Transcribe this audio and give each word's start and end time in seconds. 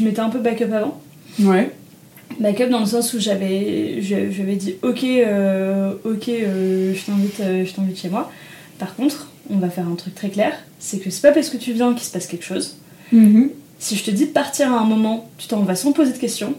je 0.00 0.04
m'étais 0.04 0.20
un 0.20 0.30
peu 0.30 0.38
backup 0.38 0.72
avant. 0.72 1.00
Ouais. 1.40 1.70
Backup 2.38 2.68
dans 2.70 2.80
le 2.80 2.86
sens 2.86 3.12
où 3.12 3.20
j'avais, 3.20 4.00
j'avais 4.00 4.56
dit 4.56 4.76
ok, 4.82 5.04
euh, 5.04 5.92
ok, 6.04 6.28
euh, 6.28 6.94
je 6.94 7.04
t'invite, 7.04 7.40
euh, 7.40 7.64
je 7.64 7.72
t'invite 7.72 7.98
chez 7.98 8.08
moi. 8.08 8.30
Par 8.78 8.94
contre, 8.94 9.28
on 9.50 9.58
va 9.58 9.68
faire 9.68 9.86
un 9.86 9.96
truc 9.96 10.14
très 10.14 10.30
clair, 10.30 10.54
c'est 10.78 10.98
que 10.98 11.10
c'est 11.10 11.20
pas 11.20 11.32
parce 11.32 11.50
que 11.50 11.58
tu 11.58 11.72
viens 11.72 11.92
qu'il 11.92 12.04
se 12.04 12.12
passe 12.12 12.26
quelque 12.26 12.44
chose. 12.44 12.76
Mhm. 13.12 13.50
Si 13.78 13.96
je 13.96 14.04
te 14.04 14.10
dis 14.10 14.26
de 14.26 14.32
partir 14.32 14.72
à 14.72 14.80
un 14.80 14.84
moment, 14.84 15.28
tu 15.38 15.48
t'en 15.48 15.60
vas 15.60 15.74
sans 15.74 15.92
poser 15.92 16.12
de 16.12 16.18
questions, 16.18 16.54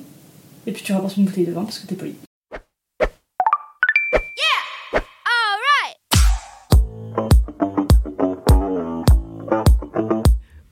et 0.67 0.71
puis 0.71 0.83
tu 0.83 0.93
rapportes 0.93 1.17
une 1.17 1.25
bouteille 1.25 1.45
de 1.45 1.51
vin 1.51 1.63
parce 1.63 1.79
que 1.79 1.87
t'es 1.87 1.95
poli. 1.95 2.13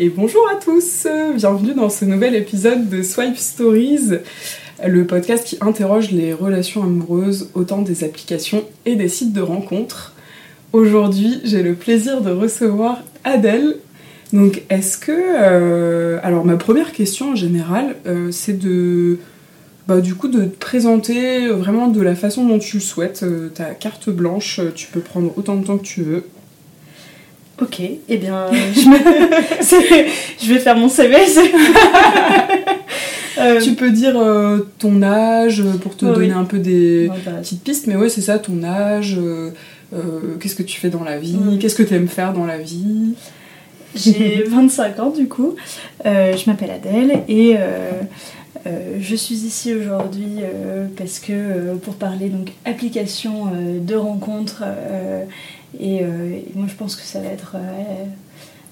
Et 0.00 0.10
bonjour 0.10 0.48
à 0.48 0.54
tous, 0.54 1.08
bienvenue 1.34 1.74
dans 1.74 1.90
ce 1.90 2.04
nouvel 2.04 2.36
épisode 2.36 2.88
de 2.88 3.02
Swipe 3.02 3.36
Stories, 3.36 4.18
le 4.86 5.04
podcast 5.04 5.44
qui 5.44 5.58
interroge 5.60 6.12
les 6.12 6.32
relations 6.32 6.84
amoureuses 6.84 7.50
au 7.54 7.64
temps 7.64 7.82
des 7.82 8.04
applications 8.04 8.62
et 8.86 8.94
des 8.94 9.08
sites 9.08 9.32
de 9.32 9.40
rencontres. 9.40 10.14
Aujourd'hui, 10.72 11.40
j'ai 11.42 11.64
le 11.64 11.74
plaisir 11.74 12.20
de 12.20 12.30
recevoir 12.30 13.02
Adèle. 13.24 13.74
Donc, 14.32 14.62
est-ce 14.70 14.98
que... 14.98 15.10
euh, 15.10 16.20
alors, 16.22 16.44
ma 16.44 16.56
première 16.56 16.92
question 16.92 17.32
en 17.32 17.34
général, 17.34 17.96
euh, 18.06 18.30
c'est 18.30 18.56
de... 18.56 19.18
Bah, 19.88 20.00
du 20.00 20.14
coup, 20.14 20.28
de 20.28 20.44
te 20.44 20.58
présenter 20.60 21.48
vraiment 21.48 21.88
de 21.88 22.00
la 22.00 22.14
façon 22.14 22.46
dont 22.46 22.60
tu 22.60 22.76
le 22.76 22.82
souhaites. 22.82 23.24
Euh, 23.24 23.48
ta 23.48 23.74
carte 23.74 24.10
blanche, 24.10 24.60
tu 24.76 24.86
peux 24.92 25.00
prendre 25.00 25.36
autant 25.36 25.56
de 25.56 25.66
temps 25.66 25.76
que 25.76 25.86
tu 25.86 26.02
veux. 26.02 26.22
Ok, 27.60 27.80
eh 28.08 28.16
bien, 28.18 28.46
je, 28.52 28.88
me- 28.88 29.42
c'est- 29.60 30.06
je 30.40 30.52
vais 30.54 30.60
faire 30.60 30.76
mon 30.76 30.88
CV. 30.88 31.16
Euh, 33.40 33.60
Tu 33.60 33.74
peux 33.74 33.92
dire 33.92 34.18
euh, 34.18 34.66
ton 34.80 35.00
âge 35.00 35.60
euh, 35.60 35.74
pour 35.80 35.96
te 35.96 36.04
donner 36.04 36.26
oui. 36.26 36.32
un 36.32 36.42
peu 36.42 36.58
des 36.58 37.06
bah, 37.24 37.30
petites 37.40 37.62
pistes, 37.62 37.86
mais 37.86 37.94
ouais, 37.94 38.08
c'est 38.08 38.20
ça, 38.20 38.40
ton 38.40 38.64
âge, 38.64 39.16
euh, 39.16 39.50
qu'est-ce 40.40 40.56
que 40.56 40.64
tu 40.64 40.80
fais 40.80 40.88
dans 40.90 41.04
la 41.04 41.18
vie, 41.18 41.38
qu'est-ce 41.60 41.76
que 41.76 41.84
tu 41.84 41.94
aimes 41.94 42.08
faire 42.08 42.32
dans 42.32 42.46
la 42.46 42.58
vie. 42.58 43.14
J'ai 43.94 44.42
25 44.48 44.98
ans 44.98 45.10
du 45.10 45.28
coup, 45.28 45.54
je 46.04 46.50
m'appelle 46.50 46.72
Adèle 46.72 47.20
et 47.28 47.54
je 49.00 49.14
suis 49.14 49.36
ici 49.36 49.72
aujourd'hui 49.72 50.40
parce 50.96 51.20
que 51.20 51.74
pour 51.76 51.94
parler 51.94 52.30
donc 52.30 52.48
application 52.64 53.52
de 53.80 53.94
rencontres 53.94 54.64
et, 55.78 56.02
euh, 56.02 56.30
et 56.36 56.46
moi 56.54 56.66
je 56.68 56.74
pense 56.74 56.96
que 56.96 57.02
ça 57.02 57.20
va 57.20 57.26
être 57.28 57.56
euh, 57.56 58.04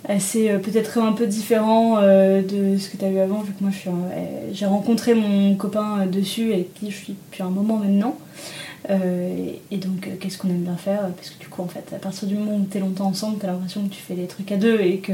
assez 0.09 0.51
euh, 0.51 0.59
peut-être 0.59 0.99
un 0.99 1.13
peu 1.13 1.27
différent 1.27 1.99
euh, 1.99 2.43
de 2.43 2.79
ce 2.79 2.89
que 2.91 2.97
tu 2.97 3.05
as 3.05 3.11
eu 3.11 3.19
avant 3.19 3.41
vu 3.43 3.53
que 3.53 3.63
moi 3.63 3.71
je 3.73 3.79
suis 3.79 3.91
un- 3.91 3.93
euh, 4.13 4.51
j'ai 4.53 4.67
rencontré 4.67 5.15
mon 5.15 5.55
copain 5.57 6.07
dessus 6.07 6.53
et 6.53 6.69
qui 6.75 6.91
je 6.91 6.97
suis 6.97 7.17
depuis 7.31 7.43
un 7.43 7.51
moment 7.51 7.77
maintenant. 7.79 8.17
Et, 8.89 9.61
et 9.73 9.79
donc, 9.79 10.09
qu'est-ce 10.21 10.39
qu'on 10.39 10.47
aime 10.49 10.63
bien 10.63 10.77
faire? 10.77 11.01
Parce 11.17 11.31
que 11.31 11.41
du 11.41 11.49
coup, 11.49 11.61
en 11.61 11.67
fait, 11.67 11.93
à 11.93 11.99
partir 11.99 12.29
du 12.29 12.37
moment 12.37 12.55
où 12.55 12.65
t'es 12.71 12.79
longtemps 12.79 13.07
ensemble, 13.07 13.39
t'as 13.41 13.49
l'impression 13.49 13.83
que 13.83 13.93
tu 13.93 14.01
fais 14.01 14.15
les 14.15 14.27
trucs 14.29 14.53
à 14.53 14.57
deux 14.57 14.81
et 14.81 14.99
que. 14.99 15.13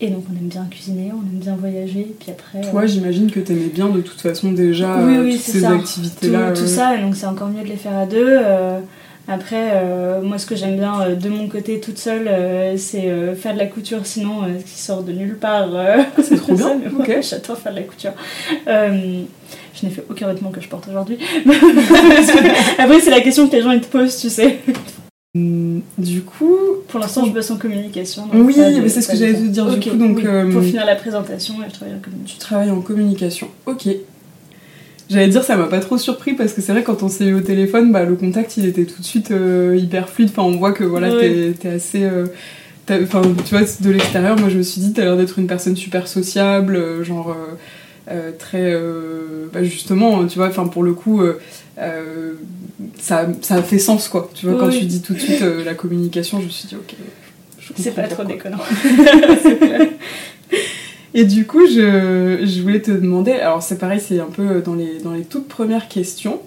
et 0.00 0.10
donc, 0.10 0.24
on 0.28 0.36
aime 0.36 0.48
bien 0.48 0.66
cuisiner, 0.68 1.12
on 1.12 1.20
aime 1.20 1.38
bien 1.38 1.54
voyager, 1.54 2.00
et 2.00 2.16
puis 2.18 2.32
après. 2.32 2.68
Toi, 2.68 2.86
j'imagine 2.86 3.30
que 3.30 3.38
t'aimais 3.38 3.68
bien 3.72 3.88
de 3.88 4.00
toute 4.00 4.20
façon 4.20 4.50
déjà 4.50 4.96
Oui, 5.06 5.16
oui, 5.18 5.32
toutes 5.36 5.40
ces 5.42 5.60
tout, 5.60 5.66
activités-là. 5.66 6.52
tout 6.54 6.66
ça, 6.66 6.96
donc 6.98 7.14
c'est 7.14 7.26
encore 7.26 7.48
mieux 7.48 7.62
de 7.62 7.68
les 7.68 7.76
faire 7.76 7.96
à 7.96 8.06
deux. 8.06 8.38
Après, 9.28 9.70
euh, 9.74 10.20
moi, 10.20 10.36
ce 10.36 10.46
que 10.46 10.56
j'aime 10.56 10.76
bien 10.76 11.00
euh, 11.00 11.14
de 11.14 11.28
mon 11.28 11.46
côté 11.48 11.78
toute 11.80 11.96
seule, 11.98 12.26
euh, 12.28 12.76
c'est 12.76 13.08
faire 13.36 13.54
de 13.54 13.58
la 13.58 13.66
couture, 13.66 14.04
sinon, 14.04 14.40
ce 14.58 14.64
qui 14.64 14.80
sort 14.80 15.02
de 15.02 15.12
nulle 15.12 15.36
part. 15.36 15.68
euh, 15.74 15.98
C'est 16.22 16.36
trop 16.36 16.54
bien, 16.56 16.68
ça, 16.68 16.74
mais 16.74 16.86
ok. 16.88 17.08
moi, 17.08 17.20
J'adore 17.22 17.56
faire 17.58 17.72
de 17.72 17.78
la 17.78 17.84
couture. 17.84 18.12
Je 18.66 19.86
n'ai 19.86 19.92
fait 19.92 20.04
aucun 20.10 20.26
vêtement 20.28 20.50
que 20.50 20.60
je 20.60 20.68
porte 20.68 20.86
aujourd'hui. 20.88 21.18
Après, 22.78 23.00
c'est 23.00 23.10
la 23.10 23.20
question 23.20 23.48
que 23.48 23.56
les 23.56 23.62
gens 23.62 23.72
ils 23.72 23.80
te 23.80 23.86
posent, 23.86 24.16
tu 24.18 24.28
sais. 24.28 24.58
Hum, 25.34 25.80
Du 25.98 26.22
coup, 26.22 26.56
Pour 26.88 27.00
l'instant, 27.00 27.24
je 27.24 27.30
bosse 27.30 27.50
en 27.50 27.56
communication. 27.56 28.26
donc 28.26 28.34
Oui, 28.46 28.54
mais 28.58 28.88
c'est 28.88 29.00
ce 29.02 29.08
que 29.08 29.16
j'allais 29.16 29.34
te 29.34 29.38
dire, 29.46 29.66
du 29.66 29.90
coup, 29.90 29.96
donc, 29.96 30.16
oui, 30.18 30.26
euh, 30.26 30.50
Pour 30.52 30.62
finir 30.62 30.84
la 30.84 30.94
présentation, 30.96 31.54
je 31.66 31.72
travaille 31.72 31.94
en 31.94 31.98
tu 31.98 32.04
communication. 32.04 32.38
travailles 32.38 32.70
en 32.70 32.80
communication. 32.80 33.48
Ok. 33.66 33.88
J'allais 35.12 35.28
dire, 35.28 35.44
ça 35.44 35.56
m'a 35.56 35.66
pas 35.66 35.80
trop 35.80 35.98
surpris 35.98 36.32
parce 36.32 36.54
que 36.54 36.62
c'est 36.62 36.72
vrai, 36.72 36.82
quand 36.82 37.02
on 37.02 37.08
s'est 37.08 37.26
eu 37.26 37.34
au 37.34 37.40
téléphone, 37.40 37.92
bah, 37.92 38.04
le 38.04 38.14
contact 38.16 38.56
il 38.56 38.64
était 38.64 38.86
tout 38.86 39.00
de 39.00 39.04
suite 39.06 39.30
euh, 39.30 39.76
hyper 39.78 40.08
fluide. 40.08 40.30
Enfin, 40.30 40.42
on 40.42 40.56
voit 40.56 40.72
que 40.72 40.84
voilà, 40.84 41.14
Ouais. 41.14 41.20
t'es 41.20 41.52
t'es 41.60 41.68
assez. 41.68 42.04
euh, 42.04 42.26
Enfin, 42.90 43.22
tu 43.44 43.54
vois, 43.54 43.64
de 43.80 43.90
l'extérieur, 43.90 44.38
moi 44.38 44.48
je 44.48 44.58
me 44.58 44.62
suis 44.62 44.80
dit, 44.80 44.92
t'as 44.92 45.04
l'air 45.04 45.16
d'être 45.16 45.38
une 45.38 45.46
personne 45.46 45.76
super 45.76 46.08
sociable, 46.08 46.76
euh, 46.76 47.04
genre 47.04 47.36
très. 48.38 48.74
bah, 49.52 49.62
justement, 49.62 50.26
tu 50.26 50.38
vois, 50.38 50.48
enfin, 50.48 50.66
pour 50.66 50.82
le 50.82 50.92
coup, 50.92 51.22
ça, 52.98 53.28
ça 53.42 53.54
a 53.56 53.62
fait 53.62 53.78
sens 53.78 54.08
quoi. 54.08 54.30
Tu 54.34 54.46
vois, 54.46 54.58
quand 54.58 54.70
tu 54.70 54.84
dis 54.84 55.02
tout 55.02 55.14
de 55.14 55.18
suite 55.20 55.44
la 55.64 55.74
communication, 55.74 56.40
je 56.40 56.46
me 56.46 56.50
suis 56.50 56.68
dit, 56.68 56.74
ok. 56.74 56.94
je 57.60 57.72
C'est 57.76 57.94
pas 57.94 58.08
trop 58.08 58.24
déconnant. 58.24 58.58
Et 61.14 61.24
du 61.24 61.46
coup, 61.46 61.66
je, 61.66 62.40
je 62.44 62.62
voulais 62.62 62.80
te 62.80 62.90
demander, 62.90 63.32
alors 63.32 63.62
c'est 63.62 63.78
pareil, 63.78 64.00
c'est 64.00 64.18
un 64.20 64.26
peu 64.30 64.60
dans 64.62 64.74
les, 64.74 64.98
dans 65.00 65.12
les 65.12 65.24
toutes 65.24 65.46
premières 65.48 65.88
questions, 65.88 66.40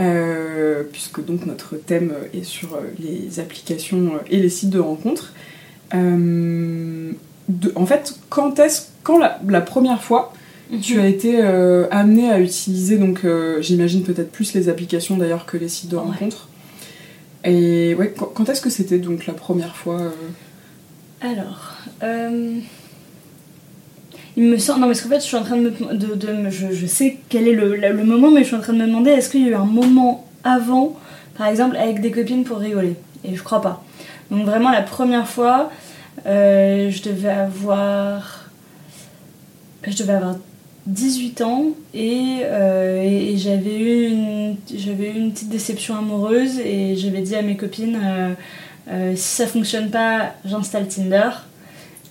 euh, 0.00 0.82
puisque 0.90 1.24
donc 1.24 1.46
notre 1.46 1.76
thème 1.76 2.12
est 2.34 2.42
sur 2.44 2.74
euh, 2.74 2.80
les 2.98 3.38
applications 3.38 4.12
et 4.30 4.38
les 4.38 4.48
sites 4.48 4.70
de 4.70 4.80
rencontres. 4.80 5.32
Euh, 5.94 7.12
de- 7.48 7.72
en 7.76 7.86
fait, 7.86 8.14
quand 8.28 8.58
est-ce, 8.58 8.82
quand 9.02 9.18
la, 9.18 9.38
la 9.48 9.60
première 9.60 10.02
fois 10.02 10.32
tu 10.82 11.00
as 11.00 11.06
été 11.08 11.40
euh, 11.42 11.86
amené 11.90 12.30
à 12.30 12.38
utiliser, 12.38 12.96
donc 12.96 13.24
euh, 13.24 13.60
j'imagine 13.60 14.04
peut-être 14.04 14.30
plus 14.30 14.54
les 14.54 14.68
applications 14.68 15.16
d'ailleurs 15.16 15.44
que 15.44 15.56
les 15.56 15.68
sites 15.68 15.90
de 15.90 15.96
Ouais. 15.96 16.02
rencontres. 16.02 16.48
Et 17.44 17.94
ouais, 17.96 18.14
quand, 18.16 18.26
quand 18.26 18.48
est-ce 18.48 18.60
que 18.60 18.70
c'était 18.70 18.98
donc 18.98 19.26
la 19.26 19.32
première 19.34 19.74
fois 19.74 20.00
euh, 20.00 20.10
Alors, 21.20 21.72
euh, 22.04 22.58
il 24.36 24.44
me 24.44 24.58
semble. 24.58 24.80
Non, 24.80 24.86
parce 24.86 25.00
qu'en 25.02 25.08
fait, 25.08 25.20
je 25.20 25.24
suis 25.26 25.36
en 25.36 25.42
train 25.44 25.56
de 25.56 25.62
me. 25.62 25.70
De, 25.94 26.14
de 26.14 26.50
je, 26.50 26.72
je 26.72 26.86
sais 26.86 27.18
quel 27.28 27.48
est 27.48 27.52
le, 27.54 27.76
le 27.76 28.04
moment, 28.04 28.30
mais 28.30 28.40
je 28.42 28.46
suis 28.46 28.56
en 28.56 28.60
train 28.60 28.72
de 28.72 28.78
me 28.78 28.86
demander 28.86 29.10
est-ce 29.10 29.28
qu'il 29.30 29.42
y 29.42 29.46
a 29.46 29.48
eu 29.50 29.54
un 29.54 29.64
moment 29.64 30.26
avant, 30.44 30.96
par 31.36 31.46
exemple, 31.48 31.76
avec 31.76 32.00
des 32.00 32.10
copines 32.10 32.44
pour 32.44 32.58
rigoler? 32.58 32.94
Et 33.24 33.34
je 33.36 33.42
crois 33.42 33.60
pas. 33.60 33.82
Donc, 34.30 34.44
vraiment, 34.46 34.70
la 34.70 34.82
première 34.82 35.26
fois, 35.28 35.70
euh, 36.26 36.90
je 36.90 37.02
devais 37.02 37.28
avoir. 37.30 38.48
Je 39.86 39.96
devais 39.96 40.12
avoir 40.12 40.36
18 40.86 41.40
ans 41.42 41.66
et, 41.94 42.38
euh, 42.42 43.02
et- 43.02 43.32
et 43.32 43.36
j'avais 43.36 43.78
eu, 43.78 44.08
une- 44.08 44.56
j'avais 44.74 45.10
eu 45.10 45.16
une 45.16 45.32
petite 45.32 45.48
déception 45.48 45.96
amoureuse 45.96 46.58
et 46.58 46.96
j'avais 46.96 47.20
dit 47.22 47.34
à 47.36 47.42
mes 47.42 47.56
copines. 47.56 47.98
euh, 48.88 49.12
si 49.14 49.22
ça 49.36 49.46
fonctionne 49.46 49.90
pas, 49.90 50.34
j'installe 50.44 50.88
Tinder. 50.88 51.30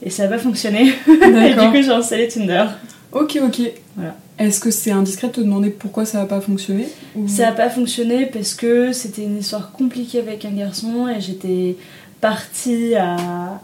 Et 0.04 0.10
ça 0.10 0.24
n'a 0.24 0.30
pas 0.30 0.38
fonctionné. 0.40 0.94
et 1.07 1.54
du 1.54 1.69
coup, 1.72 1.81
j'ai 1.84 1.90
installé 1.92 2.28
Tinder. 2.28 2.66
Ok, 3.12 3.38
ok. 3.44 3.62
Voilà. 3.96 4.16
Est-ce 4.38 4.60
que 4.62 4.72
c'est 4.72 4.92
indiscret 4.92 5.28
de 5.28 5.34
te 5.34 5.42
demander 5.42 5.69
pourquoi 5.69 6.06
ça 6.06 6.19
n'a 6.19 6.25
pas 6.25 6.40
fonctionné 6.40 6.88
ou- 7.16 7.28
Ça 7.28 7.48
n'a 7.48 7.51
pas 7.51 7.69
fonctionné 7.69 8.25
parce 8.28 8.54
que 8.54 8.94
c'était 8.94 9.24
une 9.24 9.40
histoire 9.40 9.72
compliquée 9.74 10.19
avec 10.19 10.46
un 10.46 10.51
garçon 10.51 11.07
et 11.10 11.19
j'étais 11.19 11.75
partie 12.22 12.96
à, 12.96 13.16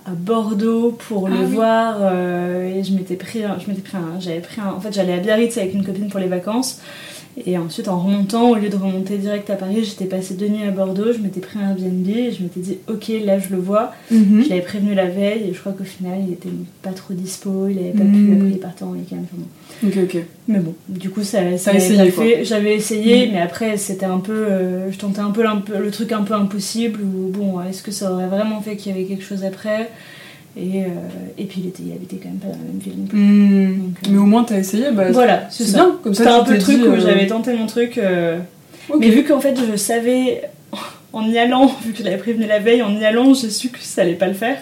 à 0.05 0.11
Bordeaux 0.17 0.91
pour 1.07 1.27
le 1.27 1.35
Ah 1.37 1.43
oui. 1.45 1.55
voir 1.55 1.95
euh, 2.01 2.73
et 2.79 2.83
je 2.83 2.93
m'étais 2.93 3.15
pris, 3.15 3.43
un- 3.43 3.57
je 3.59 3.69
m'étais 3.69 3.81
pris 3.81 3.97
un- 3.97 4.19
j'avais 4.19 4.39
pris 4.39 4.61
un- 4.61 4.71
en 4.73 4.79
fait 4.79 4.93
j'allais 4.93 5.13
à 5.13 5.17
Biarritz 5.17 5.57
avec 5.57 5.73
une 5.73 5.85
copine 5.85 6.07
pour 6.09 6.19
les 6.21 6.27
vacances 6.27 6.79
Et 7.45 7.57
ensuite, 7.57 7.89
en 7.89 7.99
remontant, 7.99 8.51
au 8.51 8.55
lieu 8.55 8.69
de 8.69 8.77
remonter 8.77 9.17
direct 9.17 9.49
à 9.49 9.55
Paris, 9.55 9.83
j'étais 9.83 10.05
passé 10.05 10.35
deux 10.35 10.47
nuits 10.47 10.63
à 10.65 10.71
Bordeaux, 10.71 11.11
je 11.11 11.17
m'étais 11.19 11.41
pris 11.41 11.59
un 11.59 11.71
Airbnb 11.71 12.07
et 12.07 12.31
je 12.31 12.41
m'étais 12.41 12.61
dit, 12.61 12.77
ok, 12.89 13.11
là 13.25 13.39
je 13.39 13.49
le 13.53 13.57
vois. 13.59 13.91
Mhm. 14.09 14.41
Je 14.43 14.49
l'avais 14.49 14.61
prévenu 14.61 14.93
la 14.95 15.07
veille 15.07 15.49
et 15.49 15.53
je 15.53 15.59
crois 15.59 15.73
qu'au 15.73 15.83
final, 15.83 16.19
il 16.25 16.31
était 16.31 16.47
pas 16.81 16.91
trop 16.91 17.13
dispo, 17.13 17.67
il 17.67 17.77
avait 17.79 17.89
pas 17.89 18.05
Mhm. 18.05 18.13
pu, 18.27 18.33
après 18.37 18.49
il 18.51 18.59
partait 18.59 18.83
en 18.83 18.91
week-end. 18.91 19.17
enfin. 19.23 19.87
Ok, 19.87 19.97
ok. 20.15 20.21
Mais 20.47 20.59
bon, 20.59 20.73
du 20.87 21.09
coup, 21.09 21.23
ça, 21.23 21.39
ça 21.57 21.73
essayé, 21.73 22.09
fait. 22.09 22.45
J'avais 22.45 22.73
essayé, 22.75 23.25
Mhm. 23.27 23.33
mais 23.33 23.41
après, 23.41 23.75
c'était 23.75 24.05
un 24.05 24.19
peu. 24.19 24.31
euh, 24.31 24.89
je 24.91 24.97
tentais 24.97 25.19
un 25.19 25.31
peu- 25.31 25.43
le 25.43 25.91
truc 25.91 26.13
un 26.13 26.21
peu 26.23 26.35
impossible 26.35 27.01
où, 27.01 27.31
bon, 27.31 27.61
est-ce 27.61 27.83
que 27.83 27.91
ça 27.91 28.13
aurait 28.13 28.27
vraiment 28.27 28.61
fait 28.61 28.77
qu'il 28.77 28.93
y 28.93 28.95
avait 28.95 29.05
quelque 29.05 29.23
chose 29.25 29.43
après? 29.43 29.89
Et, 30.57 30.83
euh, 30.83 30.87
et 31.37 31.43
puis, 31.45 31.61
il, 31.61 31.67
était, 31.67 31.83
il 31.83 31.91
habitait 31.91 32.15
quand 32.15 32.29
même 32.29 32.37
pas 32.37 32.47
dans 32.47 32.53
la 32.53 32.59
même 32.59 32.79
ville. 32.79 32.93
Hmm. 33.11 33.77
Donc, 33.77 33.97
euh, 34.05 34.09
Mais 34.09 34.17
au 34.17 34.25
moins, 34.25 34.43
t'as 34.45 34.57
essayé, 34.57 34.85
bah, 34.91 35.11
Voilà, 35.11 35.47
c'est 35.49 35.73
bien. 35.73 35.97
Comme 36.01 36.13
ça, 36.13 36.23
C'était 36.23 36.35
un 36.35 36.43
peu 36.43 36.53
le 36.53 36.59
truc 36.59 36.77
dit, 36.77 36.87
où 36.87 36.93
euh, 36.93 36.99
j'avais 36.99 37.27
tenté 37.27 37.53
mon 37.53 37.67
truc. 37.67 37.99
Mais 38.99 39.09
vu 39.09 39.25
qu'en 39.25 39.41
fait, 39.41 39.57
je 39.69 39.75
savais, 39.75 40.43
en 41.13 41.29
y 41.29 41.37
allant, 41.37 41.67
vu 41.85 41.91
que 41.91 41.99
je 41.99 42.03
l'avais 42.03 42.17
prévenu 42.17 42.45
la 42.45 42.59
veille, 42.59 42.81
en 42.81 42.95
y 42.95 43.03
allant, 43.03 43.33
j'ai 43.33 43.49
su 43.49 43.69
que 43.69 43.79
ça 43.81 44.03
allait 44.03 44.13
pas 44.13 44.27
le 44.27 44.33
faire. 44.33 44.57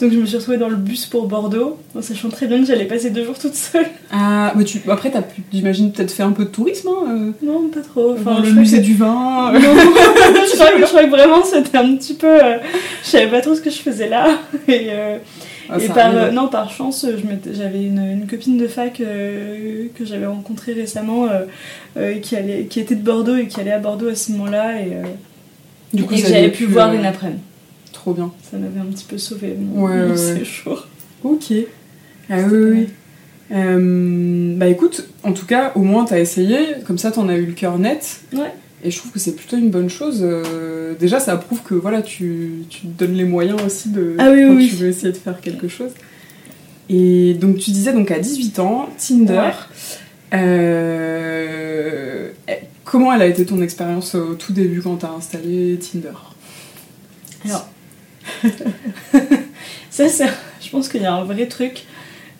Donc 0.00 0.12
je 0.12 0.18
me 0.18 0.26
suis 0.26 0.36
retrouvée 0.36 0.58
dans 0.58 0.68
le 0.68 0.76
bus 0.76 1.06
pour 1.06 1.26
Bordeaux, 1.26 1.78
en 1.96 2.02
sachant 2.02 2.28
très 2.28 2.46
bien 2.46 2.58
que 2.60 2.66
j'allais 2.66 2.84
passer 2.84 3.08
deux 3.10 3.24
jours 3.24 3.38
toute 3.38 3.54
seule. 3.54 3.86
Ah, 4.12 4.52
mais 4.54 4.64
tu... 4.64 4.80
après, 4.88 5.10
t'as, 5.10 5.22
pu- 5.22 5.42
j'imagine, 5.52 5.90
peut-être 5.92 6.10
fait 6.12 6.22
un 6.22 6.32
peu 6.32 6.44
de 6.44 6.50
tourisme, 6.50 6.88
hein, 6.88 7.06
euh, 7.10 7.30
Non, 7.46 7.68
pas 7.68 7.80
trop. 7.80 8.12
dans 8.14 8.32
Enfin, 8.32 8.42
le 8.42 8.52
musée 8.52 8.78
que- 8.78 8.82
du 8.84 8.94
vin. 8.94 9.52
Non, 9.52 9.58
je, 9.60 10.54
crois 10.54 10.70
que, 10.72 10.80
je 10.80 10.84
crois 10.86 11.04
que 11.04 11.10
vraiment 11.10 11.42
c'était 11.44 11.78
un 11.78 11.96
petit 11.96 12.14
peu. 12.14 12.26
euh, 12.28 12.58
je 13.04 13.08
savais 13.08 13.28
pas 13.28 13.40
trop 13.40 13.54
ce 13.54 13.60
que 13.62 13.70
je 13.70 13.78
faisais 13.78 14.08
là. 14.08 14.38
Et, 14.68 14.88
euh, 14.90 15.16
Ah, 15.70 15.78
et 15.80 15.88
par, 15.88 16.14
euh, 16.14 16.30
non, 16.30 16.48
par 16.48 16.70
chance, 16.70 17.04
j'avais 17.52 17.82
une, 17.84 17.98
une 17.98 18.26
copine 18.28 18.56
de 18.58 18.68
fac 18.68 19.00
euh, 19.00 19.86
que 19.98 20.04
j'avais 20.04 20.26
rencontrée 20.26 20.74
récemment 20.74 21.24
euh, 21.24 21.44
euh, 21.96 22.14
qui, 22.20 22.36
allait, 22.36 22.66
qui 22.66 22.78
était 22.80 22.94
de 22.94 23.02
Bordeaux 23.02 23.36
et 23.36 23.48
qui 23.48 23.60
allait 23.60 23.72
à 23.72 23.78
Bordeaux 23.80 24.08
à 24.08 24.14
ce 24.14 24.30
moment-là. 24.32 24.80
Et, 24.82 24.92
euh, 24.92 25.02
du 25.92 26.04
coup, 26.04 26.14
et 26.14 26.16
que 26.18 26.22
ça 26.22 26.28
j'avais 26.28 26.40
avait 26.40 26.50
pu 26.52 26.66
voir 26.66 26.90
euh, 26.90 26.94
une 26.94 27.06
après-midi. 27.06 27.40
Trop 28.06 28.14
bien. 28.14 28.32
Ça 28.48 28.56
m'avait 28.56 28.78
un 28.78 28.84
petit 28.84 29.04
peu 29.04 29.18
sauvé 29.18 29.56
mon, 29.58 29.82
Ouais, 29.86 30.16
séjour. 30.16 30.86
Ok. 31.24 31.52
Ah 32.30 32.36
oui. 32.48 32.86
Euh, 33.50 34.54
bah 34.56 34.68
écoute, 34.68 35.08
en 35.24 35.32
tout 35.32 35.44
cas, 35.44 35.72
au 35.74 35.80
moins 35.80 36.04
t'as 36.04 36.20
essayé, 36.20 36.56
comme 36.86 36.98
ça 36.98 37.10
t'en 37.10 37.28
as 37.28 37.34
eu 37.34 37.46
le 37.46 37.52
cœur 37.52 37.80
net. 37.80 38.20
Ouais. 38.32 38.52
Et 38.84 38.92
je 38.92 38.98
trouve 38.98 39.10
que 39.10 39.18
c'est 39.18 39.34
plutôt 39.34 39.56
une 39.56 39.70
bonne 39.70 39.90
chose. 39.90 40.20
Euh, 40.22 40.94
déjà, 40.94 41.18
ça 41.18 41.36
prouve 41.36 41.62
que 41.64 41.74
voilà, 41.74 42.00
tu, 42.00 42.62
tu 42.68 42.82
te 42.82 42.86
donnes 42.86 43.14
les 43.14 43.24
moyens 43.24 43.60
aussi 43.66 43.88
de 43.88 44.14
Ah 44.18 44.30
oui, 44.30 44.44
quand 44.46 44.54
oui, 44.54 44.68
tu 44.68 44.76
veux 44.76 44.86
essayer 44.86 45.10
de 45.10 45.16
faire 45.16 45.40
quelque 45.40 45.66
chose. 45.66 45.90
Et 46.88 47.34
donc 47.34 47.56
tu 47.58 47.72
disais 47.72 47.92
donc 47.92 48.12
à 48.12 48.20
18 48.20 48.60
ans, 48.60 48.88
Tinder. 49.04 49.32
Ouais. 49.32 49.52
Euh, 50.32 52.30
comment 52.84 53.12
elle 53.12 53.22
a 53.22 53.26
été 53.26 53.44
ton 53.44 53.60
expérience 53.60 54.14
au 54.14 54.34
tout 54.34 54.52
début 54.52 54.80
quand 54.80 54.94
t'as 54.94 55.10
installé 55.10 55.76
Tinder? 55.80 56.12
Alors, 57.44 57.66
ça, 59.90 60.08
c'est. 60.08 60.26
Je 60.60 60.70
pense 60.70 60.88
qu'il 60.88 61.02
y 61.02 61.06
a 61.06 61.14
un 61.14 61.24
vrai 61.24 61.46
truc 61.46 61.84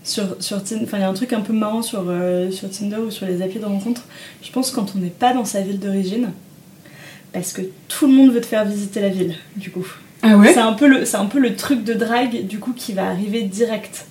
sur, 0.03 0.37
sur 0.41 0.63
Tinder. 0.63 0.85
Enfin, 0.85 0.99
il 0.99 1.01
y 1.01 1.05
a 1.05 1.09
un 1.09 1.15
truc 1.15 1.33
un 1.33 1.41
peu 1.41 1.53
marrant 1.53 1.83
sur, 1.83 2.05
euh, 2.09 2.51
sur 2.51 2.69
Tinder 2.71 2.97
ou 2.97 3.11
sur 3.11 3.27
les 3.27 3.43
applis 3.43 3.59
de 3.61 3.65
rencontre. 3.65 4.03
Je 4.43 4.51
pense 4.51 4.71
quand 4.71 4.95
on 4.97 4.99
n'est 4.99 5.09
pas 5.11 5.33
dans 5.33 5.45
sa 5.45 5.61
ville 5.61 5.79
d'origine, 5.79 6.31
parce 7.33 7.53
que 7.53 7.63
tout 7.89 8.07
le 8.07 8.13
monde 8.15 8.33
veut 8.33 8.41
te 8.41 8.47
faire 8.47 8.65
visiter 8.65 9.01
la 9.01 9.09
ville, 9.11 9.35
du 9.57 9.71
coup. 9.71 9.87
Ah 10.23 10.37
ouais? 10.37 10.53
C'est 10.53 10.61
un, 10.61 10.73
peu 10.73 10.87
le- 10.89 11.05
un 11.17 11.27
peu 11.27 11.39
le 11.39 11.55
truc 11.55 11.85
de 11.85 11.93
drague, 11.95 12.47
du 12.47 12.59
coup, 12.59 12.73
qui 12.73 12.93
va 12.93 13.07
arriver 13.07 13.43
direct. 13.43 14.07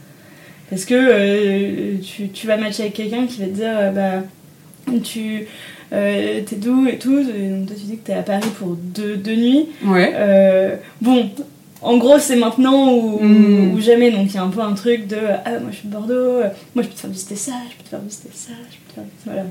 Parce 0.69 0.85
que 0.85 0.95
euh, 0.95 1.95
tu, 2.01 2.29
tu 2.29 2.47
vas 2.47 2.57
matcher 2.57 2.83
avec 2.83 2.93
quelqu'un 2.95 3.27
qui 3.27 3.39
va 3.41 3.45
te 3.47 3.51
dire 3.51 3.73
euh, 3.75 3.91
bah, 3.91 4.93
tu 5.03 5.45
euh, 5.93 6.41
t'es 6.45 6.55
d'où 6.55 6.87
et 6.87 6.97
tout. 6.97 7.19
Et 7.19 7.49
donc, 7.49 7.67
toi, 7.67 7.75
tu 7.77 7.83
dis 7.85 7.97
que 7.97 8.05
t'es 8.05 8.13
à 8.13 8.23
Paris 8.23 8.49
pour 8.57 8.75
deux, 8.75 9.17
deux 9.17 9.35
nuits. 9.35 9.67
Ouais. 9.83 10.79
Bon, 11.01 11.29
en 11.85 11.97
gros, 11.97 12.19
c'est 12.19 12.35
maintenant 12.35 12.91
ou, 12.93 13.19
Mm. 13.21 13.73
ou 13.75 13.81
jamais. 13.81 14.11
Donc, 14.11 14.25
il 14.27 14.35
y 14.35 14.37
a 14.37 14.43
un 14.43 14.49
peu 14.49 14.61
un 14.61 14.73
truc 14.73 15.07
de 15.07 15.17
Ah, 15.45 15.51
moi 15.59 15.69
je 15.71 15.77
suis 15.77 15.87
de 15.87 15.93
Bordeaux, 15.93 16.13
euh, 16.13 16.49
moi 16.75 16.83
je 16.83 16.87
peux 16.89 16.93
te 16.95 16.99
faire 16.99 17.09
visiter 17.09 17.35
ça, 17.35 17.51
je 17.69 17.75
peux 17.77 17.83
te 17.83 17.89
faire 17.89 17.99
visiter 17.99 18.29
ça, 18.33 18.51
je 18.69 18.75
peux 18.77 18.89
te 18.89 18.93
faire 18.95 19.03
visiter. 19.03 19.25
Voilà. 19.25 19.43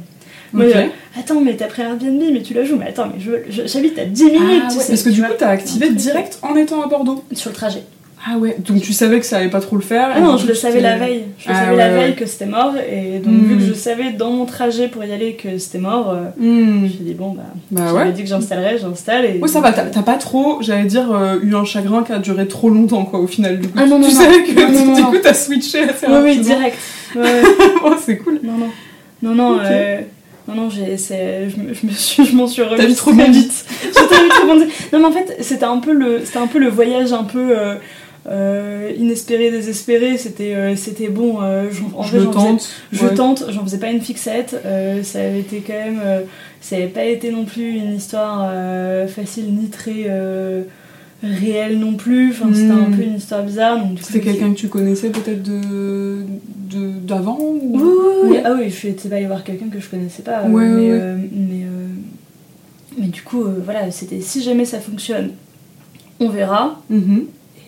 Moi, 0.53 0.67
Ok. 0.67 0.73
je- 1.15 1.21
attends, 1.21 1.41
mais 1.41 1.57
t'as 1.57 1.67
pris 1.67 1.83
Airbnb, 1.83 2.23
mais 2.33 2.43
tu 2.43 2.55
la 2.55 2.65
joues. 2.65 2.77
Mais 2.77 2.89
attends, 2.89 3.09
mais 3.13 3.21
je- 3.21 3.51
je- 3.51 3.67
j'habite 3.67 3.99
à 3.99 4.05
10 4.05 4.25
minutes. 4.27 4.63
Ah 4.67 4.69
tu 4.71 4.77
ouais, 4.77 4.83
sais, 4.83 4.89
parce 4.93 5.03
que 5.03 5.09
tu 5.11 5.17
du 5.17 5.23
coup, 5.23 5.33
t'as 5.39 5.49
activé 5.49 5.91
direct 5.91 6.39
en 6.43 6.55
étant 6.57 6.83
à 6.83 6.87
Bordeaux. 6.87 7.25
Sur 7.33 7.51
le 7.51 7.57
trajet. 7.57 7.83
Ah 8.27 8.39
ouais, 8.39 8.57
donc 8.59 8.81
tu 8.81 8.95
savais 8.95 9.21
que 9.21 9.27
ça 9.27 9.37
allait 9.37 9.51
pas 9.51 9.61
trop 9.61 9.77
le 9.77 9.83
faire. 9.83 10.09
Ah 10.15 10.21
non, 10.21 10.39
je 10.39 10.47
le 10.47 10.55
savais 10.55 10.81
la 10.81 10.97
veille. 10.97 11.25
Je 11.39 11.49
le 11.49 11.55
Ah 11.55 11.59
savais 11.61 11.71
ouais, 11.73 11.77
la 11.77 11.89
ouais. 11.91 11.95
veille 12.07 12.15
que 12.17 12.25
c'était 12.25 12.47
mort. 12.47 12.73
Et 12.91 13.19
donc, 13.19 13.35
Mm. 13.35 13.45
vu 13.45 13.57
que 13.59 13.63
je 13.65 13.73
savais 13.75 14.13
dans 14.13 14.31
mon 14.31 14.47
trajet 14.47 14.89
pour 14.89 15.05
y 15.05 15.13
aller 15.13 15.35
que 15.35 15.59
c'était 15.59 15.79
mort, 15.79 16.11
euh, 16.11 16.23
je 16.41 16.43
Hmm. 16.47 16.81
me 16.85 16.89
suis 16.89 16.99
dit, 17.01 17.13
bon, 17.13 17.33
bah, 17.35 17.43
Bah 17.71 17.83
j'avais 17.93 18.07
ouais. 18.07 18.13
dit 18.13 18.23
que 18.23 18.29
j'installerais, 18.29 18.79
j'installe. 18.79 19.27
Et 19.27 19.39
Ouais, 19.41 19.49
ça 19.49 19.61
va, 19.61 19.73
t'as 19.75 20.03
pas 20.03 20.15
trop, 20.17 20.59
j'allais 20.63 20.85
dire, 20.87 21.13
euh, 21.13 21.37
eu 21.43 21.55
un 21.55 21.67
chagrin 21.67 22.03
qui 22.03 22.13
a 22.13 22.19
duré 22.19 22.49
trop 22.49 22.71
longtemps, 22.71 23.05
quoi, 23.05 23.19
au 23.21 23.27
final, 23.27 23.61
du 23.61 23.69
coup. 23.69 23.75
Ah 23.79 23.85
non, 23.85 23.99
non, 23.99 24.09
tu 24.09 24.15
non. 24.15 24.21
savais 24.23 24.43
que 24.43 24.53
Non, 24.59 24.71
non, 24.87 24.95
du 24.95 25.03
non. 25.03 25.11
coup, 25.11 25.17
t'as 25.23 25.35
switché 25.35 25.83
assez 25.83 26.07
Oui, 26.09 26.17
oui, 26.23 26.39
direct. 26.39 26.79
Oh, 27.17 27.91
c'est 28.05 28.17
cool. 28.19 28.41
Non, 28.43 28.53
non. 28.57 28.71
Non, 29.23 29.35
non, 29.35 29.57
Ok. 29.57 29.63
euh, 29.67 30.01
non, 30.49 30.55
non, 30.55 30.71
j'ai, 30.71 30.97
c'est- 30.97 31.49
je, 31.51 31.61
me, 31.61 31.75
je 31.75 31.87
me 31.87 31.93
suis, 31.93 32.25
je 32.25 32.35
m'en 32.37 32.47
suis 32.47 32.63
remise 32.63 32.79
T'as 32.79 32.87
vite 32.87 32.97
très 32.97 33.11
rebondi. 33.11 33.39
vite. 33.39 33.65
J'ai 33.83 33.89
vite 33.89 34.33
rebondi. 34.43 34.65
Non, 34.93 34.99
mais 35.01 35.05
en 35.07 35.13
fait, 35.13 35.37
c'était 35.41 35.65
un 35.65 35.79
peu 35.79 35.93
le, 35.93 36.21
c'était 36.25 36.39
un 36.39 36.47
peu 36.47 36.59
le 36.59 36.69
voyage 36.69 37.13
un 37.13 37.25
peu 37.25 37.57
euh, 37.57 37.75
euh, 38.27 38.91
inespéré, 38.99 39.51
désespéré. 39.51 40.17
C'était, 40.19 40.55
euh, 40.55 40.77
c'était 40.77 41.09
bon. 41.09 41.43
euh, 41.43 41.69
en 41.97 42.03
je 42.03 42.17
vrai, 42.17 42.25
j'en 42.25 42.33
faisais- 42.33 42.47
tente. 42.47 42.69
Je 42.93 43.07
tente, 43.09 43.45
j'en 43.51 43.63
faisais 43.65 43.79
pas 43.79 43.91
une 43.91 44.01
fixette. 44.01 44.61
euh, 44.65 45.03
ça 45.03 45.21
avait 45.21 45.41
été 45.41 45.63
quand 45.67 45.73
même, 45.75 46.01
ça 46.61 46.77
avait 46.77 46.87
pas 46.89 47.05
été 47.05 47.31
non 47.31 47.45
plus 47.45 47.71
une 47.77 47.95
histoire 47.97 48.51
facile 49.09 49.55
ni 49.55 49.69
très 49.69 50.11
réelle 51.23 51.79
non 51.79 51.95
plus. 51.95 52.31
Enfin, 52.31 52.51
c'était 52.55 52.71
un 52.71 52.89
Hmm. 52.89 52.97
peu 52.97 53.03
une 53.03 53.17
histoire 53.17 53.43
bizarre. 53.43 53.79
C'était 54.01 54.21
quelqu'un 54.21 54.53
que 54.53 54.59
tu 54.59 54.69
connaissais 54.69 55.11
peut-être 55.11 55.43
de 55.43 56.23
de- 56.71 56.91
d'avant 57.07 57.39
ou... 57.41 57.61
Oui, 57.75 57.83
oui, 57.83 58.13
oui. 58.25 58.31
Ouais. 58.31 58.43
Ah 58.45 58.55
oui, 58.59 58.65
je 58.69 58.75
suis 58.75 58.91
pas 58.93 59.17
aller 59.17 59.27
voir 59.27 59.45
quelqu'un 59.45 59.69
que 59.69 59.79
je 59.79 59.89
connaissais 59.89 60.23
pas. 60.23 60.43
Ouais, 60.45 60.67
mais, 60.67 60.91
mais, 61.31 61.65
mais 62.99 63.07
du 63.07 63.23
coup, 63.23 63.45
voilà, 63.65 63.91
c'était 63.93 64.21
si 64.21 64.43
jamais 64.43 64.65
ça 64.65 64.81
fonctionne, 64.81 65.31
on 66.21 66.29
verra. 66.31 66.81
Mhm. 66.91 67.27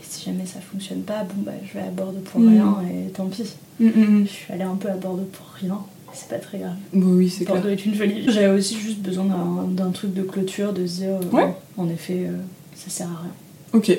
Si 0.09 0.25
jamais 0.27 0.47
ça 0.47 0.61
fonctionne 0.61 1.01
pas, 1.03 1.25
bon 1.25 1.43
bah 1.45 1.53
je 1.67 1.75
vais 1.79 1.85
à 1.85 1.91
Bordeaux 1.91 2.21
pour 2.25 2.41
Mm. 2.41 2.49
rien 2.49 2.77
et 2.91 3.11
tant 3.11 3.27
pis. 3.27 3.55
Mm, 3.81 3.87
mm, 3.87 3.91
mm. 4.21 4.27
Je 4.27 4.31
suis 4.33 4.53
allée 4.53 4.63
un 4.63 4.77
peu 4.77 4.89
à 4.89 4.95
Bordeaux 4.97 5.29
pour 5.33 5.47
rien. 5.61 5.79
C'est 6.13 6.29
pas 6.29 6.39
très 6.39 6.59
grave. 6.59 6.77
Bah 6.95 7.07
oui, 7.11 7.29
c'est 7.29 7.45
clair. 7.45 7.57
Bordeaux 7.57 7.71
est 7.71 7.85
une 7.85 7.95
jolie 7.95 8.21
ville. 8.21 8.31
J'avais 8.31 8.57
aussi 8.59 8.77
juste 8.79 9.01
besoin 9.01 9.25
d'un- 9.69 9.91
truc 9.91 10.15
de 10.15 10.23
clôture, 10.23 10.73
de 10.73 10.87
se 10.87 10.97
dire, 11.01 11.11
euh, 11.33 11.37
Ouais. 11.37 11.55
en 11.77 11.89
effet, 11.89 12.27
euh, 12.29 12.37
ça 12.75 12.89
sert 12.89 13.07
à 13.09 13.23
rien. 13.23 13.33
Ok. 13.75 13.99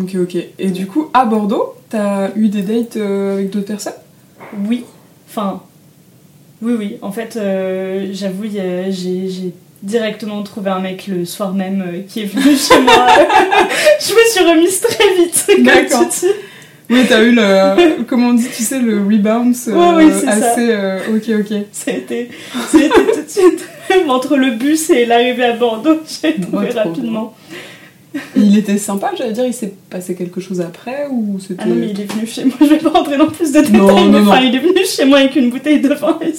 Ok, 0.00 0.14
ok. 0.16 0.36
Et 0.58 0.70
du 0.70 0.86
coup, 0.86 1.08
à 1.14 1.24
Bordeaux, 1.26 1.74
t'as 1.90 2.34
eu 2.36 2.48
des 2.48 2.62
dates 2.62 2.96
euh, 2.96 3.34
avec 3.34 3.50
d'autres 3.50 3.66
personnes? 3.66 3.92
Oui, 4.66 4.84
enfin, 5.28 5.62
oui, 6.62 6.72
oui. 6.78 6.96
En 7.02 7.12
fait, 7.12 7.38
j'avoue, 8.12 8.44
j'ai 8.44 9.52
directement 9.82 10.42
trouvé 10.42 10.70
un 10.70 10.80
mec 10.80 11.06
le 11.06 11.24
soir 11.24 11.54
même 11.54 11.82
euh, 11.86 12.00
qui 12.08 12.22
est 12.22 12.24
venu 12.26 12.56
chez 12.56 12.78
moi. 12.80 13.06
je 14.00 14.12
me 14.12 14.30
suis 14.30 14.44
remise 14.44 14.80
très 14.80 15.14
vite. 15.16 15.44
comme 15.46 15.64
D'accord. 15.64 16.08
tu 16.10 16.26
dis. 16.26 16.32
Oui, 16.90 17.00
t'as 17.06 17.22
eu 17.22 17.32
le. 17.34 18.02
comment 18.04 18.28
on 18.28 18.32
dit, 18.34 18.48
tu 18.54 18.62
sais, 18.62 18.80
le 18.80 18.94
rebound 19.02 19.54
euh, 19.68 19.72
Ouais, 19.98 20.04
oui, 20.06 20.26
assez. 20.26 20.70
euh, 20.70 20.98
ok, 21.14 21.40
ok. 21.40 21.58
Ça 21.70 21.90
a 21.90 21.94
été, 21.94 22.30
ça 22.70 22.78
a 22.78 22.80
été 22.80 22.94
tout 22.94 23.22
de 23.22 23.28
suite. 23.28 23.68
Entre 24.08 24.36
le 24.36 24.52
bus 24.52 24.88
et 24.90 25.04
l'arrivée 25.04 25.44
à 25.44 25.52
Bordeaux, 25.52 25.98
j'ai 26.22 26.34
trouvé 26.40 26.70
rapidement. 26.70 27.34
Il 28.34 28.56
était 28.56 28.78
sympa, 28.78 29.12
j'allais 29.18 29.32
dire, 29.32 29.44
il 29.44 29.52
s'est 29.52 29.74
passé 29.90 30.14
quelque 30.14 30.40
chose 30.40 30.62
après 30.62 31.06
ou 31.10 31.38
c'était. 31.38 31.60
Ah 31.64 31.68
non, 31.68 31.74
mais 31.74 31.90
il 31.90 32.00
est 32.00 32.10
venu 32.10 32.26
chez 32.26 32.44
moi. 32.44 32.54
Je 32.60 32.66
vais 32.66 32.78
pas 32.78 32.88
rentrer 32.88 33.18
dans 33.18 33.26
plus 33.26 33.52
de 33.52 33.60
détails, 33.60 33.76
Non, 33.78 34.06
mais 34.10 34.20
non, 34.20 34.28
enfin, 34.28 34.40
non. 34.40 34.46
il 34.48 34.54
est 34.56 34.58
venu 34.60 34.84
chez 34.86 35.04
moi 35.04 35.18
avec 35.18 35.36
une 35.36 35.50
bouteille 35.50 35.80
de 35.80 35.92
vin 35.92 36.18
et 36.22 36.32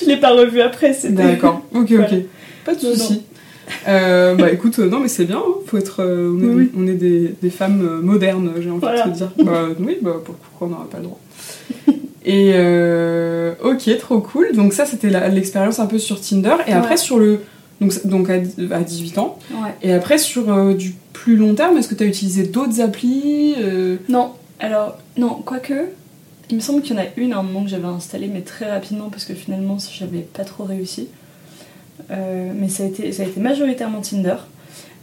je 0.00 0.06
l'ai 0.06 0.16
pas 0.16 0.30
revu 0.30 0.60
après. 0.60 0.92
c'était- 0.92 1.14
D'accord, 1.22 1.62
ok, 1.72 1.86
Voilà. 1.92 2.08
Pas 2.68 2.74
de 2.74 2.80
soucis. 2.80 3.22
Euh, 3.86 4.34
bah 4.34 4.50
écoute, 4.50 4.78
euh, 4.78 4.88
non 4.90 5.00
mais 5.00 5.08
c'est 5.08 5.24
bien, 5.24 5.38
hein. 5.38 5.52
faut 5.66 5.78
être, 5.78 6.02
euh, 6.02 6.30
on, 6.34 6.40
est, 6.40 6.44
Oui, 6.46 6.54
oui. 6.54 6.70
on 6.76 6.86
est 6.86 6.94
des, 6.94 7.34
des 7.40 7.48
femmes 7.50 8.00
modernes, 8.02 8.52
j'ai 8.60 8.68
envie 8.70 8.80
Voilà. 8.80 9.06
de 9.06 9.12
te 9.12 9.16
dire. 9.16 9.30
Bah 9.42 9.68
oui, 9.78 9.96
bah 10.02 10.16
pourquoi 10.24 10.66
on 10.66 10.70
n'aurait 10.70 10.88
pas 10.90 10.98
le 10.98 11.04
droit. 11.04 11.20
Et 12.26 12.52
ok, 13.64 13.98
trop 13.98 14.20
cool. 14.20 14.52
Donc 14.54 14.74
ça 14.74 14.84
c'était 14.84 15.08
l'expérience 15.30 15.78
un 15.78 15.86
peu 15.86 15.98
sur 15.98 16.20
Tinder. 16.20 16.56
Et 16.66 16.72
après 16.72 16.98
sur 16.98 17.18
le, 17.18 17.40
donc, 17.80 18.06
donc 18.06 18.28
à, 18.28 18.34
à 18.34 18.80
18 18.80 19.16
ans. 19.18 19.38
Ouais. 19.50 19.74
Et 19.82 19.92
après 19.94 20.18
sur 20.18 20.74
du 20.74 20.94
plus 21.14 21.36
long 21.36 21.54
terme, 21.54 21.78
est-ce 21.78 21.88
que 21.88 21.94
tu 21.94 22.04
as 22.04 22.06
utilisé 22.06 22.42
d'autres 22.44 22.82
applis 22.82 23.54
Non, 24.10 24.32
alors, 24.60 24.98
non, 25.16 25.40
quoique, 25.44 25.72
il 26.50 26.56
me 26.56 26.60
semble 26.60 26.82
qu'il 26.82 26.96
y 26.96 26.98
en 26.98 27.02
a 27.02 27.06
une 27.16 27.32
à 27.32 27.38
un 27.38 27.42
moment 27.42 27.64
que 27.64 27.70
j'avais 27.70 27.86
installée, 27.86 28.30
mais 28.32 28.40
très 28.42 28.70
rapidement 28.70 29.08
parce 29.10 29.24
que 29.24 29.34
finalement 29.34 29.78
j'avais 29.92 30.20
pas 30.20 30.44
trop 30.44 30.64
réussi. 30.64 31.08
Euh, 32.10 32.50
mais 32.54 32.68
ça 32.68 32.84
a, 32.84 32.86
été, 32.86 33.12
ça 33.12 33.22
a 33.22 33.26
été 33.26 33.40
majoritairement 33.40 34.00
Tinder. 34.00 34.36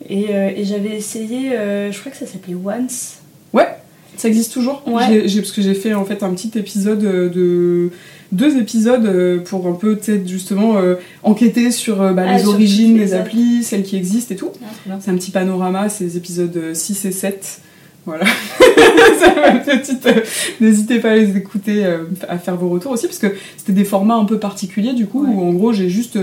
Et, 0.09 0.25
euh, 0.31 0.49
et 0.55 0.65
j'avais 0.65 0.95
essayé, 0.95 1.53
euh, 1.53 1.91
je 1.91 1.99
crois 1.99 2.11
que 2.11 2.17
ça 2.17 2.25
s'appelait 2.25 2.55
Once. 2.55 3.17
Ouais. 3.53 3.67
Ça 4.17 4.27
existe 4.27 4.53
toujours 4.53 4.81
Ouais. 4.87 5.03
J'ai- 5.07 5.27
j'ai- 5.27 5.41
Parce 5.41 5.51
que 5.51 5.61
j'ai 5.61 5.73
fait 5.73 5.93
en 5.93 6.05
fait 6.05 6.23
un 6.23 6.33
petit 6.33 6.51
épisode 6.57 6.99
de. 6.99 7.89
Deux 8.31 8.57
épisodes 8.57 9.43
pour 9.45 9.67
un 9.67 9.73
peu 9.73 9.95
peut-être 9.97 10.27
justement 10.27 10.77
euh, 10.77 10.95
enquêter 11.23 11.69
sur 11.71 11.97
bah, 12.13 12.25
Ah, 12.27 12.33
les 12.33 12.39
sur 12.39 12.49
origines 12.49 12.97
des 12.97 13.13
applis, 13.13 13.63
celles 13.63 13.83
qui 13.83 13.95
existent 13.95 14.33
et 14.33 14.37
tout. 14.37 14.49
Ah. 14.89 14.97
C'est 14.99 15.11
un 15.11 15.15
petit 15.15 15.31
panorama, 15.31 15.89
c'est 15.89 16.05
les 16.05 16.17
épisodes 16.17 16.55
euh, 16.57 16.73
6 16.73 17.05
et 17.05 17.11
7. 17.11 17.59
Voilà. 18.05 18.25
Petite. 19.65 20.05
euh, 20.07 20.21
N'hésitez 20.59 20.99
pas 20.99 21.11
à 21.11 21.15
les 21.15 21.37
écouter, 21.37 21.85
euh, 21.85 21.99
à 22.27 22.37
faire 22.37 22.55
vos 22.55 22.69
retours 22.69 22.91
aussi, 22.91 23.05
parce 23.07 23.19
que 23.19 23.27
c'était 23.57 23.73
des 23.73 23.85
formats 23.85 24.15
un 24.15 24.25
peu 24.25 24.37
particuliers 24.39 24.93
du 24.93 25.05
coup, 25.07 25.23
Ouais. 25.23 25.29
où 25.33 25.41
en 25.41 25.53
gros 25.53 25.71
j'ai 25.73 25.89
juste 25.89 26.17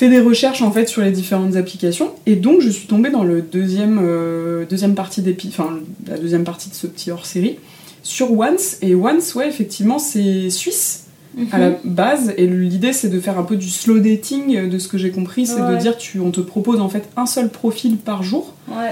fait 0.00 0.08
des 0.08 0.20
recherches 0.20 0.62
en 0.62 0.72
fait 0.72 0.88
sur 0.88 1.02
les 1.02 1.10
différentes 1.12 1.56
applications, 1.56 2.12
et 2.24 2.34
donc 2.36 2.60
je 2.62 2.70
suis 2.70 2.86
tombée 2.86 3.10
dans 3.10 3.22
le 3.22 3.42
deuxième, 3.42 4.00
euh, 4.02 4.64
deuxième 4.64 4.94
partie 4.94 5.22
enfin 5.48 5.78
la 6.08 6.16
deuxième 6.16 6.44
partie 6.44 6.70
de 6.70 6.74
ce 6.74 6.86
petit 6.86 7.10
hors 7.10 7.26
série 7.26 7.58
sur 8.02 8.32
Once, 8.32 8.78
et 8.80 8.94
Once, 8.94 9.34
ouais, 9.34 9.46
effectivement, 9.46 9.98
c'est 9.98 10.48
suisse 10.48 11.04
à 11.52 11.58
la 11.58 11.70
Mhm. 11.70 11.76
base 11.84 12.32
et 12.38 12.46
l'idée 12.46 12.92
c'est 12.94 13.08
de 13.10 13.20
faire 13.20 13.38
un 13.38 13.42
peu 13.44 13.56
du 13.56 13.68
slow 13.68 13.98
dating 14.00 14.68
de 14.68 14.78
ce 14.78 14.88
que 14.88 14.98
j'ai 14.98 15.10
compris 15.10 15.46
c'est 15.46 15.60
Ouais. 15.60 15.74
de 15.76 15.80
dire 15.80 15.96
tu 15.96 16.18
on 16.18 16.32
te 16.32 16.40
propose 16.40 16.80
en 16.80 16.88
fait 16.88 17.04
un 17.16 17.26
seul 17.26 17.50
profil 17.50 17.98
par 17.98 18.24
jour 18.24 18.54
Ouais. 18.68 18.90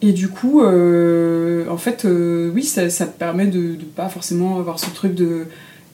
et 0.00 0.12
du 0.12 0.28
coup 0.28 0.62
euh, 0.62 1.64
en 1.68 1.76
fait 1.78 2.04
euh, 2.04 2.52
oui 2.54 2.62
ça, 2.62 2.88
ça 2.88 3.06
te 3.06 3.18
permet 3.18 3.46
de, 3.46 3.74
de 3.74 3.84
pas 3.96 4.08
forcément 4.08 4.58
avoir 4.60 4.78
ce 4.78 4.90
truc 4.90 5.14
de 5.14 5.46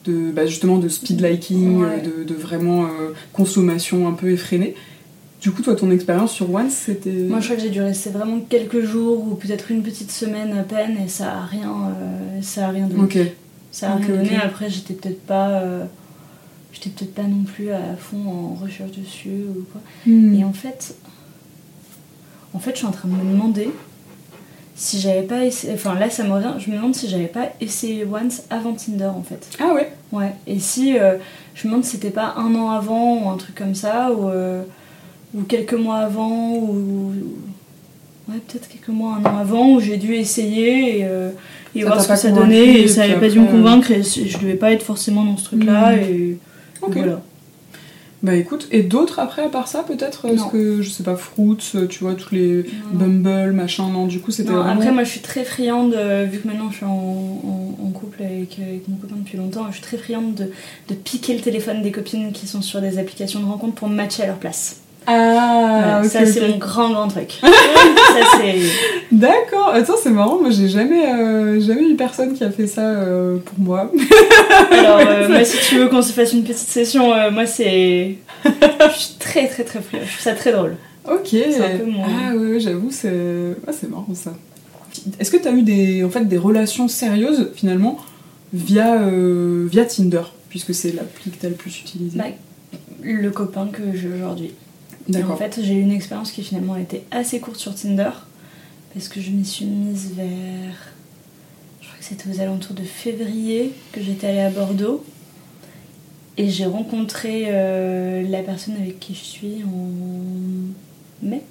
de 0.09 0.31
bah, 0.31 0.45
justement 0.45 0.77
de 0.77 0.87
speed 0.89 1.21
liking 1.21 1.77
Ouais. 1.81 2.01
euh, 2.05 2.19
de, 2.19 2.23
de 2.23 2.33
vraiment 2.33 2.85
euh, 2.85 3.13
consommation 3.33 4.07
un 4.07 4.13
peu 4.13 4.29
effrénée 4.31 4.75
du 5.41 5.51
coup 5.51 5.61
toi 5.61 5.75
ton 5.75 5.89
expérience 5.91 6.31
sur 6.33 6.53
Once 6.53 6.73
c'était 6.73 7.11
Moi, 7.11 7.39
je 7.39 7.45
crois 7.45 7.55
que 7.55 7.61
j'ai 7.61 7.69
dû 7.69 7.81
rester 7.81 8.09
vraiment 8.09 8.39
quelques 8.41 8.81
jours 8.83 9.25
ou 9.31 9.35
peut-être 9.35 9.71
une 9.71 9.83
petite 9.83 10.11
semaine 10.11 10.51
à 10.57 10.63
peine 10.63 10.97
et 11.05 11.07
ça 11.07 11.33
a 11.37 11.45
rien, 11.45 11.71
euh, 11.71 12.41
ça 12.41 12.67
a 12.67 12.69
rien 12.71 12.87
donné. 12.87 13.03
ok 13.03 13.17
Ça 13.71 13.91
a 13.91 13.95
Ok, 13.95 14.03
rien 14.07 14.15
donné. 14.17 14.29
ok. 14.35 14.41
Après, 14.43 14.69
j'étais 14.69 14.93
peut-être 14.95 15.21
pas, 15.25 15.49
euh, 15.61 15.85
j'étais 16.73 16.89
peut-être 16.89 17.13
pas 17.15 17.23
non 17.23 17.43
plus 17.43 17.71
à 17.71 17.95
fond 17.97 18.17
en 18.27 18.53
recherche 18.55 18.91
dessus 18.91 19.45
ou 19.57 19.63
quoi. 19.71 19.81
Hmm. 20.05 20.33
Et 20.33 20.43
en 20.43 20.51
fait, 20.53 20.95
en 22.53 22.59
fait, 22.59 22.71
je 22.71 22.77
suis 22.79 22.87
en 22.87 22.91
train 22.91 23.07
de 23.07 23.13
me 23.13 23.31
demander 23.31 23.69
si 24.79 24.99
j'avais 25.01 25.23
pas 25.23 25.43
essayé. 25.43 25.73
Enfin, 25.73 25.93
là, 25.99 26.09
ça 26.09 26.23
me 26.23 26.31
revient. 26.33 26.53
Je 26.57 26.71
me 26.71 26.77
demande 26.77 26.95
si 26.95 27.09
j'avais 27.09 27.27
pas 27.27 27.49
essayé 27.59 28.05
Once 28.05 28.43
avant 28.49 28.73
Tinder, 28.73 29.05
en 29.13 29.21
fait. 29.23 29.45
ah 29.59 29.73
ouais? 29.73 29.91
Ouais. 30.13 30.33
Et 30.47 30.57
si 30.59 30.97
euh, 30.97 31.17
je 31.53 31.67
me 31.67 31.71
demande 31.71 31.83
si 31.83 31.91
c'était 31.97 32.09
pas 32.11 32.33
un 32.37 32.55
an 32.55 32.69
avant 32.71 33.21
ou 33.23 33.29
un 33.29 33.35
truc 33.37 33.55
comme 33.55 33.75
ça 33.75 34.11
ou 34.11 34.29
euh, 34.29 34.63
ou 35.35 35.41
quelques 35.43 35.73
mois 35.73 35.97
avant 35.97 36.53
ou 36.55 37.11
ouais 38.29 38.37
peut-être 38.47 38.67
quelques 38.69 38.87
mois 38.89 39.17
un 39.21 39.25
an 39.29 39.37
avant 39.37 39.73
où 39.75 39.79
j'ai 39.81 39.97
dû 39.97 40.13
essayer 40.15 40.99
et, 40.99 41.05
euh, 41.05 41.29
et 41.75 41.83
voir 41.83 42.01
ce 42.01 42.07
que 42.07 42.15
ça 42.15 42.31
donnait 42.31 42.65
et 42.65 42.83
et 42.83 42.87
ça 42.87 43.03
puis 43.03 43.11
avait 43.11 43.27
pas 43.27 43.31
dû 43.31 43.39
me 43.39 43.47
euh, 43.47 43.51
convaincre 43.51 43.91
et 43.91 44.01
je 44.01 44.37
devais 44.39 44.55
pas 44.55 44.71
être 44.71 44.81
forcément 44.83 45.23
dans 45.23 45.37
ce 45.37 45.43
truc 45.45 45.63
là 45.65 45.91
Mhm. 45.95 45.99
et 46.03 46.37
ok 46.81 46.93
voilà. 46.93 47.21
Bah 48.21 48.35
écoute 48.35 48.67
et 48.71 48.83
d'autres 48.83 49.19
après 49.19 49.43
à 49.43 49.49
part 49.49 49.67
ça 49.69 49.83
peut-être 49.83 50.23
parce 50.23 50.51
que 50.51 50.81
je 50.81 50.89
sais 50.89 51.03
pas 51.03 51.15
Fruits 51.15 51.57
euh, 51.75 51.87
tu 51.87 51.99
vois 52.03 52.15
tous 52.15 52.35
les 52.35 52.63
Non. 52.93 52.99
Bumble 52.99 53.53
machin 53.53 53.89
non 53.89 54.07
du 54.07 54.19
coup 54.19 54.31
c'était 54.31 54.51
vraiment 54.51 54.71
Après, 54.71 54.91
moi, 54.91 55.03
je 55.05 55.09
suis 55.09 55.21
très 55.21 55.45
friande, 55.45 55.93
euh, 55.93 56.25
vu 56.29 56.39
que 56.39 56.47
maintenant 56.47 56.69
je 56.69 56.75
suis 56.77 56.85
en, 56.85 56.89
en- 56.89 57.77
en 57.85 57.89
couple 57.91 58.21
avec, 58.23 58.59
avec 58.59 58.87
mon 58.89 58.97
copain 58.97 59.15
depuis 59.17 59.37
longtemps, 59.37 59.65
je 59.69 59.73
suis 59.75 59.81
très 59.83 59.97
friande 59.97 60.35
de, 60.35 60.51
de 60.89 60.93
piquer 60.95 61.33
le 61.33 61.39
téléphone 61.41 61.81
des 61.81 61.91
copines 61.91 62.31
qui 62.33 62.45
sont 62.45 62.61
sur 62.61 62.81
des 62.81 62.97
applications 62.99 63.39
de 63.39 63.45
rencontre 63.45 63.75
pour 63.75 63.87
me 63.89 63.95
matcher 63.95 64.23
à 64.23 64.27
leur 64.27 64.37
place. 64.37 64.81
Ah 65.07 66.01
ok, 66.03 66.09
ça, 66.09 66.25
c'est 66.25 66.47
mon 66.47 66.57
grand, 66.57 66.89
grand 66.91 67.07
truc. 67.07 67.39
ça. 67.41 68.37
D'accord, 69.11 69.69
attends, 69.73 69.95
c'est 70.01 70.11
marrant, 70.11 70.39
moi 70.39 70.49
j'ai 70.51 70.69
jamais, 70.69 71.11
euh, 71.13 71.59
jamais 71.59 71.89
eu 71.89 71.95
personne 71.95 72.33
qui 72.33 72.43
a 72.43 72.51
fait 72.51 72.67
ça 72.67 72.81
euh, 72.81 73.37
pour 73.37 73.59
moi. 73.59 73.91
Alors, 74.71 74.99
euh, 74.99 75.27
moi, 75.27 75.43
si 75.43 75.57
tu 75.67 75.77
veux 75.79 75.87
qu'on 75.87 76.01
se 76.01 76.11
fasse 76.13 76.33
une 76.33 76.43
petite 76.43 76.57
session, 76.57 77.07
moi, 77.31 77.45
c'est. 77.45 78.15
Je 78.45 78.97
suis 78.99 79.15
très, 79.19 79.47
très, 79.47 79.63
très 79.63 79.81
friande. 79.81 80.03
Je 80.05 80.11
trouve 80.11 80.23
ça 80.23 80.33
très 80.33 80.51
drôle. 80.51 80.75
Ok. 81.09 81.33
Un 81.33 81.77
peu 81.77 81.85
mon- 81.85 82.03
Ah 82.03 82.35
ouais, 82.35 82.53
ouais, 82.53 82.59
j'avoue, 82.59 82.91
c'est 82.91 83.55
ah, 83.67 83.71
c'est 83.71 83.89
marrant 83.89 84.07
ça. 84.13 84.33
Est-ce 85.19 85.31
que 85.31 85.37
t'as 85.37 85.51
eu 85.53 85.61
des, 85.63 86.03
en 86.03 86.09
fait, 86.09 86.25
des 86.25 86.37
relations 86.37 86.87
sérieuses 86.87 87.51
finalement 87.55 87.97
via, 88.53 88.97
via 89.07 89.85
Tinder, 89.85 90.23
puisque 90.49 90.73
c'est 90.73 90.91
l'appli 90.91 91.31
que 91.31 91.37
t'as 91.41 91.49
le 91.49 91.55
plus 91.55 91.79
utilisée? 91.79 92.17
Bah, 92.17 92.25
le 93.01 93.29
copain 93.31 93.67
que 93.71 93.81
j'ai 93.95 94.09
aujourd'hui. 94.15 94.51
Et 95.13 95.23
En 95.23 95.35
fait, 95.35 95.59
j'ai 95.63 95.73
eu 95.73 95.81
une 95.81 95.91
expérience 95.91 96.31
qui 96.31 96.43
finalement 96.43 96.73
a 96.73 96.79
été 96.79 97.03
assez 97.11 97.39
courte 97.39 97.57
sur 97.57 97.73
Tinder 97.73 98.11
parce 98.93 99.07
que 99.07 99.21
je 99.21 99.31
m'y 99.31 99.45
suis 99.45 99.65
mise 99.65 100.13
vers. 100.15 100.93
Je 101.81 101.87
crois 101.87 101.97
que 101.99 102.05
c'était 102.05 102.29
aux 102.29 102.41
alentours 102.41 102.75
de 102.75 102.83
février 102.83 103.73
que 103.91 104.01
j'étais 104.01 104.27
allée 104.27 104.39
à 104.39 104.49
Bordeaux 104.49 105.03
et 106.37 106.49
j'ai 106.49 106.65
rencontré 106.65 107.45
euh, 107.47 108.27
la 108.27 108.43
personne 108.43 108.75
avec 108.75 108.99
qui 108.99 109.13
je 109.13 109.23
suis 109.23 109.63
en 109.63 111.25
mai. 111.25 111.43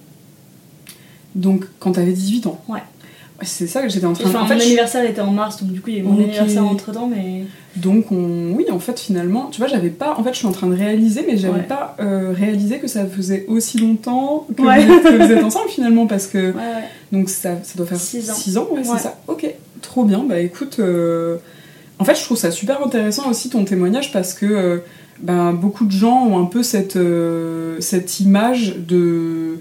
Donc 1.34 1.66
quand 1.78 1.92
t'avais 1.92 2.12
18 2.12 2.46
ans. 2.46 2.60
Ouais. 2.68 2.82
C'est 3.42 3.68
ça 3.68 3.82
que 3.82 3.88
j'étais 3.88 4.04
en 4.06 4.12
train 4.14 4.24
de. 4.24 4.28
Enfin, 4.30 4.42
en 4.42 4.46
fait, 4.46 4.54
mon 4.54 4.60
je- 4.60 4.64
anniversaire 4.66 5.04
était 5.08 5.20
en 5.20 5.30
mars 5.30 5.62
donc 5.62 5.70
du 5.72 5.80
coup 5.80 5.90
il 5.90 5.94
y 5.94 5.98
a 5.98 6.00
eu 6.00 6.02
mon 6.02 6.18
anniversaire 6.18 6.66
entre 6.66 6.92
temps, 6.92 7.06
mais. 7.06 7.44
Donc 7.76 8.10
on... 8.10 8.52
oui, 8.56 8.66
en 8.72 8.80
fait 8.80 8.98
finalement, 8.98 9.46
tu 9.52 9.58
vois, 9.58 9.68
j'avais 9.68 9.90
pas, 9.90 10.16
en 10.18 10.24
fait, 10.24 10.32
je 10.32 10.38
suis 10.38 10.46
en 10.48 10.52
train 10.52 10.66
de 10.66 10.74
réaliser, 10.74 11.24
mais 11.24 11.36
j'avais 11.36 11.60
Ouais. 11.60 11.62
pas 11.62 11.94
euh, 12.00 12.32
réalisé 12.36 12.78
que 12.78 12.88
ça 12.88 13.06
faisait 13.06 13.44
aussi 13.46 13.78
longtemps 13.78 14.46
que, 14.56 14.62
Ouais. 14.62 14.84
vous, 14.84 14.98
que 15.00 15.24
vous 15.24 15.30
êtes 15.32 15.44
ensemble 15.44 15.68
finalement, 15.68 16.06
parce 16.08 16.26
que 16.26 16.48
Ouais, 16.50 16.82
donc 17.12 17.28
ça, 17.28 17.50
ça 17.62 17.74
doit 17.76 17.86
faire 17.86 18.00
Six 18.00 18.28
ans. 18.30 18.34
6 18.34 18.58
ans, 18.58 18.68
ouais, 18.72 18.82
c'est 18.82 18.98
ça. 18.98 19.18
Ok, 19.28 19.48
trop 19.82 20.04
bien. 20.04 20.24
Bah 20.28 20.40
écoute, 20.40 20.78
euh, 20.80 21.36
en 22.00 22.04
fait, 22.04 22.16
je 22.16 22.22
trouve 22.24 22.36
ça 22.36 22.50
super 22.50 22.84
intéressant 22.84 23.30
aussi 23.30 23.50
ton 23.50 23.64
témoignage 23.64 24.10
parce 24.12 24.34
que 24.34 24.46
euh, 24.46 24.78
ben, 25.20 25.52
beaucoup 25.52 25.84
de 25.84 25.92
gens 25.92 26.26
ont 26.26 26.40
un 26.40 26.46
peu 26.46 26.64
cette 26.64 26.98
cette 27.80 28.18
image 28.18 28.74
de 28.78 29.58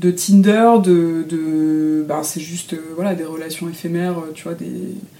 de 0.00 0.10
Tinder, 0.10 0.70
de, 0.84 1.24
de 1.28 2.04
ben, 2.08 2.22
c'est 2.22 2.40
juste 2.40 2.74
euh, 2.74 2.78
voilà 2.94 3.14
des 3.14 3.24
relations 3.24 3.68
éphémères, 3.68 4.18
euh, 4.18 4.32
tu 4.34 4.44
vois, 4.44 4.54
des 4.54 4.70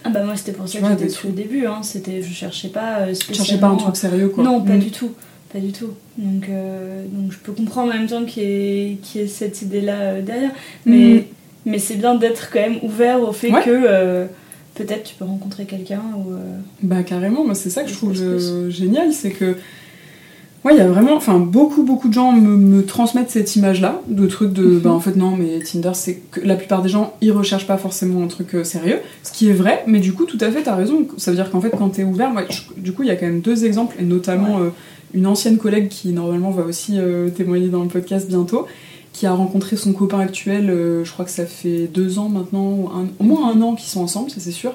Ah 0.05 0.11
bah 0.11 0.25
moi 0.25 0.37
c'était 0.37 0.53
pour 0.53 0.69
ça 0.69 0.79
que 0.79 0.85
j'étais 0.87 0.97
des 0.97 1.05
dessus 1.07 1.27
au 1.27 1.31
début, 1.31 1.67
hein. 1.67 1.81
c'était, 1.83 2.23
je 2.23 2.33
cherchais 2.33 2.69
pas 2.69 3.01
euh, 3.01 3.15
spécialement... 3.15 3.35
cherchais 3.45 3.61
pas 3.61 3.67
un 3.69 3.77
truc 3.77 3.97
sérieux 3.97 4.29
quoi. 4.29 4.45
Non, 4.45 4.61
pas 4.63 4.75
Mm. 4.75 4.79
du 4.81 4.91
tout. 4.91 5.11
Pas 5.53 5.59
du 5.61 5.73
tout. 5.73 5.93
Donc, 6.19 6.45
euh, 6.51 7.05
donc 7.11 7.33
je 7.33 7.39
peux 7.39 7.53
comprendre 7.53 7.91
en 7.93 7.97
même 7.97 8.07
temps 8.07 8.25
qu'il 8.27 8.43
y 8.43 8.47
ait, 8.47 8.99
qu'il 9.03 9.23
y 9.23 9.25
ait 9.25 9.29
cette 9.29 9.63
idée-là 9.63 9.99
euh, 10.01 10.23
derrière. 10.23 10.51
Mais, 10.85 11.15
Mm. 11.15 11.23
mais 11.67 11.79
c'est 11.79 11.97
bien 11.97 12.15
d'être 12.15 12.51
quand 12.53 12.61
même 12.61 12.79
ouvert 12.83 13.21
au 13.23 13.33
fait 13.33 13.51
Ouais. 13.51 13.63
que 13.65 13.71
euh, 13.71 14.27
peut-être 14.75 15.05
tu 15.05 15.15
peux 15.15 15.25
rencontrer 15.25 15.65
quelqu'un 15.65 16.03
ou... 16.19 16.33
euh, 16.35 16.59
Bah 16.83 17.03
carrément, 17.03 17.45
moi 17.45 17.55
c'est 17.55 17.71
ça 17.71 17.83
que 17.83 17.89
je 17.89 17.95
trouve 17.95 18.13
euh, 18.21 18.71
génial, 18.71 19.13
c'est 19.13 19.31
que 19.31 19.57
ouais, 20.65 20.75
il 20.75 20.79
y 20.79 20.81
a 20.81 20.89
vraiment, 20.89 21.15
enfin 21.15 21.39
beaucoup 21.39 21.83
beaucoup 21.85 22.09
de 22.09 22.13
gens 22.15 22.33
me, 22.33 22.57
me 22.57 22.85
transmettent 22.85 23.31
cette 23.31 23.55
image-là, 23.57 24.01
de 24.09 24.27
trucs 24.27 24.53
de, 24.53 24.63
Mhm. 24.63 24.79
bah 24.81 24.91
en 24.93 25.01
fait 25.01 25.17
non, 25.17 25.37
mais 25.37 25.61
Tinder 25.61 25.93
c'est 25.95 26.17
que 26.31 26.41
la 26.41 26.57
plupart 26.57 26.83
des 26.83 26.89
gens 26.89 27.15
ils 27.21 27.33
recherchent 27.33 27.67
pas 27.67 27.79
forcément 27.79 28.23
un 28.23 28.27
truc 28.27 28.55
euh, 28.55 28.65
sérieux, 28.65 28.99
ce 29.23 29.33
qui 29.33 29.49
est 29.49 29.53
vrai, 29.55 29.85
mais 29.87 29.99
du 30.01 30.13
coup 30.13 30.25
tout 30.25 30.39
à 30.41 30.51
fait 30.51 30.63
t'as 30.63 30.75
raison, 30.75 31.07
ça 31.17 31.31
veut 31.31 31.37
dire 31.37 31.51
qu'en 31.51 31.61
fait 31.61 31.71
quand 31.77 31.89
t'es 31.91 32.05
ouvert, 32.05 32.31
moi, 32.31 32.43
je- 32.51 32.81
du 32.81 32.93
coup 32.93 33.03
il 33.03 33.09
y 33.09 33.11
a 33.13 33.17
quand 33.17 33.27
même 33.27 33.41
deux 33.41 33.65
exemples 33.65 33.97
et 34.01 34.05
notamment 34.05 34.59
euh, 34.61 34.69
une 35.15 35.27
ancienne 35.27 35.57
collègue 35.59 35.89
qui 35.89 36.09
normalement 36.13 36.51
va 36.51 36.65
aussi 36.65 36.99
euh, 36.99 37.29
témoigner 37.31 37.69
dans 37.69 37.83
le 37.83 37.89
podcast 37.89 38.29
bientôt. 38.29 38.67
Qui 39.15 39.27
a 39.27 39.33
rencontré 39.33 39.75
son 39.77 39.93
copain 39.95 40.21
actuel, 40.21 40.67
je 41.03 41.11
crois 41.11 41.25
que 41.25 41.31
ça 41.33 41.45
fait 41.45 41.89
deux 41.93 42.21
ans 42.21 42.29
maintenant, 42.29 42.67
ou 42.71 42.89
un- 42.95 43.09
au 43.19 43.25
moins 43.25 43.51
un 43.51 43.61
an 43.63 43.75
qu'ils 43.75 43.89
sont 43.89 44.01
ensemble, 44.03 44.31
ça 44.31 44.37
c'est 44.39 44.53
sûr 44.53 44.75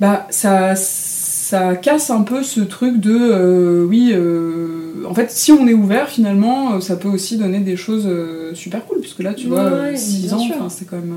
bah 0.00 0.26
ça 0.30 0.74
ça 1.50 1.74
casse 1.76 2.10
un 2.10 2.22
peu 2.22 2.42
ce 2.42 2.60
truc 2.60 3.00
de 3.00 3.16
euh, 3.18 3.84
oui 3.84 4.12
euh, 4.14 5.04
en 5.08 5.14
fait 5.14 5.30
si 5.30 5.50
on 5.52 5.66
est 5.66 5.74
ouvert 5.74 6.08
finalement 6.08 6.74
euh, 6.74 6.80
ça 6.80 6.94
peut 6.96 7.08
aussi 7.08 7.36
donner 7.38 7.58
des 7.60 7.76
choses 7.76 8.04
euh, 8.06 8.54
super 8.54 8.84
cool 8.86 9.00
puisque 9.00 9.20
là 9.22 9.34
tu 9.34 9.46
Ouais, 9.48 9.54
vois 9.56 9.70
ouais, 9.80 9.96
6 9.96 10.26
bien 10.28 10.36
ans 10.36 10.68
c'est 10.68 10.84
quand 10.84 10.96
même 10.96 11.14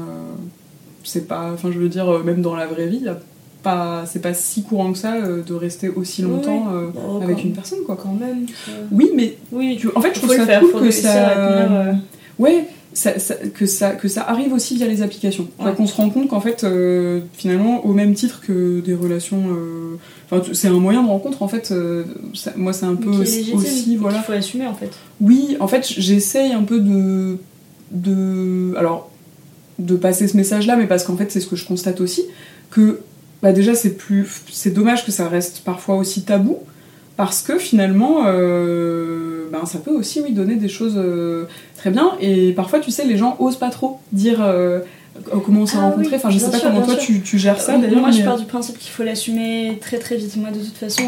c'est 1.03 1.27
pas 1.27 1.51
enfin 1.53 1.69
je 1.71 1.77
veux 1.77 1.89
dire 1.89 2.07
même 2.23 2.41
dans 2.41 2.55
la 2.55 2.65
vraie 2.65 2.87
vie 2.87 2.97
y 2.97 3.07
a 3.09 3.19
pas 3.61 4.03
c'est 4.05 4.21
pas 4.21 4.33
si 4.33 4.63
courant 4.63 4.91
que 4.91 4.97
ça 4.97 5.13
de 5.21 5.53
rester 5.53 5.89
aussi 5.89 6.21
longtemps 6.23 6.67
Bon, 6.93 7.21
avec 7.21 7.43
une 7.43 7.53
personne 7.53 7.79
quoi. 7.85 7.97
Quand 8.01 8.13
même. 8.13 8.45
oui 8.91 9.11
mais 9.15 9.37
Oui, 9.51 9.77
tu- 9.79 9.89
en 9.95 10.01
fait 10.01 10.13
je 10.15 10.19
trouve 10.19 10.35
ça 10.35 10.45
faire, 10.45 10.61
cool 10.61 10.81
que 10.81 10.91
ça 10.91 11.93
Ouais, 12.39 12.65
ça, 12.93 13.19
ça- 13.19 13.35
que, 13.35 13.65
ça, 13.65 13.91
que 13.91 14.07
ça 14.07 14.21
arrive 14.23 14.53
aussi 14.53 14.75
via 14.75 14.87
les 14.87 15.01
applications. 15.01 15.47
Ouais. 15.59 15.73
Qu'on 15.73 15.87
se 15.87 15.95
rend 15.95 16.09
compte 16.09 16.27
qu'en 16.29 16.39
fait, 16.41 16.63
euh, 16.63 17.19
finalement, 17.33 17.85
au 17.85 17.93
même 17.93 18.13
titre 18.13 18.41
que 18.41 18.79
des 18.81 18.93
relations. 18.95 19.43
euh, 19.51 19.97
c'est 20.53 20.67
un 20.67 20.79
moyen 20.79 21.03
de 21.03 21.07
rencontre, 21.07 21.43
en 21.43 21.47
fait. 21.47 21.71
euh, 21.71 22.03
ça- 22.33 22.53
moi, 22.55 22.73
c'est 22.73 22.85
un 22.85 22.95
peu 22.95 23.11
légitime, 23.19 23.57
aussi, 23.57 23.95
voilà. 23.97 24.17
qu'il 24.17 24.25
faut 24.25 24.31
assumer 24.33 24.65
en 24.67 24.73
fait. 24.73 24.89
Oui, 25.21 25.57
en 25.59 25.67
fait, 25.67 25.85
j'essaye 25.97 26.53
un 26.53 26.63
peu 26.63 26.79
de. 26.79 27.37
de 27.91 28.73
alors, 28.77 29.09
de 29.79 29.95
passer 29.95 30.27
ce 30.27 30.37
message-là, 30.37 30.75
mais 30.75 30.87
parce 30.87 31.03
qu'en 31.03 31.17
fait, 31.17 31.31
c'est 31.31 31.39
ce 31.39 31.47
que 31.47 31.55
je 31.55 31.65
constate 31.65 31.99
aussi, 32.01 32.23
que 32.71 32.99
bah, 33.41 33.51
déjà, 33.53 33.75
c'est 33.75 33.91
plus. 33.97 34.27
C'est 34.51 34.71
dommage 34.71 35.05
que 35.05 35.11
ça 35.11 35.27
reste 35.27 35.61
parfois 35.65 35.95
aussi 35.95 36.23
tabou, 36.23 36.59
parce 37.15 37.41
que 37.43 37.57
finalement, 37.59 38.23
euh, 38.25 39.47
ben, 39.51 39.65
ça 39.65 39.79
peut 39.79 39.91
aussi, 39.91 40.21
oui, 40.21 40.31
donner 40.31 40.55
des 40.55 40.67
choses 40.69 40.95
euh, 40.97 41.45
très 41.77 41.91
bien, 41.91 42.13
et 42.19 42.53
parfois, 42.53 42.79
tu 42.79 42.91
sais, 42.91 43.05
les 43.05 43.17
gens 43.17 43.35
osent 43.39 43.57
pas 43.57 43.69
trop 43.69 43.99
dire. 44.11 44.41
euh, 44.41 44.79
comment 45.45 45.61
on 45.61 45.65
s'est 45.67 45.77
Ah 45.77 45.83
rencontrés 45.83 46.07
oui, 46.07 46.15
Enfin, 46.15 46.31
je 46.31 46.39
sais 46.39 46.49
pas 46.49 46.57
sûr, 46.57 46.69
comment 46.71 46.81
toi 46.81 46.95
tu, 46.95 47.21
tu 47.21 47.37
gères 47.37 47.61
ça 47.61 47.77
d'ailleurs. 47.77 47.99
Moi, 48.01 48.11
je 48.11 48.23
pars 48.23 48.39
du 48.39 48.45
principe 48.45 48.79
qu'il 48.79 48.91
faut 48.91 49.03
l'assumer 49.03 49.77
très 49.79 49.99
très 49.99 50.15
vite. 50.17 50.35
Moi, 50.37 50.49
de 50.49 50.59
toute 50.59 50.77
façon, 50.77 51.03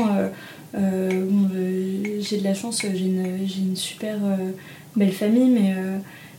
bon, 0.74 1.50
j'ai 2.20 2.38
de 2.38 2.44
la 2.44 2.54
chance, 2.54 2.82
j'ai 2.82 3.06
une, 3.06 3.40
j'ai 3.48 3.62
une 3.62 3.76
super 3.76 4.16
belle 4.96 5.12
famille, 5.12 5.50
mais, 5.50 5.74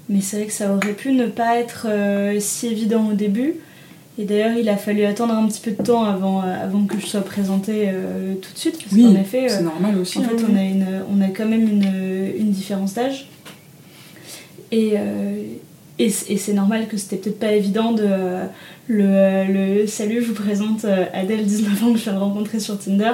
mais 0.08 0.20
c'est 0.20 0.36
vrai 0.36 0.46
que 0.46 0.52
ça 0.52 0.72
aurait 0.72 0.92
pu 0.92 1.10
ne 1.12 1.26
pas 1.26 1.56
être 1.58 1.88
si 2.38 2.68
évident 2.68 3.08
au 3.10 3.14
début. 3.14 3.54
Et 4.18 4.24
d'ailleurs, 4.24 4.56
il 4.56 4.68
a 4.70 4.76
fallu 4.76 5.04
attendre 5.04 5.34
un 5.34 5.46
petit 5.46 5.60
peu 5.60 5.72
de 5.72 5.82
temps 5.82 6.04
avant, 6.04 6.42
euh, 6.42 6.64
avant 6.64 6.84
que 6.86 6.98
je 6.98 7.06
sois 7.06 7.20
présentée 7.20 7.84
euh, 7.88 8.34
tout 8.36 8.50
de 8.52 8.58
suite. 8.58 8.78
Parce 8.78 8.92
Oui, 8.92 9.02
qu'en 9.04 9.20
effet, 9.20 9.48
c'est 9.48 9.58
euh, 9.58 9.62
normal 9.62 9.98
aussi. 9.98 10.18
en 10.18 10.22
fait, 10.22 10.36
hein. 10.36 10.46
on 10.50 10.56
a, 10.56 10.62
une, 10.62 10.86
on 11.14 11.20
a 11.20 11.28
quand 11.28 11.46
même 11.46 11.68
une, 11.68 12.32
une 12.38 12.50
différence 12.50 12.94
d'âge. 12.94 13.28
Et, 14.72 14.92
euh, 14.96 15.42
et, 15.98 16.06
et 16.06 16.36
c'est 16.38 16.54
normal 16.54 16.88
que 16.88 16.96
c'était 16.96 17.16
peut-être 17.18 17.38
pas 17.38 17.52
évident 17.52 17.92
de. 17.92 18.08
le, 18.88 19.44
le 19.80 19.86
salut, 19.86 20.22
je 20.22 20.28
vous 20.28 20.34
présente 20.42 20.84
Adèle, 21.12 21.44
19 21.44 21.84
ans, 21.84 21.92
que 21.92 21.98
je 21.98 22.04
viens 22.04 22.14
de 22.14 22.18
rencontrer 22.18 22.58
sur 22.58 22.78
Tinder. 22.78 23.12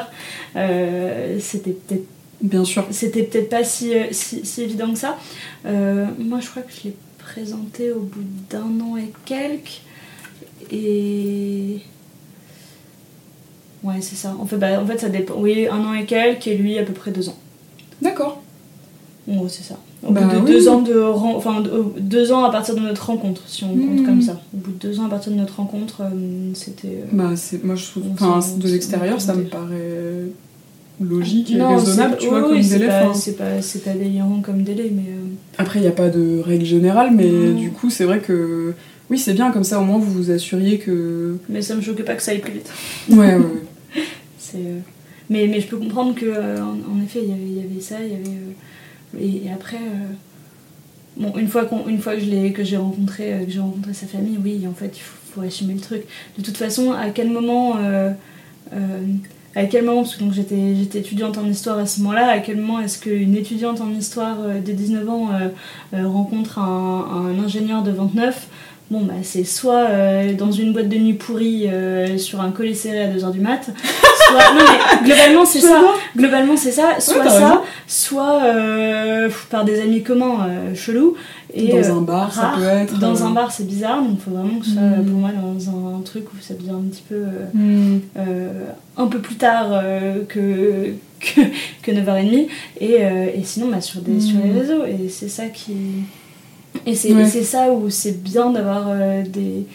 C'était 1.40 1.73
peut-être 1.73 2.06
Bien 2.40 2.64
sûr. 2.64 2.85
c'était 2.90 3.23
peut-être 3.23 3.49
pas 3.50 3.62
si, 3.62 3.92
si, 4.11 4.44
si 4.44 4.62
évident 4.62 4.92
que 4.92 4.99
ça. 4.99 5.16
Moi, 5.64 6.40
je 6.40 6.49
crois 6.49 6.62
que 6.62 6.73
je 6.73 6.88
l'ai 6.88 6.94
présenté 7.18 7.92
au 7.92 8.00
bout 8.00 8.25
d'un 8.50 8.80
an 8.85 8.97
et 8.97 9.12
quelques. 9.25 9.82
Et. 10.72 11.78
Ouais, 13.84 14.00
c'est 14.00 14.14
ça. 14.16 14.34
En 14.40 14.46
fait, 14.46 14.56
bah, 14.56 14.80
en 14.80 14.86
fait, 14.86 14.98
ça 14.98 15.08
dépend. 15.08 15.34
Oui, 15.38 15.66
un 15.70 15.80
an 15.84 15.94
et 15.94 16.04
quelques, 16.04 16.46
et 16.46 16.56
lui, 16.56 16.78
à 16.78 16.84
peu 16.84 16.92
près 16.92 17.10
deux 17.10 17.28
ans. 17.28 17.36
D'accord. 18.00 18.40
Gros, 19.28 19.48
c'est 19.48 19.62
ça. 19.64 19.76
Au 20.06 20.10
Bah 20.12 20.22
bout 20.22 20.34
de 20.34 20.40
oui. 20.40 20.50
deux 20.52 20.68
ans 20.68 20.80
de 20.82 20.98
ren- 20.98 21.34
enfin 21.36 21.60
de- 21.60 21.84
deux 22.00 22.32
ans 22.32 22.42
à 22.44 22.50
partir 22.50 22.74
de 22.74 22.80
notre 22.80 23.06
rencontre, 23.06 23.42
si 23.46 23.62
on 23.62 23.68
compte 23.68 24.00
Mhm. 24.00 24.04
comme 24.06 24.20
ça. 24.22 24.40
Au 24.52 24.56
bout 24.56 24.72
de 24.72 24.78
deux 24.88 24.98
ans 24.98 25.06
à 25.06 25.08
partir 25.08 25.30
de 25.32 25.36
notre 25.36 25.56
rencontre, 25.56 26.02
euh, 26.02 26.50
c'était. 26.54 26.88
euh, 26.88 27.04
Bah, 27.12 27.30
c'est, 27.36 27.62
moi, 27.62 27.76
je 27.76 27.86
trouve. 27.86 28.04
Enfin, 28.14 28.40
de 28.58 28.68
l'extérieur, 28.68 29.20
ça 29.20 29.34
me 29.34 29.44
paraît 29.44 30.24
logique 31.00 31.52
et 31.52 31.56
non, 31.56 31.76
raisonnable, 31.76 32.16
tu 32.18 32.28
vois, 32.28 32.48
oui, 32.50 32.60
comme 32.60 32.68
délai. 32.68 32.86
pas, 32.88 33.14
c'est 33.14 33.36
pas, 33.36 33.62
c'est 33.62 33.84
pas 33.84 33.92
délirant 33.92 34.40
comme 34.42 34.62
délai, 34.62 34.90
mais. 34.92 35.02
euh, 35.10 35.20
Après, 35.58 35.78
il 35.78 35.82
n'y 35.82 35.88
a 35.88 35.92
pas 35.92 36.08
de 36.08 36.40
règle 36.44 36.64
générale, 36.64 37.10
mais 37.14 37.28
Non. 37.28 37.58
du 37.60 37.70
coup, 37.70 37.88
c'est 37.90 38.04
vrai 38.04 38.18
que. 38.20 38.74
Oui, 39.12 39.19
c'est 39.19 39.35
bien, 39.35 39.50
comme 39.52 39.62
ça, 39.62 39.78
au 39.78 39.85
moins, 39.85 39.99
vous 39.99 40.11
vous 40.11 40.31
assuriez 40.31 40.78
que. 40.78 41.37
Mais 41.50 41.61
ça 41.61 41.75
me 41.75 41.83
choquait 41.83 42.02
pas 42.02 42.14
que 42.14 42.23
ça 42.23 42.31
aille 42.31 42.38
plus 42.38 42.54
vite. 42.54 42.71
Ouais, 43.11 43.35
ouais, 43.35 43.37
ouais. 43.37 43.62
C'est, 44.38 44.57
euh, 44.57 44.78
mais, 45.28 45.47
mais 45.49 45.61
je 45.61 45.66
peux 45.66 45.76
comprendre 45.76 46.14
que 46.14 46.25
euh, 46.25 46.64
en, 46.64 46.78
en 46.97 47.02
effet 47.04 47.21
il 47.23 47.28
y 47.28 47.33
avait, 47.33 47.42
il 47.42 47.57
y 47.59 47.61
avait 47.61 47.81
ça, 47.83 47.97
il 48.00 48.11
y 48.11 48.14
avait 48.14 48.38
euh, 48.38 49.19
et, 49.21 49.47
et 49.47 49.52
après 49.52 49.76
bon 51.19 51.35
une 51.37 51.47
fois 51.49 51.66
qu'on, 51.66 51.87
une 51.88 52.00
fois 52.00 52.14
que 52.14 52.21
je 52.21 52.31
l'ai 52.31 52.52
que 52.52 52.64
j'ai 52.64 52.78
rencontré 52.78 53.45
que 53.47 53.52
j'ai 53.52 53.61
rencontré 53.61 53.92
sa 53.92 54.07
famille, 54.07 54.38
oui 54.42 54.66
en 54.66 54.73
fait 54.75 54.90
il 54.97 55.00
faut, 55.00 55.16
faut 55.35 55.40
assumer 55.47 55.75
le 55.75 55.81
truc. 55.81 56.04
De 56.38 56.42
toute 56.42 56.57
façon 56.57 56.92
à 56.92 57.11
quel 57.11 57.31
moment 57.31 57.76
euh, 57.76 58.11
euh, 58.73 58.78
à 59.54 59.66
quel 59.66 59.85
moment, 59.85 60.02
parce 60.02 60.16
que 60.16 60.25
donc 60.25 60.33
j'étais, 60.33 60.75
j'étais 60.75 61.00
étudiante 61.00 61.37
en 61.37 61.47
histoire 61.47 61.78
à 61.78 61.85
ce 61.85 62.00
moment-là, 62.00 62.28
à 62.31 62.38
quel 62.38 62.57
moment 62.57 62.81
est-ce 62.81 62.99
qu'une 62.99 63.37
étudiante 63.37 63.83
en 63.83 63.90
histoire 63.90 64.38
de 64.38 64.73
19 64.73 65.09
ans 65.11 65.28
euh, 65.35 66.09
rencontre 66.09 66.59
un, 66.59 67.26
un 67.37 67.45
ingénieur 67.45 67.83
de 67.83 67.90
29 67.90 68.49
Bon, 68.92 69.00
bah, 69.00 69.14
c'est 69.22 69.44
soit 69.44 69.87
euh, 69.88 70.34
dans 70.34 70.52
une 70.52 70.75
boîte 70.75 70.90
de 70.90 70.96
nuit 70.99 71.14
pourrie 71.14 71.66
euh, 71.66 72.18
sur 72.18 72.42
un 72.42 72.50
collet 72.50 72.75
serré 72.75 73.00
à 73.04 73.08
2h 73.08 73.32
du 73.32 73.40
mat, 73.40 73.70
soit. 74.28 74.54
Non, 74.54 74.61
mais 74.61 75.06
globalement, 75.06 75.46
c'est 75.46 75.61
ça. 75.61 75.80
Globalement, 76.14 76.56
c'est 76.58 76.72
ça. 76.72 77.00
Soit 77.00 77.26
ça, 77.30 77.62
soit 77.87 78.42
euh, 78.44 79.30
par 79.49 79.64
des 79.64 79.80
amis 79.80 80.02
communs 80.02 80.46
chelous. 80.75 81.16
Et, 81.54 81.72
Dans 81.72 81.99
un 81.99 82.00
bar, 82.02 82.34
ça 82.34 82.52
peut 82.54 82.64
être. 82.64 82.99
Dans 82.99 83.25
un 83.25 83.30
bar, 83.30 83.50
c'est 83.50 83.66
bizarre, 83.66 84.02
donc 84.02 84.18
il 84.18 84.20
faut 84.20 84.30
vraiment 84.30 84.58
que 84.58 84.66
ce 84.66 84.72
soit 84.72 84.82
Mm. 84.82 85.06
pour 85.06 85.18
moi 85.18 85.30
dans 85.30 85.70
un, 85.70 86.00
truc 86.02 86.25
où 86.34 86.42
ça 86.42 86.52
devient 86.52 86.70
un 86.70 86.90
petit 86.90 87.04
peu. 87.08 87.22
hmm, 87.54 88.00
un 88.99 89.06
peu 89.06 89.20
plus 89.20 89.37
tard 89.37 89.82
que, 90.28 90.92
que, 91.22 91.40
que 91.82 91.90
9h30 91.90 92.49
et, 92.80 92.96
euh, 93.04 93.26
et 93.34 93.42
sinon 93.44 93.68
bah, 93.68 93.80
sur, 93.80 94.00
des, 94.00 94.20
sur 94.20 94.38
les 94.44 94.52
réseaux 94.52 94.84
et 94.84 95.08
c'est 95.08 95.28
ça 95.28 95.46
qui 95.46 95.75
et 96.86 96.94
c'est 96.94 97.12
Ouais. 97.14 97.26
ça 97.26 97.72
où 97.72 97.90
c'est 97.90 98.22
bien 98.22 98.50
d'avoir 98.50 98.86
euh, 98.88 99.22
des, 99.22 99.66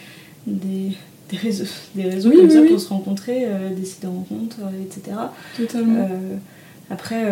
des, 0.46 0.92
des 1.30 1.36
réseaux, 1.36 1.64
des 1.94 2.04
réseaux 2.04 2.30
Oui, 2.30 2.36
comme 2.36 2.46
oui, 2.46 2.52
ça 2.52 2.60
oui. 2.60 2.68
pour 2.68 2.80
se 2.80 2.88
rencontrer, 2.88 3.44
euh, 3.46 3.74
des 3.74 3.84
sites 3.84 4.02
de 4.02 4.08
rencontres, 4.08 4.56
euh, 4.62 4.82
etc. 4.84 5.16
Totalement. 5.56 6.00
Euh, 6.10 6.36
après, 6.90 7.22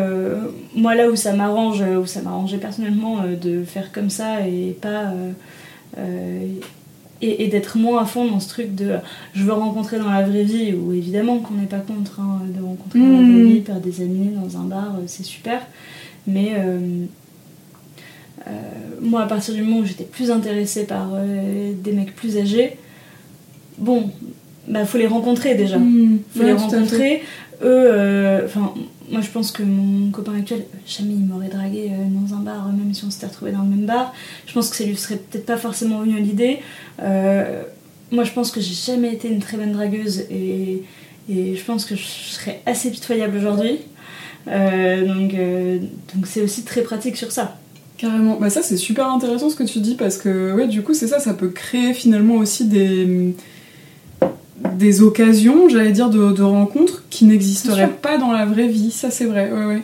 moi 0.75 0.95
là 0.95 1.09
où 1.11 1.17
ça 1.17 1.33
m'arrange, 1.33 1.81
où 1.81 2.05
ça 2.05 2.21
m'arrangeait 2.21 2.59
personnellement 2.59 3.21
de 3.41 3.65
faire 3.65 3.91
comme 3.91 4.11
ça 4.11 4.47
et 4.47 4.77
pas. 4.79 5.15
et, 7.23 7.45
et 7.45 7.49
d'être 7.49 7.79
moins 7.79 8.03
à 8.03 8.05
fond 8.05 8.31
dans 8.31 8.39
ce 8.41 8.51
truc 8.51 8.75
de 8.75 8.97
je 9.33 9.43
veux 9.45 9.55
rencontrer 9.55 9.99
dans 9.99 10.11
la 10.11 10.23
vraie 10.23 10.43
vie, 10.45 10.75
ou 10.75 10.93
évidemment 10.93 11.39
qu'on 11.39 11.55
n'est 11.55 11.65
pas 11.67 11.79
contre 11.79 12.21
hein, 12.21 12.41
de 12.55 12.63
rencontrer 12.63 12.99
dans 12.99 13.07
la 13.07 13.23
vraie 13.23 13.45
vie, 13.45 13.61
faire 13.63 13.81
des 13.81 14.03
amis 14.03 14.31
dans 14.35 14.61
un 14.61 14.65
bar, 14.65 14.93
c'est 15.07 15.25
super. 15.25 15.63
Mais 16.27 16.53
euh, 16.59 17.07
moi, 19.01 19.23
à 19.23 19.27
partir 19.27 19.55
du 19.55 19.63
moment 19.63 19.81
où 19.81 19.85
j'étais 19.85 20.05
plus 20.05 20.31
intéressée 20.31 20.85
par 20.85 21.11
euh, 21.15 21.73
des 21.75 21.93
mecs 21.93 22.15
plus 22.15 22.39
âgés, 22.39 22.77
bon, 23.79 24.11
bah 24.69 24.85
faut 24.85 24.99
les 24.99 25.07
rencontrer 25.07 25.55
déjà 25.55 25.79
Hmm, 25.79 26.19
faut 26.35 26.41
ouais, 26.41 26.47
les 26.47 26.53
rencontrer. 26.53 27.23
Eux, 27.63 27.65
euh, 27.65 28.45
enfin, 28.45 28.75
moi 29.11 29.21
je 29.23 29.31
pense 29.31 29.51
que 29.51 29.63
mon 29.63 30.11
copain 30.11 30.35
actuel, 30.37 30.65
jamais 30.87 31.15
il 31.15 31.25
m'aurait 31.25 31.49
dragué 31.49 31.91
euh, 31.91 32.05
dans 32.09 32.35
un 32.35 32.41
bar, 32.41 32.69
même 32.69 32.93
si 32.93 33.05
on 33.05 33.11
s'était 33.11 33.27
retrouvés 33.27 33.53
dans 33.53 33.63
le 33.63 33.69
même 33.69 33.87
bar. 33.87 34.13
Je 34.47 34.53
pense 34.53 34.69
que 34.69 34.77
ça 34.77 34.85
lui 34.85 34.97
serait 34.97 35.17
peut-être 35.17 35.47
pas 35.47 35.57
forcément 35.57 36.01
venu 36.01 36.17
à 36.17 36.21
l'idée. 36.21 36.59
Euh, 37.03 37.63
moi 38.11 38.25
je 38.25 38.33
pense 38.33 38.51
que 38.51 38.61
j'ai 38.61 38.75
jamais 38.75 39.13
été 39.13 39.29
une 39.29 39.41
très 39.41 39.57
bonne 39.57 39.73
dragueuse 39.73 40.25
et, 40.31 40.83
et 41.31 41.57
je 41.57 41.65
pense 41.65 41.85
que 41.85 41.97
je 41.97 42.05
serais 42.05 42.61
assez 42.67 42.91
pitoyable 42.91 43.37
aujourd'hui. 43.39 43.79
Euh, 44.49 45.07
donc 45.07 45.35
euh, 45.35 45.79
donc 46.15 46.27
c'est 46.27 46.43
aussi 46.43 46.65
très 46.65 46.83
pratique 46.83 47.17
sur 47.17 47.33
ça. 47.33 47.59
Carrément. 47.99 48.37
Bah 48.39 48.51
ça 48.51 48.63
c'est 48.63 48.77
super 48.77 49.11
intéressant 49.11 49.49
ce 49.49 49.57
que 49.57 49.65
tu 49.65 49.79
dis 49.79 49.95
parce 49.95 50.19
que 50.19 50.53
ouais 50.53 50.67
du 50.67 50.83
coup 50.83 50.93
c'est 50.93 51.07
ça, 51.07 51.19
ça 51.19 51.33
peut 51.33 51.49
créer 51.49 51.95
finalement 51.95 52.35
aussi 52.35 52.67
des 52.67 53.35
des 54.77 55.03
occasions, 55.03 55.69
j'allais 55.69 55.93
dire, 55.93 56.11
de, 56.11 56.33
de 56.33 56.43
rencontres 56.43 57.05
qui 57.11 57.25
n'existeraient 57.25 57.91
pas 57.91 58.19
dans 58.19 58.33
la 58.33 58.47
vraie 58.47 58.69
vie, 58.69 58.91
ça 58.91 59.11
c'est 59.11 59.25
vrai, 59.25 59.51
ouais, 59.53 59.65
ouais. 59.65 59.83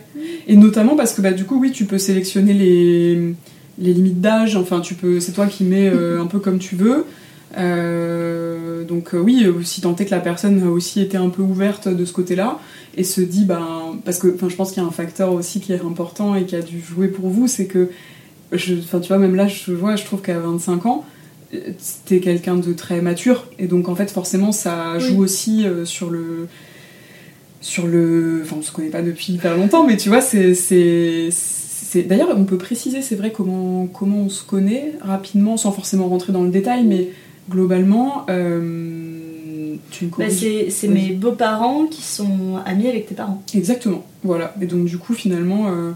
Et 0.49 0.57
notamment 0.57 0.97
parce 0.97 1.13
que 1.13 1.21
bah, 1.21 1.33
du 1.33 1.45
coup, 1.45 1.59
oui, 1.59 1.73
tu 1.73 1.85
peux 1.85 1.99
sélectionner 1.99 2.53
les, 2.55 3.35
les 3.79 3.93
limites 3.93 4.21
d'âge, 4.21 4.57
enfin, 4.57 4.81
tu 4.81 4.95
peux, 4.95 5.21
c'est 5.21 5.33
toi 5.33 5.47
qui 5.47 5.65
mets 5.65 5.89
euh, 5.89 6.23
un 6.23 6.27
peu 6.27 6.39
comme 6.39 6.59
tu 6.59 6.77
veux. 6.77 7.05
Euh, 7.59 8.85
donc, 8.85 9.15
euh, 9.15 9.19
oui, 9.19 9.45
euh, 9.47 9.63
si 9.63 9.81
tant 9.81 9.95
est 9.97 10.05
que 10.07 10.11
la 10.11 10.21
personne 10.21 10.63
a 10.63 10.71
aussi 10.71 11.01
été 11.01 11.17
un 11.17 11.29
peu 11.29 11.43
ouverte 11.43 11.89
de 11.89 12.05
ce 12.05 12.13
côté-là 12.13 12.59
et 12.97 13.05
se 13.05 13.21
dit, 13.21 13.45
ben, 13.45 13.99
parce 14.05 14.19
que 14.19 14.35
je 14.49 14.55
pense 14.57 14.73
qu'il 14.73 14.83
y 14.83 14.85
a 14.85 14.89
un 14.89 14.93
facteur 14.93 15.33
aussi 15.33 15.61
qui 15.61 15.73
est 15.73 15.81
important 15.83 16.35
et 16.35 16.45
qui 16.45 16.57
a 16.57 16.63
dû 16.63 16.81
jouer 16.81 17.09
pour 17.09 17.29
vous, 17.29 17.47
c'est 17.49 17.67
que, 17.67 17.89
enfin, 18.55 19.01
tu 19.01 19.09
vois, 19.09 19.19
même 19.19 19.35
là, 19.35 19.49
je 19.49 19.73
vois, 19.73 19.97
je 19.97 20.05
trouve 20.05 20.23
qu'à 20.23 20.39
25 20.39 20.87
ans, 20.87 21.05
t'es 22.07 22.21
quelqu'un 22.21 22.57
de 22.57 22.73
très 22.73 23.03
mature 23.03 23.47
et 23.59 23.67
donc 23.67 23.91
en 23.91 23.95
fait 23.95 24.11
forcément 24.11 24.53
ça 24.53 24.99
joue 24.99 25.17
Oui. 25.17 25.19
aussi 25.19 25.67
euh, 25.67 25.85
sur 25.85 26.09
le 26.09 26.49
sur 27.61 27.87
le 27.87 28.41
enfin 28.43 28.57
on 28.59 28.63
se 28.63 28.73
connaît 28.73 28.89
pas 28.89 29.03
depuis 29.03 29.35
hyper 29.35 29.59
longtemps 29.59 29.87
mais 29.87 29.99
tu 29.99 30.09
vois 30.09 30.23
c'est- 30.23 30.55
d'ailleurs 32.09 32.31
on 32.35 32.45
peut 32.47 32.57
préciser 32.57 33.03
c'est 33.03 33.17
vrai 33.17 33.33
comment 33.33 33.87
comment 33.87 34.21
on 34.23 34.29
se 34.31 34.43
connaît 34.43 34.93
rapidement 35.03 35.59
sans 35.59 35.73
forcément 35.73 36.09
rentrer 36.09 36.33
dans 36.33 36.43
le 36.43 36.49
détail 36.49 36.85
mais 36.85 37.09
globalement 37.51 38.25
euh, 38.31 39.75
tu 39.91 40.07
me 40.07 40.11
Bah, 40.19 40.25
c'est 40.31 40.89
mes 40.89 41.11
beaux-parents 41.13 41.87
qui 41.87 42.03
sont 42.03 42.57
amis 42.65 42.89
avec 42.89 43.07
tes 43.07 43.15
parents. 43.15 43.43
exactement 43.55 44.05
voilà 44.23 44.55
et 44.61 44.67
donc 44.67 44.85
du 44.87 44.99
coup 44.99 45.15
finalement 45.15 45.69
euh, 45.71 45.91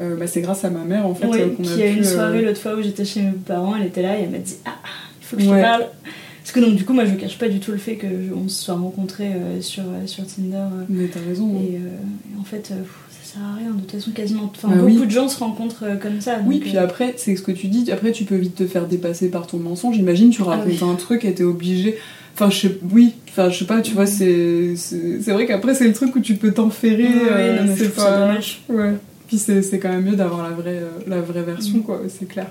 euh, 0.00 0.16
bah, 0.16 0.26
c'est 0.26 0.40
grâce 0.40 0.64
à 0.64 0.70
ma 0.70 0.84
mère 0.84 1.06
en 1.06 1.14
fait 1.14 1.26
Oui, 1.26 1.40
euh, 1.40 1.48
qu'on 1.56 1.64
a 1.64 1.66
qui 1.66 1.82
a 1.82 1.86
une 1.88 2.04
soirée 2.04 2.42
l'autre 2.42 2.60
fois 2.60 2.74
où 2.76 2.82
j'étais 2.82 3.04
chez 3.04 3.22
mes 3.22 3.30
parents, 3.32 3.76
elle 3.76 3.86
était 3.86 4.02
là 4.02 4.18
et 4.18 4.22
elle 4.22 4.30
m'a 4.30 4.38
dit 4.38 4.56
Ah, 4.64 4.72
il 5.20 5.26
faut 5.26 5.36
que 5.36 5.42
je 5.42 5.48
Ouais. 5.48 5.58
te 5.58 5.62
parle. 5.62 5.86
Parce 6.42 6.52
que 6.52 6.60
donc, 6.60 6.74
du 6.74 6.84
coup, 6.84 6.94
moi 6.94 7.04
je 7.04 7.14
cache 7.14 7.38
pas 7.38 7.48
du 7.48 7.60
tout 7.60 7.70
le 7.70 7.76
fait 7.78 7.96
qu'on 7.96 8.48
se 8.48 8.64
soit 8.64 8.74
rencontrés 8.74 9.30
sur, 9.60 9.84
sur 10.06 10.26
Tinder. 10.26 10.64
mais 10.88 11.06
t'as 11.06 11.20
raison 11.20 11.54
hein. 11.54 11.60
et, 11.62 11.74
et 11.74 12.40
en 12.40 12.44
fait, 12.44 12.68
pff, 12.68 12.96
sert 13.32 13.42
à 13.42 13.54
rien. 13.58 13.70
De 13.70 13.80
toute 13.80 13.92
façon, 13.92 14.10
quasiment. 14.12 14.50
Enfin, 14.54 14.68
Bah 14.68 14.76
beaucoup 14.76 15.00
oui. 15.00 15.06
de 15.06 15.10
gens 15.10 15.28
se 15.28 15.38
rencontrent 15.38 15.84
euh, 15.84 15.96
comme 15.96 16.20
ça. 16.20 16.38
Oui, 16.46 16.58
puis 16.60 16.76
euh, 16.76 16.82
après, 16.84 17.14
c'est 17.16 17.34
ce 17.36 17.42
que 17.42 17.52
tu 17.52 17.68
dis, 17.68 17.90
après 17.92 18.12
tu 18.12 18.24
peux 18.24 18.36
vite 18.36 18.54
te 18.56 18.66
faire 18.66 18.86
dépasser 18.86 19.28
par 19.30 19.46
ton 19.46 19.58
mensonge. 19.58 19.96
Imagine, 19.96 20.30
tu 20.30 20.42
Ah 20.42 20.50
racontes 20.50 20.66
oui. 20.82 20.88
un 20.90 20.94
truc 20.94 21.24
et 21.24 21.34
t'es 21.34 21.44
obligé. 21.44 21.96
Enfin, 22.34 22.48
je 22.50 22.56
sais, 22.68 22.78
oui, 22.92 23.12
enfin, 23.28 23.50
je 23.50 23.58
sais 23.58 23.64
pas, 23.66 23.80
tu 23.82 23.92
vois, 23.92 24.06
c'est 24.06 24.74
c'est 24.76 25.32
vrai 25.32 25.46
qu'après, 25.46 25.74
c'est 25.74 25.86
le 25.86 25.92
truc 25.92 26.14
où 26.16 26.20
tu 26.20 26.34
peux 26.34 26.52
t'enferrer. 26.52 27.02
ouais, 27.04 27.30
euh, 27.30 27.66
je 27.76 27.84
c'est 27.84 27.90
ça 27.94 28.18
dommage. 28.18 28.62
Ouais. 28.68 28.94
Puis 29.28 29.38
c'est 29.38 29.78
quand 29.78 29.90
même 29.90 30.04
mieux 30.04 30.16
d'avoir 30.16 30.42
la 30.42 30.50
vraie, 30.54 30.78
euh, 30.80 30.88
la 31.06 31.20
vraie 31.20 31.42
version, 31.42 31.78
Mm. 31.78 31.82
quoi, 31.82 32.00
c'est 32.08 32.26
clair. 32.26 32.46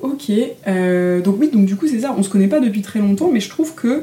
Ok, 0.00 0.32
euh, 0.66 1.20
donc 1.20 1.36
oui, 1.38 1.48
donc 1.52 1.64
du 1.64 1.76
coup, 1.76 1.86
c'est 1.86 2.00
ça, 2.00 2.14
on 2.18 2.22
se 2.22 2.28
connaît 2.28 2.48
pas 2.48 2.58
depuis 2.60 2.82
très 2.82 2.98
longtemps, 2.98 3.30
mais 3.32 3.40
je 3.40 3.48
trouve 3.48 3.74
que. 3.74 4.02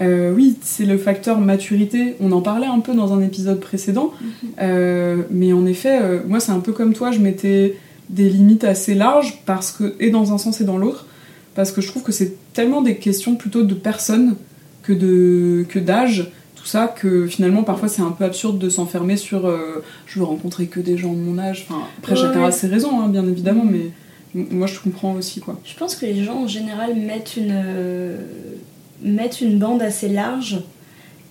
Euh, 0.00 0.32
oui, 0.34 0.56
c'est 0.62 0.84
le 0.84 0.98
facteur 0.98 1.38
maturité. 1.40 2.16
On 2.20 2.32
en 2.32 2.40
parlait 2.42 2.66
un 2.66 2.80
peu 2.80 2.94
dans 2.94 3.12
un 3.14 3.22
épisode 3.22 3.60
précédent, 3.60 4.12
Mhm. 4.20 4.48
euh, 4.60 5.16
mais 5.30 5.52
en 5.52 5.64
effet, 5.66 5.98
euh, 6.02 6.20
moi 6.26 6.40
c'est 6.40 6.52
un 6.52 6.60
peu 6.60 6.72
comme 6.72 6.92
toi, 6.92 7.10
je 7.12 7.18
mettais 7.20 7.76
des 8.10 8.28
limites 8.28 8.64
assez 8.64 8.94
larges 8.94 9.38
parce 9.46 9.72
que, 9.72 9.94
et 10.00 10.10
dans 10.10 10.32
un 10.32 10.38
sens 10.38 10.60
et 10.60 10.64
dans 10.64 10.78
l'autre, 10.78 11.06
parce 11.54 11.72
que 11.72 11.80
je 11.80 11.88
trouve 11.88 12.02
que 12.02 12.12
c'est 12.12 12.34
tellement 12.52 12.82
des 12.82 12.96
questions 12.96 13.34
plutôt 13.36 13.62
de 13.62 13.74
personnes 13.74 14.36
que 14.82 14.92
de 14.92 15.64
que 15.68 15.78
d'âge 15.78 16.30
tout 16.54 16.66
ça 16.66 16.86
que 16.88 17.26
finalement 17.26 17.64
parfois 17.64 17.88
c'est 17.88 18.02
un 18.02 18.12
peu 18.12 18.24
absurde 18.24 18.58
de 18.58 18.68
s'enfermer 18.68 19.16
sur 19.16 19.50
je 20.06 20.18
veux 20.18 20.24
rencontrer 20.24 20.66
que 20.66 20.78
des 20.78 20.96
gens 20.96 21.12
de 21.12 21.18
mon 21.18 21.38
âge 21.38 21.66
enfin 21.68 21.80
après 21.98 22.12
Ouais, 22.12 22.20
chacun 22.20 22.40
ouais. 22.42 22.46
a 22.46 22.50
ses 22.52 22.68
raisons 22.68 23.00
hein, 23.00 23.08
bien 23.08 23.26
évidemment 23.26 23.64
Mhm. 23.64 23.72
mais 24.34 24.46
moi 24.52 24.66
je 24.68 24.78
comprends 24.78 25.14
aussi 25.14 25.40
quoi 25.40 25.58
Je 25.64 25.74
pense 25.76 25.96
que 25.96 26.06
les 26.06 26.22
gens 26.22 26.42
en 26.44 26.46
général 26.46 26.94
mettent 26.94 27.36
une, 27.36 27.52
mettent 29.02 29.40
une 29.40 29.58
bande 29.58 29.82
assez 29.82 30.08
large, 30.08 30.60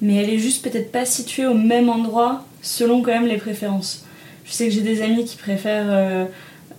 mais 0.01 0.15
elle 0.15 0.29
est 0.29 0.39
juste 0.39 0.63
peut-être 0.63 0.91
pas 0.91 1.05
située 1.05 1.45
au 1.45 1.53
même 1.53 1.89
endroit 1.89 2.45
selon 2.61 3.01
quand 3.01 3.11
même 3.11 3.27
les 3.27 3.37
préférences. 3.37 4.05
Je 4.45 4.51
sais 4.51 4.65
que 4.65 4.71
j'ai 4.71 4.81
des 4.81 5.01
amis 5.01 5.25
qui 5.25 5.37
préfèrent 5.37 5.87
euh, 5.89 6.25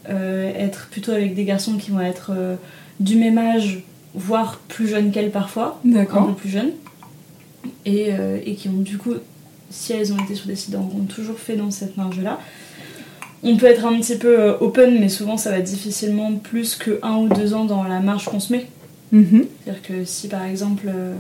euh, 0.09 0.53
être 0.57 0.89
plutôt 0.91 1.13
avec 1.13 1.35
des 1.35 1.45
garçons 1.45 1.77
qui 1.77 1.91
vont 1.91 2.01
être 2.01 2.33
euh, 2.35 2.57
du 3.01 3.17
même 3.17 3.39
âge, 3.39 3.83
voire 4.15 4.59
plus 4.69 4.89
jeunes 4.89 5.11
qu'elles 5.11 5.31
parfois, 5.31 5.81
un 5.85 6.05
peu 6.05 6.35
plus 6.35 6.49
jeunes, 6.49 6.73
et, 7.85 8.11
et 8.45 8.55
qui 8.55 8.69
ont 8.69 8.81
du 8.81 8.97
coup, 8.97 9.15
si 9.69 9.93
elles 9.93 10.13
ont 10.13 10.19
été 10.25 10.35
sur 10.35 10.47
des 10.47 10.57
sites 10.57 10.71
de 10.71 10.77
rencontres, 10.77 11.15
toujours 11.15 11.39
fait 11.39 11.57
dans 11.57 11.71
cette 11.71 11.97
marge-là. 11.97 12.39
On 13.43 13.57
peut 13.57 13.67
être 13.67 13.85
un 13.85 13.99
petit 14.01 14.17
peu 14.17 14.57
open, 14.61 14.99
mais 14.99 15.09
souvent 15.09 15.37
ça 15.37 15.51
va 15.51 15.61
difficilement 15.61 16.33
plus 16.37 16.77
que 16.77 16.99
un 17.03 17.17
ou 17.17 17.29
deux 17.29 17.53
ans 17.53 17.65
dans 17.65 17.83
la 17.83 18.01
marge 18.01 18.25
qu'on 18.25 18.41
se 18.41 18.53
met. 18.53 18.67
Mhm. 19.13 19.45
C'est-à-dire 19.65 19.83
que 19.83 20.05
si 20.05 20.29
par 20.29 20.45
exemple 20.45 20.87
euh, 20.89 21.15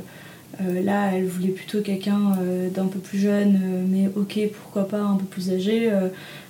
euh, 0.60 0.82
là 0.82 1.12
elle 1.14 1.26
voulait 1.26 1.48
plutôt 1.52 1.80
quelqu'un 1.82 2.32
euh, 2.40 2.68
d'un 2.70 2.86
peu 2.86 2.98
plus 2.98 3.18
jeune, 3.18 3.58
mais 3.88 4.08
ok 4.16 4.38
pourquoi 4.60 4.88
pas 4.88 5.00
un 5.00 5.16
peu 5.16 5.24
plus 5.24 5.50
âgé, 5.50 5.90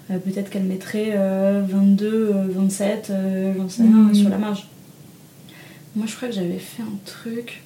peut-être 0.08 0.50
qu'elle 0.50 0.62
mettrait 0.64 1.12
euh, 1.14 1.62
22, 1.68 2.06
euh, 2.06 2.44
27, 2.48 3.08
euh, 3.10 3.52
j'en 3.56 3.68
sais 3.68 3.82
rien, 3.82 4.14
sur 4.14 4.28
la 4.28 4.38
marge. 4.38 4.66
Moi 5.94 6.06
je 6.08 6.14
crois 6.16 6.28
que 6.28 6.34
j'avais 6.34 6.58
fait 6.58 6.82
un 6.82 6.98
truc, 7.04 7.62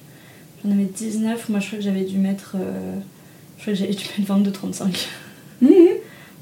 j'en 0.63 0.71
avais 0.71 0.85
19, 0.85 1.49
moi 1.49 1.59
je 1.59 1.67
crois 1.67 1.77
que 1.79 1.83
j'avais 1.85 2.03
dû 2.03 2.17
mettre, 2.17 2.55
je 3.57 3.61
crois 3.61 3.73
que 3.73 3.79
j'avais 3.79 3.93
dû 3.93 4.05
mettre 4.17 4.33
22-35. 4.33 5.07
Mhm. 5.61 5.69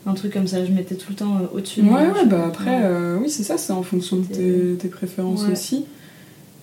Un 0.05 0.13
truc 0.13 0.31
comme 0.33 0.47
ça, 0.47 0.63
je 0.65 0.71
mettais 0.71 0.95
tout 0.95 1.09
le 1.09 1.15
temps 1.15 1.35
euh, 1.35 1.57
au-dessus. 1.57 1.81
Ouais, 1.81 2.07
de 2.07 2.11
ouais, 2.11 2.25
bah 2.25 2.45
après, 2.47 2.79
euh, 2.83 3.17
oui, 3.21 3.29
c'est 3.29 3.43
ça, 3.43 3.57
c'est 3.57 3.73
en 3.73 3.83
fonction 3.83 4.17
de 4.17 4.23
tes, 4.25 4.75
tes 4.79 4.87
préférences 4.87 5.43
Ouais. 5.43 5.51
aussi. 5.51 5.85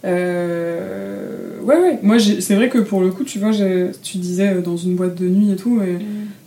Euh, 0.05 1.61
ouais, 1.63 1.77
ouais, 1.77 1.99
moi 2.03 2.17
c'est 2.19 2.55
vrai 2.55 2.69
que 2.69 2.79
pour 2.79 3.01
le 3.01 3.11
coup, 3.11 3.25
tu 3.25 3.39
vois, 3.39 3.51
tu 4.03 4.19
disais 4.19 4.55
euh, 4.55 4.61
dans 4.61 4.77
une 4.77 4.95
boîte 4.95 5.15
de 5.21 5.29
nuit 5.29 5.53
et 5.53 5.57
tout, 5.57 5.81
et 5.83 5.95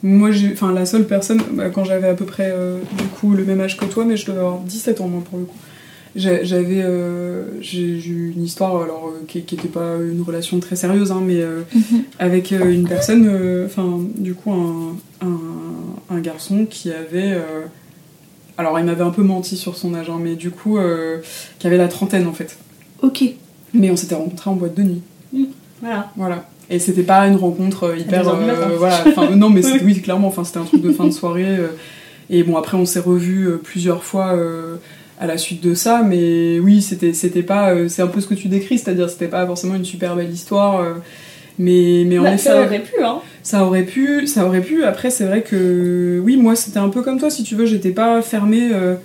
Mm. 0.01 0.17
moi. 0.17 0.29
Enfin, 0.53 0.71
la 0.71 0.85
seule 0.85 1.05
personne, 1.05 1.41
bah, 1.53 1.69
quand 1.69 1.83
j'avais 1.83 2.07
à 2.07 2.13
peu 2.13 2.25
près 2.25 2.51
euh, 2.53 2.79
du 2.97 3.03
coup 3.05 3.33
le 3.33 3.43
même 3.43 3.59
âge 3.61 3.75
que 3.77 3.85
toi, 3.85 4.05
mais 4.05 4.15
je 4.17 4.25
devais 4.25 4.39
avoir 4.39 4.59
17 4.59 5.01
ans 5.01 5.07
moi 5.07 5.21
pour 5.29 5.39
le 5.39 5.45
coup. 5.45 5.57
J'avais. 6.15 6.81
euh, 6.81 7.43
j'ai 7.61 7.81
eu 7.83 8.33
une 8.35 8.43
histoire, 8.43 8.81
alors 8.81 9.13
qui, 9.27 9.43
qui 9.43 9.55
était 9.55 9.67
pas 9.67 9.95
une 10.01 10.21
relation 10.21 10.59
très 10.59 10.75
sérieuse, 10.75 11.11
hein, 11.11 11.21
mais 11.25 11.41
avec 12.19 12.51
une 12.51 12.87
personne, 12.87 13.29
enfin, 13.65 13.99
du 14.17 14.33
coup, 14.33 14.51
un, 14.51 14.95
un, 15.21 16.15
un 16.15 16.19
garçon 16.19 16.65
qui 16.65 16.91
avait. 16.91 17.37
alors, 18.57 18.79
il 18.79 18.85
m'avait 18.85 19.03
un 19.03 19.11
peu 19.11 19.21
menti 19.21 19.55
sur 19.55 19.77
son 19.77 19.93
âge, 19.93 20.09
hein, 20.09 20.17
mais 20.19 20.35
du 20.35 20.49
coup, 20.49 20.79
qui 21.59 21.67
avait 21.67 21.77
la 21.77 21.87
trentaine 21.87 22.25
en 22.25 22.33
fait. 22.33 22.57
Ok, 23.01 23.23
Mais 23.73 23.89
on 23.91 23.95
s'était 23.95 24.15
rencontrés 24.15 24.49
en 24.49 24.55
boîte 24.55 24.75
de 24.75 24.83
nuit. 24.83 25.01
voilà. 25.81 26.11
Voilà. 26.17 26.49
Et 26.71 26.77
c'était 26.79 27.03
pas 27.03 27.25
une 27.27 27.35
rencontre 27.35 27.85
euh, 27.85 27.97
hyper. 27.97 28.23
matin. 28.23 28.69
voilà. 28.77 29.03
Enfin, 29.07 29.29
non, 29.35 29.49
mais 29.49 29.61
oui, 29.83 29.99
clairement, 30.01 30.27
enfin, 30.27 30.43
c'était 30.43 30.59
un 30.59 30.65
truc 30.65 30.81
de 30.81 30.91
fin 30.91 31.05
de 31.05 31.11
soirée. 31.11 31.45
euh, 31.57 31.67
et 32.29 32.43
bon, 32.43 32.57
après, 32.57 32.77
on 32.77 32.85
s'est 32.85 32.99
revus 32.99 33.47
euh, 33.47 33.57
plusieurs 33.63 34.03
fois 34.03 34.33
euh, 34.35 34.75
à 35.19 35.25
la 35.25 35.37
suite 35.39 35.61
de 35.63 35.73
ça, 35.73 36.03
mais 36.07 36.59
oui, 36.59 36.81
c'était 36.83 37.13
c'était 37.13 37.41
pas. 37.43 37.71
euh, 37.71 37.87
c'est 37.89 38.03
un 38.03 38.07
peu 38.07 38.21
ce 38.21 38.27
que 38.27 38.35
tu 38.35 38.49
décris, 38.49 38.77
c'est-à-dire 38.77 39.09
c'était 39.09 39.27
pas 39.27 39.45
forcément 39.47 39.73
une 39.75 39.85
super 39.85 40.15
belle 40.15 40.29
histoire. 40.31 40.79
euh, 40.81 40.93
mais, 41.57 42.03
mais 42.05 42.19
en 42.19 42.23
Bah, 42.23 42.33
effet, 42.35 42.49
ça 42.49 42.61
aurait 42.61 42.79
pu, 42.83 42.93
hein. 43.03 43.19
ça 43.43 43.65
aurait 43.65 43.83
pu, 43.83 44.27
ça 44.27 44.45
aurait 44.45 44.61
pu. 44.61 44.83
Après, 44.83 45.09
c'est 45.09 45.25
vrai 45.25 45.41
que 45.41 46.21
oui, 46.23 46.37
moi, 46.37 46.55
c'était 46.55 46.77
un 46.79 46.89
peu 46.89 47.01
comme 47.01 47.19
toi, 47.19 47.29
si 47.31 47.43
tu 47.43 47.55
veux, 47.55 47.65
j'étais 47.65 47.89
pas 47.91 48.21
fermée 48.21 48.69
euh, 48.71 48.95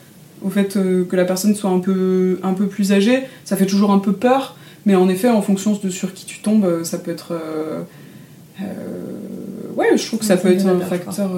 au 0.45 0.51
fait 0.51 0.77
euh, 0.77 1.05
que 1.05 1.17
la 1.17 1.25
personne 1.25 1.55
soit 1.55 1.71
un 1.71 1.79
peu, 1.81 2.39
un 2.43 2.53
peu 2.53 2.67
plus 2.67 2.93
âgée. 2.93 3.23
Ça 3.45 3.57
fait 3.57 3.67
toujours 3.67 3.91
un 3.93 3.99
peu 3.99 4.13
peur, 4.13 4.57
mais 4.87 4.95
en 4.95 5.09
effet, 5.09 5.29
en 5.31 5.43
fonction 5.43 5.79
de 5.83 5.89
sur 5.91 6.13
qui 6.13 6.27
tu 6.27 6.41
tombes, 6.41 6.65
euh, 6.65 6.85
ça 6.85 6.99
peut 6.99 7.11
être. 7.11 7.33
euh, 7.33 7.83
ouais, 9.77 9.97
je 9.97 10.07
trouve 10.07 10.19
que 10.21 10.25
ça 10.25 10.37
peut 10.37 10.49
être 10.51 10.67
un 10.67 10.79
facteur. 10.81 11.31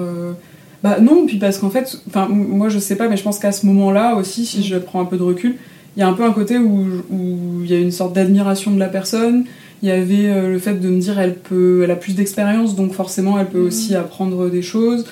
Bah 0.83 0.97
non, 1.01 1.25
puis 1.25 1.37
parce 1.37 1.57
qu'en 1.57 1.71
fait, 1.71 1.97
enfin, 2.07 2.27
moi 2.29 2.69
je 2.69 2.77
sais 2.77 2.95
pas, 2.95 3.07
mais 3.09 3.17
je 3.17 3.23
pense 3.23 3.39
qu'à 3.39 3.51
ce 3.51 3.65
moment-là 3.65 4.15
aussi, 4.15 4.45
si 4.45 4.63
je 4.63 4.77
prends 4.77 5.01
un 5.01 5.05
peu 5.05 5.17
de 5.17 5.23
recul, 5.23 5.55
il 5.95 5.99
y 6.01 6.03
a 6.03 6.07
un 6.07 6.13
peu 6.13 6.23
un 6.23 6.31
côté 6.31 6.59
où 6.59 6.85
il 7.63 7.69
y 7.71 7.73
a 7.73 7.79
une 7.79 7.91
sorte 7.91 8.13
d'admiration 8.13 8.69
de 8.71 8.79
la 8.79 8.87
personne. 8.87 9.45
Il 9.81 9.89
y 9.89 9.91
avait 9.91 10.47
le 10.49 10.59
fait 10.59 10.75
de 10.75 10.87
me 10.89 10.99
dire 10.99 11.19
elle 11.19 11.35
peut, 11.35 11.81
elle 11.83 11.89
a 11.91 11.95
plus 11.95 12.13
d'expérience, 12.13 12.75
donc 12.75 12.93
forcément 12.93 13.39
elle 13.39 13.47
peut 13.47 13.59
Mhm. 13.61 13.67
aussi 13.67 13.95
apprendre 13.95 14.49
des 14.49 14.61
choses. 14.61 15.05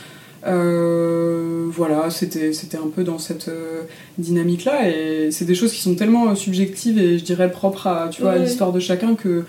Euh, 0.47 1.65
voilà, 1.71 2.09
c'était 2.09 2.51
un 2.77 2.87
peu 2.93 3.03
dans 3.03 3.17
cette 3.19 3.47
euh, 3.47 3.81
dynamique-là, 4.17 4.89
et 4.89 5.29
c'est 5.31 5.45
des 5.45 5.55
choses 5.55 5.71
qui 5.73 5.81
sont 5.81 5.95
tellement 5.95 6.29
euh, 6.29 6.35
subjectives 6.35 6.97
et 6.99 7.17
je 7.17 7.23
dirais 7.23 7.51
propres 7.51 7.87
à, 7.87 8.09
tu 8.09 8.21
vois, 8.21 8.31
à 8.31 8.35
Ouais. 8.35 8.43
l'histoire 8.45 8.71
de 8.71 8.79
chacun 8.79 9.15
que 9.15 9.43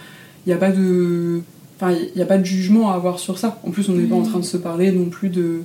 il 0.46 0.48
n'y 0.50 0.52
a 0.54 0.58
pas 0.58 0.70
de, 0.70 1.40
enfin 1.80 1.92
il 2.14 2.18
y 2.18 2.22
a 2.22 2.26
pas 2.26 2.38
de 2.38 2.44
jugement 2.44 2.90
à 2.90 2.94
avoir 2.94 3.18
sur 3.18 3.38
ça. 3.38 3.60
En 3.66 3.70
plus, 3.70 3.88
on 3.88 3.92
n'est 3.94 4.04
pas 4.06 4.14
en 4.14 4.20
Mhm. 4.20 4.28
train 4.30 4.38
de 4.38 4.44
se 4.44 4.56
parler 4.56 4.92
non 4.92 5.06
plus 5.06 5.28
de 5.28 5.60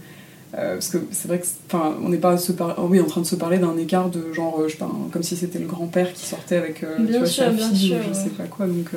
parce 0.51 0.89
que 0.89 0.97
c'est 1.11 1.29
vrai 1.29 1.39
que 1.39 1.45
enfin 1.67 1.95
on 2.03 2.09
n'est 2.09 2.17
pas 2.17 2.35
se 2.37 2.51
par- 2.51 2.77
oui, 2.89 2.99
en 2.99 3.05
train 3.05 3.21
de 3.21 3.25
se 3.25 3.37
parler 3.37 3.57
d'un 3.57 3.77
écart 3.77 4.09
de 4.09 4.33
genre 4.33 4.61
je 4.67 4.71
sais 4.73 4.77
pas 4.77 4.85
un- 4.85 5.09
comme 5.09 5.23
si 5.23 5.37
c'était 5.37 5.59
le 5.59 5.65
grand-père 5.65 6.11
qui 6.11 6.25
sortait 6.25 6.57
avec 6.57 6.79
tu 6.97 7.03
Bien 7.03 7.19
vois, 7.19 7.25
sûr, 7.27 7.45
sa 7.45 7.51
fille 7.69 7.93
ou 7.95 8.09
je 8.09 8.13
sais 8.13 8.29
pas 8.31 8.43
quoi 8.43 8.65
donc 8.67 8.87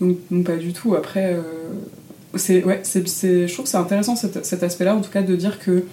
donc, 0.00 0.16
donc 0.30 0.46
pas 0.46 0.56
du 0.56 0.72
tout 0.72 0.94
après 0.94 1.36
c'est 2.36 2.64
ouais 2.64 2.80
c'est 2.84 3.06
je 3.06 3.52
trouve 3.52 3.64
que 3.64 3.70
c'est 3.70 3.76
intéressant 3.76 4.16
cet, 4.16 4.44
cet 4.44 4.62
aspect 4.62 4.84
là 4.84 4.94
en 4.94 5.00
tout 5.00 5.10
cas 5.10 5.22
de 5.22 5.34
dire 5.36 5.58
que 5.58 5.84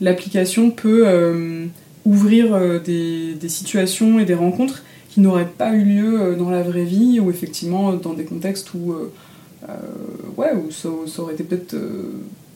l'application 0.00 0.70
peut 0.70 1.04
euh, 1.06 1.66
ouvrir 2.04 2.54
euh, 2.54 2.78
des, 2.78 3.48
situations 3.48 4.18
et 4.18 4.24
des 4.24 4.34
rencontres 4.34 4.82
qui 5.08 5.20
n'auraient 5.20 5.48
pas 5.48 5.72
eu 5.74 5.84
lieu 5.84 6.20
euh, 6.20 6.36
dans 6.36 6.50
la 6.50 6.62
vraie 6.62 6.84
vie 6.84 7.20
ou 7.20 7.30
effectivement 7.30 7.92
dans 7.94 8.14
des 8.14 8.24
contextes 8.24 8.74
où 8.74 8.94
ouais 10.36 10.50
ça, 10.70 10.88
aurait 11.18 11.34
été 11.34 11.44
peut-être 11.44 11.76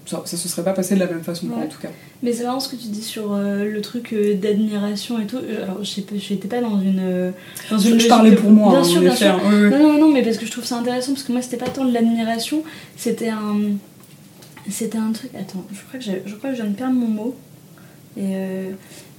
ça, 0.06 0.22
ça 0.24 0.36
se 0.36 0.48
serait 0.48 0.62
pas 0.64 0.72
passé 0.72 0.94
de 0.94 1.00
la 1.00 1.06
même 1.06 1.22
façon 1.22 1.48
quoi, 1.48 1.62
en 1.64 1.66
tout 1.66 1.80
cas 1.80 1.88
Mais 2.22 2.32
c'est 2.32 2.44
marrant 2.44 2.60
ce 2.60 2.68
que 2.68 2.76
tu 2.76 2.86
dis 2.88 3.02
sur 3.02 3.32
euh, 3.32 3.64
le 3.64 3.80
truc 3.80 4.12
euh, 4.12 4.34
d'admiration 4.34 5.20
et 5.20 5.26
tout. 5.26 5.36
Euh, 5.36 5.64
Alors, 5.64 5.82
je 5.82 5.90
sais 5.90 6.02
pas, 6.02 6.14
j'étais 6.16 6.48
pas 6.48 6.60
dans 6.60 6.80
une. 6.80 7.00
euh, 7.02 7.30
dans 7.70 7.78
une 7.78 7.98
je, 8.00 8.06
parlais 8.08 8.30
de- 8.30 8.36
pour 8.36 8.50
moi 8.50 8.70
Bien 8.70 8.80
hein, 8.80 8.84
sûr, 8.84 8.98
en 8.98 9.04
bien 9.04 9.14
sûr. 9.16 9.40
Non, 9.50 9.78
non, 9.92 9.98
non, 9.98 10.12
mais 10.12 10.22
parce 10.22 10.38
que 10.38 10.46
je 10.46 10.50
trouve 10.52 10.64
ça 10.64 10.76
intéressant 10.78 11.12
parce 11.12 11.24
que 11.24 11.32
moi 11.32 11.42
c'était 11.42 11.56
pas 11.56 11.68
tant 11.68 11.84
de 11.84 11.92
l'admiration, 11.92 12.62
c'était 12.96 13.28
un. 13.30 13.56
C'était 14.70 14.98
un 14.98 15.12
truc. 15.12 15.30
Attends, 15.38 15.64
je 15.72 15.78
crois 15.88 16.00
que, 16.00 16.28
je 16.28 16.34
crois 16.34 16.50
que 16.50 16.56
je 16.56 16.62
viens 16.62 16.70
de 16.70 16.76
perdre 16.76 16.94
mon 16.94 17.08
mot. 17.08 17.36
Et, 18.16 18.34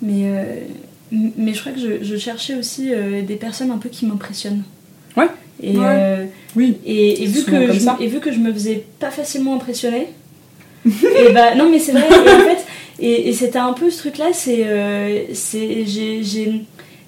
mais, 0.02 0.66
mais 1.12 1.54
je 1.54 1.60
crois 1.60 1.72
que 1.72 1.80
je, 1.80 2.04
je 2.04 2.18
cherchais 2.18 2.56
aussi 2.56 2.92
des 3.26 3.36
personnes 3.36 3.72
un 3.72 3.78
peu 3.78 3.90
qui 3.90 4.06
m'impressionnent. 4.06 4.64
Ouais. 5.16 5.28
Et, 5.62 5.78
Ouais. 5.78 6.30
oui 6.56 6.78
et, 6.86 7.24
et 7.24 7.26
vu 7.26 7.44
que 7.44 7.52
je, 7.74 8.04
et 8.04 8.08
vu 8.08 8.20
que 8.20 8.32
je 8.32 8.40
me 8.40 8.52
faisais 8.54 8.86
pas 9.00 9.10
facilement 9.10 9.56
impressionner, 9.56 10.08
et 11.30 11.34
bah 11.34 11.56
non 11.56 11.70
mais 11.70 11.80
c'est 11.80 11.92
vrai, 11.94 12.08
et 12.10 12.30
en 12.30 12.40
fait, 12.42 12.66
et, 13.00 13.30
et 13.30 13.34
c'était 13.34 13.60
un 13.60 13.74
peu 13.74 13.90
ce 13.90 14.00
truc 14.00 14.18
là, 14.18 14.28
c'est. 14.34 14.64
euh, 14.66 15.20
c'est 15.34 15.86
j'ai- 15.86 16.24
j'ai. 16.24 16.52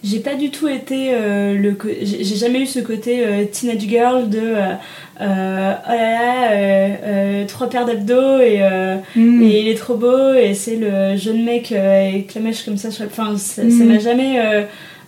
J'ai 0.02 0.20
pas 0.20 0.36
du 0.36 0.50
tout 0.50 0.70
été 0.70 1.10
euh, 1.12 1.56
le. 1.56 1.78
J'ai 2.04 2.24
jamais 2.38 2.62
eu 2.62 2.66
ce 2.66 2.80
côté 2.80 3.20
euh, 3.26 3.44
teenage 3.52 3.82
girl 3.82 4.30
de. 4.30 4.40
euh, 4.40 4.74
oh 5.20 5.92
là 5.92 6.52
là, 7.42 7.46
trois 7.48 7.70
paires 7.70 7.86
d'abdos 7.86 8.40
et, 8.40 8.62
Mm. 9.18 9.44
et 9.44 9.60
il 9.62 9.68
est 9.68 9.76
trop 9.78 9.96
beau 9.96 10.34
et 10.34 10.54
c'est 10.54 10.78
le 10.78 11.18
jeune 11.18 11.44
mec 11.44 11.74
avec 11.74 12.34
la 12.34 12.40
mèche 12.40 12.64
comme 12.64 12.78
ça. 12.78 12.88
Enfin, 13.06 13.36
ça 13.38 13.64
ça 13.64 13.64
Mm. 13.64 13.84
m'a 13.88 14.00
jamais 14.00 14.40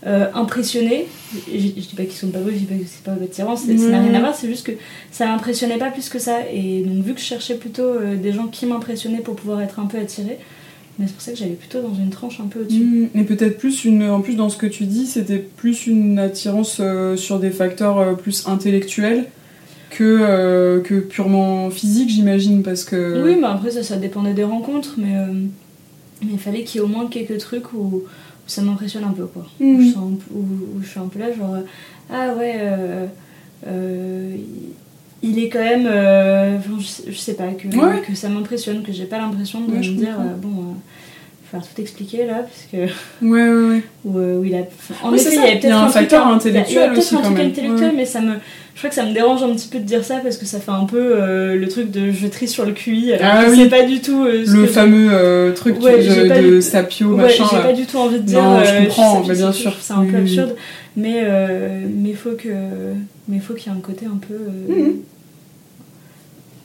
euh, 0.06 0.26
euh, 0.26 0.28
impressionné. 0.34 1.08
Je, 1.52 1.58
je 1.60 1.68
dis 1.68 1.94
pas 1.96 2.04
qu'ils 2.04 2.14
sont 2.14 2.30
pas 2.30 2.40
beaux, 2.40 2.50
je 2.52 2.58
dis 2.58 2.66
pas 2.66 2.76
que 2.76 2.86
c'est 2.88 3.04
pas 3.04 3.12
attirant, 3.24 3.56
c'est- 3.56 3.78
ça 3.78 3.88
n'a 3.90 4.02
rien 4.02 4.14
à 4.16 4.20
voir, 4.20 4.36
c'est 4.36 4.48
juste 4.48 4.66
que 4.66 4.72
ça 5.12 5.26
m'impressionnait 5.28 5.78
pas 5.78 5.92
plus 5.92 6.10
que 6.10 6.20
ça. 6.20 6.40
Et 6.52 6.82
donc, 6.82 7.04
vu 7.06 7.14
que 7.14 7.20
je 7.20 7.26
cherchais 7.26 7.56
plutôt 7.56 7.84
euh, 7.84 8.16
des 8.16 8.34
gens 8.34 8.48
qui 8.48 8.66
m'impressionnaient 8.66 9.20
pour 9.22 9.36
pouvoir 9.36 9.62
être 9.62 9.80
un 9.80 9.86
peu 9.86 9.98
attirée, 10.00 10.38
mais 11.00 11.08
c'est 11.08 11.14
pour 11.14 11.22
ça 11.22 11.32
que 11.32 11.38
j'allais 11.38 11.52
plutôt 11.54 11.82
dans 11.82 11.94
une 11.96 12.10
tranche 12.10 12.40
un 12.40 12.48
peu 12.48 12.62
au-dessus. 12.62 12.80
Mm, 12.84 13.08
Mais 13.14 13.24
peut-être 13.24 13.58
plus 13.58 13.86
une. 13.86 14.04
En 14.10 14.22
plus, 14.22 14.36
dans 14.36 14.50
ce 14.50 14.58
que 14.58 14.66
tu 14.68 14.86
dis, 14.86 15.06
c'était 15.06 15.38
plus 15.40 15.88
une 15.88 16.18
attirance 16.20 16.78
euh, 16.80 17.16
sur 17.16 17.40
des 17.40 17.52
facteurs 17.52 18.00
euh, 18.00 18.14
plus 18.14 18.48
intellectuels 18.48 19.26
que, 19.92 20.04
euh, 20.22 20.80
que 20.82 20.96
purement 21.00 21.70
physique, 21.70 22.10
j'imagine, 22.10 22.64
parce 22.64 22.84
que. 22.86 23.24
Oui, 23.24 23.36
mais 23.40 23.48
après, 23.48 23.72
ça, 23.72 23.84
ça 23.84 23.98
dépendait 23.98 24.34
des 24.34 24.44
rencontres, 24.44 24.96
mais 24.98 25.16
euh, 25.16 25.26
mais 26.24 26.30
il 26.34 26.40
fallait 26.40 26.64
qu'il 26.64 26.80
y 26.80 26.84
ait 26.84 26.86
au 26.86 26.90
moins 26.90 27.08
quelques 27.08 27.38
trucs 27.40 27.74
où 27.74 28.04
ça 28.52 28.62
m'impressionne 28.62 29.04
un 29.06 29.12
peu, 29.12 29.26
quoi. 29.26 29.46
Mhm. 29.60 29.76
Où, 29.76 29.82
je 29.82 29.92
sens 29.94 29.98
un 30.14 30.16
peu- 30.16 30.34
où- 30.36 30.78
où 30.78 30.82
je 30.84 30.88
suis 30.90 31.00
un 31.00 31.08
peu 31.08 31.20
là, 31.20 31.32
genre, 31.34 31.54
euh, 31.56 31.62
ah 32.10 32.34
ouais, 32.38 32.56
euh, 32.60 33.06
euh, 33.68 34.36
il- 35.24 35.40
est 35.40 35.50
quand 35.50 35.60
même. 35.64 35.86
euh, 35.88 36.58
enfin, 36.58 36.72
je, 36.80 36.86
sais, 36.86 37.04
je 37.08 37.18
sais 37.18 37.34
pas, 37.36 37.48
que, 37.54 37.68
Ouais. 37.68 38.02
que 38.06 38.16
ça 38.16 38.28
m'impressionne, 38.30 38.82
que 38.84 38.92
j'ai 38.92 39.06
pas 39.06 39.18
l'impression 39.20 39.62
de 39.62 39.72
Ouais, 39.72 39.78
me 39.80 39.84
dire, 39.84 40.18
bon. 40.42 40.76
Falloir 41.52 41.68
tout 41.74 41.82
expliquer 41.82 42.26
là, 42.26 42.44
parce 42.44 42.68
que. 42.72 42.78
Ouais, 43.26 43.44
ouais, 43.50 43.70
ouais. 43.76 43.84
Où, 44.06 44.18
où 44.18 44.44
il 44.46 44.56
a... 44.56 44.60
En 45.04 45.12
Oui, 45.12 45.20
effet, 45.20 45.30
il 45.36 45.54
y 45.54 45.56
y 45.58 45.60
peut-être 45.60 45.74
a 45.74 45.78
un 45.78 45.80
un, 45.82 45.84
truc 45.84 45.94
facteur 45.94 46.28
un- 46.28 46.34
intellectuel 46.36 46.74
il 46.74 46.76
y 46.76 46.78
a 46.80 46.88
peut-être 46.90 46.98
aussi, 47.00 47.16
un 47.16 47.18
quand 47.20 47.24
truc 47.26 47.38
même. 47.38 47.48
intellectuel, 47.48 47.90
Ouais. 47.90 47.96
mais 47.98 48.06
ça 48.06 48.22
me. 48.22 48.34
Je 48.74 48.80
crois 48.80 48.90
que 48.90 48.96
ça 48.96 49.06
me 49.06 49.14
dérange 49.14 49.44
un 49.44 49.54
petit 49.54 49.68
peu 49.68 49.78
de 49.80 49.84
dire 49.84 50.04
ça 50.04 50.16
parce 50.24 50.38
que 50.38 50.46
ça 50.46 50.60
fait 50.60 50.72
un 50.72 50.86
peu 50.86 50.98
euh, 50.98 51.56
le 51.56 51.68
truc 51.68 51.92
de 51.92 52.12
je 52.12 52.26
trie 52.28 52.48
sur 52.48 52.66
le 52.66 52.72
QI. 52.72 53.14
Alors 53.14 53.26
Ah 53.32 53.46
que 53.46 53.52
oui. 53.52 53.58
c'est 53.64 53.70
pas 53.70 53.84
du 53.84 54.00
tout. 54.02 54.24
euh, 54.24 54.44
ce 54.46 54.52
Le 54.54 54.62
que 54.62 54.68
fameux 54.68 55.10
euh, 55.12 55.52
truc 55.54 55.80
Ouais, 55.84 55.98
de, 55.98 56.28
de 56.44 56.56
du- 56.56 56.62
Sapio, 56.62 57.10
Ouais, 57.10 57.24
machin. 57.24 57.44
j'ai 57.52 57.60
pas 57.62 57.74
du 57.74 57.86
tout 57.86 57.98
envie 57.98 58.20
de 58.20 58.24
dire. 58.26 58.42
Non, 58.42 58.64
je 58.64 58.72
euh, 58.72 58.80
comprends, 58.86 59.22
sais, 59.24 59.28
mais 59.30 59.36
je 59.36 59.40
bien 59.42 59.52
sais, 59.52 59.60
sûr. 59.60 59.72
je 59.72 59.84
C'est 59.84 59.94
un 59.94 60.06
peu 60.06 60.18
absurde, 60.18 60.56
mais 60.96 61.20
euh, 61.24 61.82
mais 61.96 62.14
faut 62.14 62.32
que 62.32 62.48
mais 63.28 63.40
faut 63.40 63.54
qu'il 63.54 63.72
y 63.72 63.76
ait 63.76 63.78
un 63.78 63.82
côté 63.82 64.06
un 64.08 64.18
peu 64.18 64.34
euh, 64.34 64.74
Mhm. 64.74 64.94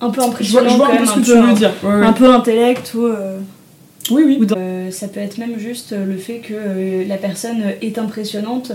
un 0.01 0.11
peu 0.11 0.21
Je 0.21 0.27
vois, 0.27 0.29
impressionnant 0.63 0.69
je 0.71 0.77
vois 0.77 0.89
un 0.93 0.97
peu 0.97 1.07
ce 1.07 1.15
que 1.15 1.21
tu 1.21 1.33
veux 1.33 1.53
dire. 1.55 1.73
Un 1.85 2.13
peu 2.13 2.33
intellect 2.33 2.95
ou, 2.95 3.07
Oui, 4.11 4.23
oui. 4.27 4.39
ou 4.41 4.45
dans- 4.45 4.57
euh, 4.59 4.91
ça 4.91 5.09
peut 5.09 5.21
être 5.21 5.39
même 5.39 5.59
juste 5.59 5.93
euh, 5.93 6.05
le 6.05 6.17
fait 6.17 6.39
que 6.39 6.55
euh, 6.55 7.05
la 7.07 7.17
personne 7.17 7.63
est 7.83 7.99
impressionnante 7.99 8.73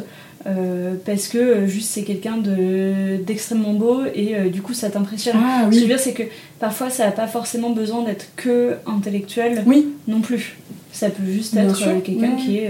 euh, 0.47 0.95
parce 1.05 1.27
que 1.27 1.37
euh, 1.37 1.67
juste 1.67 1.91
c'est 1.91 2.03
quelqu'un 2.03 2.37
de 2.37 3.17
d'extrêmement 3.25 3.73
beau 3.73 4.01
et 4.15 4.35
euh, 4.35 4.49
du 4.49 4.61
coup 4.61 4.73
ça 4.73 4.89
t'impressionne. 4.89 5.35
Ah 5.39 5.61
Ce 5.65 5.67
que 5.67 5.71
je 5.73 5.75
veux 5.77 5.81
oui. 5.83 5.87
dire 5.87 5.99
c'est 5.99 6.13
que 6.13 6.23
parfois 6.59 6.89
ça 6.89 7.05
n'a 7.05 7.11
pas 7.11 7.27
forcément 7.27 7.69
besoin 7.69 8.03
d'être 8.03 8.25
que 8.35 8.75
intellectuel 8.87 9.63
Oui, 9.65 9.87
non 10.07 10.21
plus. 10.21 10.57
Ça 10.91 11.09
peut 11.09 11.23
juste 11.31 11.53
Bien 11.53 11.69
être 11.69 12.01
quelqu'un 12.03 12.35
qui 12.35 12.57
est 12.57 12.69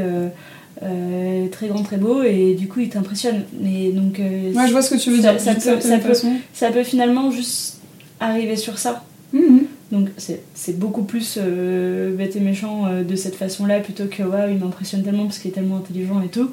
très 1.51 1.67
grand, 1.67 1.83
très 1.83 1.97
beau 1.97 2.23
et 2.23 2.55
du 2.55 2.67
coup 2.67 2.79
il 2.81 2.89
t'impressionne. 2.89 3.43
Mais 3.59 3.89
donc 3.91 4.19
ouais, 4.19 4.67
je 4.67 4.71
vois 4.71 4.81
ce 4.81 4.93
que 4.95 4.99
tu 4.99 5.09
veux 5.11 5.21
Ça- 5.21 5.31
dire. 5.33 5.39
ça 5.41 5.51
d'une 5.53 5.59
peut- 5.61 5.69
certaine 5.69 5.91
ça 5.91 5.97
peut- 5.99 6.07
façon. 6.13 6.33
ça 6.53 6.69
peut 6.71 6.83
finalement 6.83 7.31
juste 7.31 7.79
arriver 8.19 8.55
sur 8.55 8.77
ça. 8.77 9.03
Mhm. 9.33 9.60
Donc 9.91 10.07
c'est 10.17 10.79
beaucoup 10.79 11.03
plus 11.03 11.37
euh, 11.41 12.15
bête 12.15 12.35
et 12.35 12.39
méchant 12.39 12.85
euh, 12.87 13.03
de 13.03 13.15
cette 13.17 13.35
façon-là 13.35 13.81
plutôt 13.81 14.05
que 14.05 14.23
waouh 14.23 14.49
il 14.51 14.57
m'impressionne 14.57 15.03
tellement 15.03 15.25
parce 15.25 15.39
qu'il 15.39 15.51
est 15.51 15.53
tellement 15.53 15.77
intelligent 15.77 16.21
et 16.21 16.29
tout. 16.29 16.49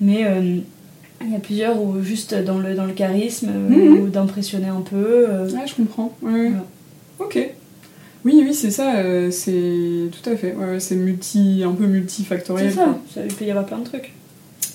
Mais 0.00 0.24
euh, 0.26 0.58
il 1.22 1.30
y 1.32 1.36
a 1.36 1.38
plusieurs 1.38 1.80
où 1.80 2.02
juste 2.02 2.34
dans 2.34 2.58
le, 2.58 2.74
dans 2.74 2.86
le 2.86 2.92
charisme 2.92 3.48
euh, 3.48 3.68
Mhm. 3.68 4.00
ou 4.00 4.08
d'impressionner 4.08 4.68
un 4.68 4.80
peu. 4.80 5.26
Ouais, 5.52 5.66
je 5.66 5.74
comprends. 5.76 6.16
Ouais, 6.22 6.32
ouais. 6.32 6.48
Voilà. 6.48 6.64
Ok. 7.20 7.38
Oui, 8.24 8.42
oui, 8.44 8.52
c'est 8.54 8.70
ça. 8.70 8.96
c'est 9.30 10.10
tout 10.10 10.28
à 10.30 10.36
fait. 10.36 10.52
Ouais, 10.54 10.72
ouais, 10.72 10.80
c'est 10.80 10.96
multi, 10.96 11.62
un 11.64 11.72
peu 11.72 11.86
multifactoriel. 11.86 12.70
c'est 12.70 12.76
ça, 12.76 12.84
quoi. 12.84 12.98
ça, 13.14 13.20
il 13.24 13.32
peut 13.34 13.44
y 13.44 13.50
avoir 13.50 13.64
plein 13.66 13.78
de 13.78 13.84
trucs. 13.84 14.12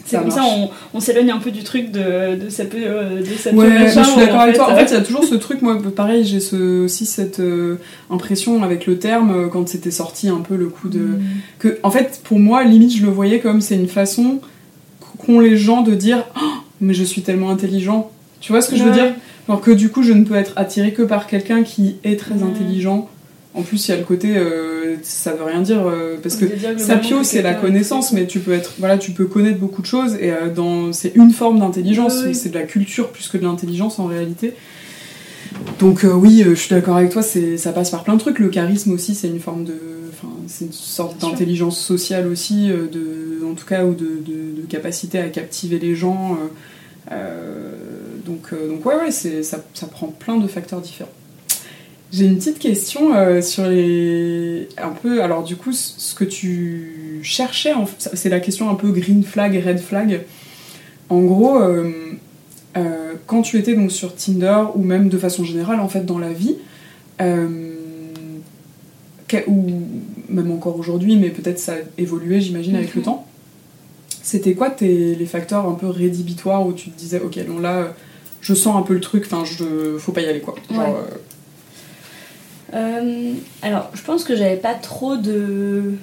C'est 0.07 0.17
comme 0.19 0.29
ça, 0.29 0.43
on, 0.45 0.69
on 0.93 0.99
s'éloigne 0.99 1.31
un 1.31 1.39
peu 1.39 1.49
du 1.49 1.63
truc 1.63 1.91
de, 1.91 2.35
de 2.35 2.49
cette, 2.49 2.75
euh, 2.75 3.21
de 3.21 3.25
cette 3.25 3.53
Ouais, 3.55 3.67
machin 3.67 4.03
je 4.03 4.09
suis 4.09 4.19
d'accord 4.19 4.35
en 4.35 4.43
avec 4.43 4.55
toi. 4.55 4.71
En 4.71 4.75
fait, 4.75 4.85
il 4.85 4.93
y 4.93 4.97
a 4.97 5.01
toujours 5.01 5.23
ce 5.23 5.33
truc, 5.33 5.63
moi, 5.63 5.81
pareil, 5.95 6.23
j'ai 6.23 6.39
ce, 6.39 6.83
aussi 6.85 7.07
cette 7.07 7.39
euh, 7.39 7.77
impression 8.11 8.61
avec 8.63 8.85
le 8.85 8.99
terme 8.99 9.31
euh, 9.31 9.47
quand 9.47 9.67
c'était 9.67 9.89
sorti 9.89 10.29
un 10.29 10.41
peu 10.41 10.55
le 10.57 10.67
coup 10.67 10.89
de. 10.89 10.99
Mm. 10.99 11.21
Que, 11.57 11.79
en 11.81 11.89
fait, 11.89 12.21
pour 12.23 12.37
moi, 12.37 12.63
limite, 12.63 12.95
je 12.95 13.03
le 13.03 13.11
voyais 13.11 13.39
comme 13.39 13.61
c'est 13.61 13.75
une 13.75 13.87
façon 13.87 14.39
qu'ont 15.17 15.39
les 15.39 15.57
gens 15.57 15.81
de 15.81 15.95
dire 15.95 16.23
Oh, 16.39 16.45
mais 16.81 16.93
je 16.93 17.03
suis 17.03 17.23
tellement 17.23 17.49
intelligent. 17.49 18.11
Tu 18.41 18.51
vois 18.51 18.61
ce 18.61 18.69
que 18.69 18.75
je 18.75 18.83
veux 18.83 18.91
dire? 18.91 19.11
Alors 19.47 19.61
que 19.61 19.71
du 19.71 19.89
coup, 19.89 20.03
je 20.03 20.13
ne 20.13 20.23
peux 20.23 20.35
être 20.35 20.53
attirée 20.55 20.93
que 20.93 21.01
par 21.01 21.25
quelqu'un 21.25 21.63
qui 21.63 21.95
est 22.03 22.19
très 22.19 22.35
Ouais. 22.35 22.43
intelligent. 22.43 23.09
En 23.55 23.61
plus, 23.61 23.87
il 23.87 23.91
y 23.91 23.93
a 23.93 23.97
le 23.97 24.03
côté, 24.03 24.35
euh, 24.35 24.95
ça 25.01 25.33
veut 25.33 25.45
rien 25.45 25.61
dire, 25.61 25.87
euh, 25.87 26.17
parce 26.21 26.35
que 26.35 26.43
dire 26.45 26.77
Sapio, 26.77 27.23
c'est 27.23 27.41
la 27.41 27.53
connaissance, 27.53 28.11
mais 28.11 28.27
tu 28.27 28.39
peux 28.39 28.51
être, 28.51 28.73
voilà, 28.79 28.97
tu 28.97 29.11
peux 29.11 29.25
connaître 29.25 29.59
beaucoup 29.59 29.81
de 29.81 29.87
choses 29.87 30.15
et 30.19 30.31
euh, 30.31 30.53
dans, 30.53 30.91
c'est 30.91 31.13
une 31.15 31.31
forme 31.31 31.59
d'intelligence, 31.59 32.15
Oui, 32.25 32.35
c'est 32.35 32.49
de 32.49 32.55
la 32.59 32.63
culture 32.65 33.09
plus 33.11 33.29
que 33.29 33.37
de 33.37 33.43
l'intelligence 33.43 33.97
en 33.97 34.05
réalité. 34.07 34.53
Donc 35.79 36.05
oui, 36.15 36.43
je 36.45 36.53
suis 36.55 36.69
d'accord 36.75 36.97
avec 36.97 37.11
toi, 37.11 37.21
c'est, 37.21 37.57
ça 37.57 37.71
passe 37.71 37.89
par 37.91 38.03
plein 38.03 38.15
de 38.15 38.19
trucs. 38.19 38.39
Le 38.39 38.49
charisme 38.49 38.91
aussi, 38.91 39.15
c'est 39.15 39.29
une 39.29 39.39
forme 39.39 39.63
de, 39.63 39.75
enfin, 40.11 40.33
c'est 40.47 40.65
une 40.65 40.73
sorte 40.73 41.21
d'intelligence 41.21 41.79
sociale 41.79 42.27
aussi, 42.27 42.67
de, 42.67 43.45
en 43.49 43.53
tout 43.53 43.65
cas, 43.65 43.85
ou 43.85 43.93
de, 43.93 44.03
de- 44.25 44.61
de 44.61 44.65
capacité 44.67 45.17
à 45.17 45.29
captiver 45.29 45.79
les 45.79 45.95
gens. 45.95 46.37
donc, 48.25 48.53
donc 48.67 48.85
ouais, 48.85 48.95
ouais, 48.95 49.11
c'est, 49.11 49.43
ça, 49.43 49.63
ça 49.73 49.87
prend 49.87 50.07
plein 50.07 50.37
de 50.37 50.47
facteurs 50.47 50.81
différents. 50.81 51.09
J'ai 52.11 52.25
une 52.25 52.37
petite 52.37 52.59
question 52.59 53.13
euh, 53.15 53.41
sur 53.41 53.65
les. 53.67 54.67
Un 54.77 54.89
peu. 54.91 55.21
Alors, 55.21 55.43
du 55.43 55.55
coup, 55.55 55.73
ce 55.73 56.13
que 56.15 56.23
tu 56.23 57.19
cherchais, 57.23 57.73
en- 57.73 57.87
c'est 57.97 58.29
la 58.29 58.39
question 58.39 58.69
un 58.69 58.75
peu 58.75 58.91
green 58.91 59.23
flag, 59.23 59.61
red 59.65 59.79
flag. 59.79 60.21
En 61.09 61.21
gros, 61.21 61.59
euh, 61.59 61.91
euh, 62.77 63.13
quand 63.27 63.41
tu 63.41 63.57
étais 63.57 63.73
donc 63.75 63.91
sur 63.91 64.15
Tinder, 64.15 64.63
ou 64.75 64.83
même 64.83 65.09
de 65.09 65.17
façon 65.17 65.43
générale, 65.43 65.79
en 65.79 65.89
fait, 65.89 66.05
dans 66.05 66.19
la 66.19 66.31
vie, 66.31 66.55
ou 69.47 69.69
même 70.29 70.51
encore 70.51 70.77
aujourd'hui, 70.79 71.17
mais 71.17 71.29
peut-être 71.29 71.59
ça 71.59 71.73
a 71.73 71.77
évolué, 72.01 72.39
j'imagine, 72.41 72.75
avec 72.75 72.93
le 72.95 72.99
Mhm. 73.01 73.05
temps. 73.05 73.25
C'était 74.21 74.53
quoi 74.53 74.69
tes, 74.69 75.13
les 75.15 75.25
facteurs 75.25 75.67
un 75.67 75.73
peu 75.73 75.87
rédhibitoires 75.87 76.65
où 76.65 76.73
tu 76.73 76.89
te 76.89 76.97
disais, 76.97 77.19
ok, 77.19 77.37
non, 77.47 77.59
là, 77.59 77.93
je 78.41 78.53
sens 78.53 78.75
un 78.77 78.81
peu 78.81 78.93
le 78.93 79.01
truc, 79.01 79.23
enfin, 79.25 79.43
je, 79.45 79.97
faut 79.99 80.11
pas 80.13 80.21
y 80.21 80.25
aller, 80.27 80.39
quoi. 80.39 80.55
Genre, 80.73 80.79
Ouais. 80.89 80.95
Euh, 82.73 83.34
alors, 83.62 83.89
je 83.93 84.01
pense 84.01 84.23
que 84.23 84.36
j'avais 84.36 84.58
pas 84.58 84.73
trop 84.73 85.17
de. 85.17 85.93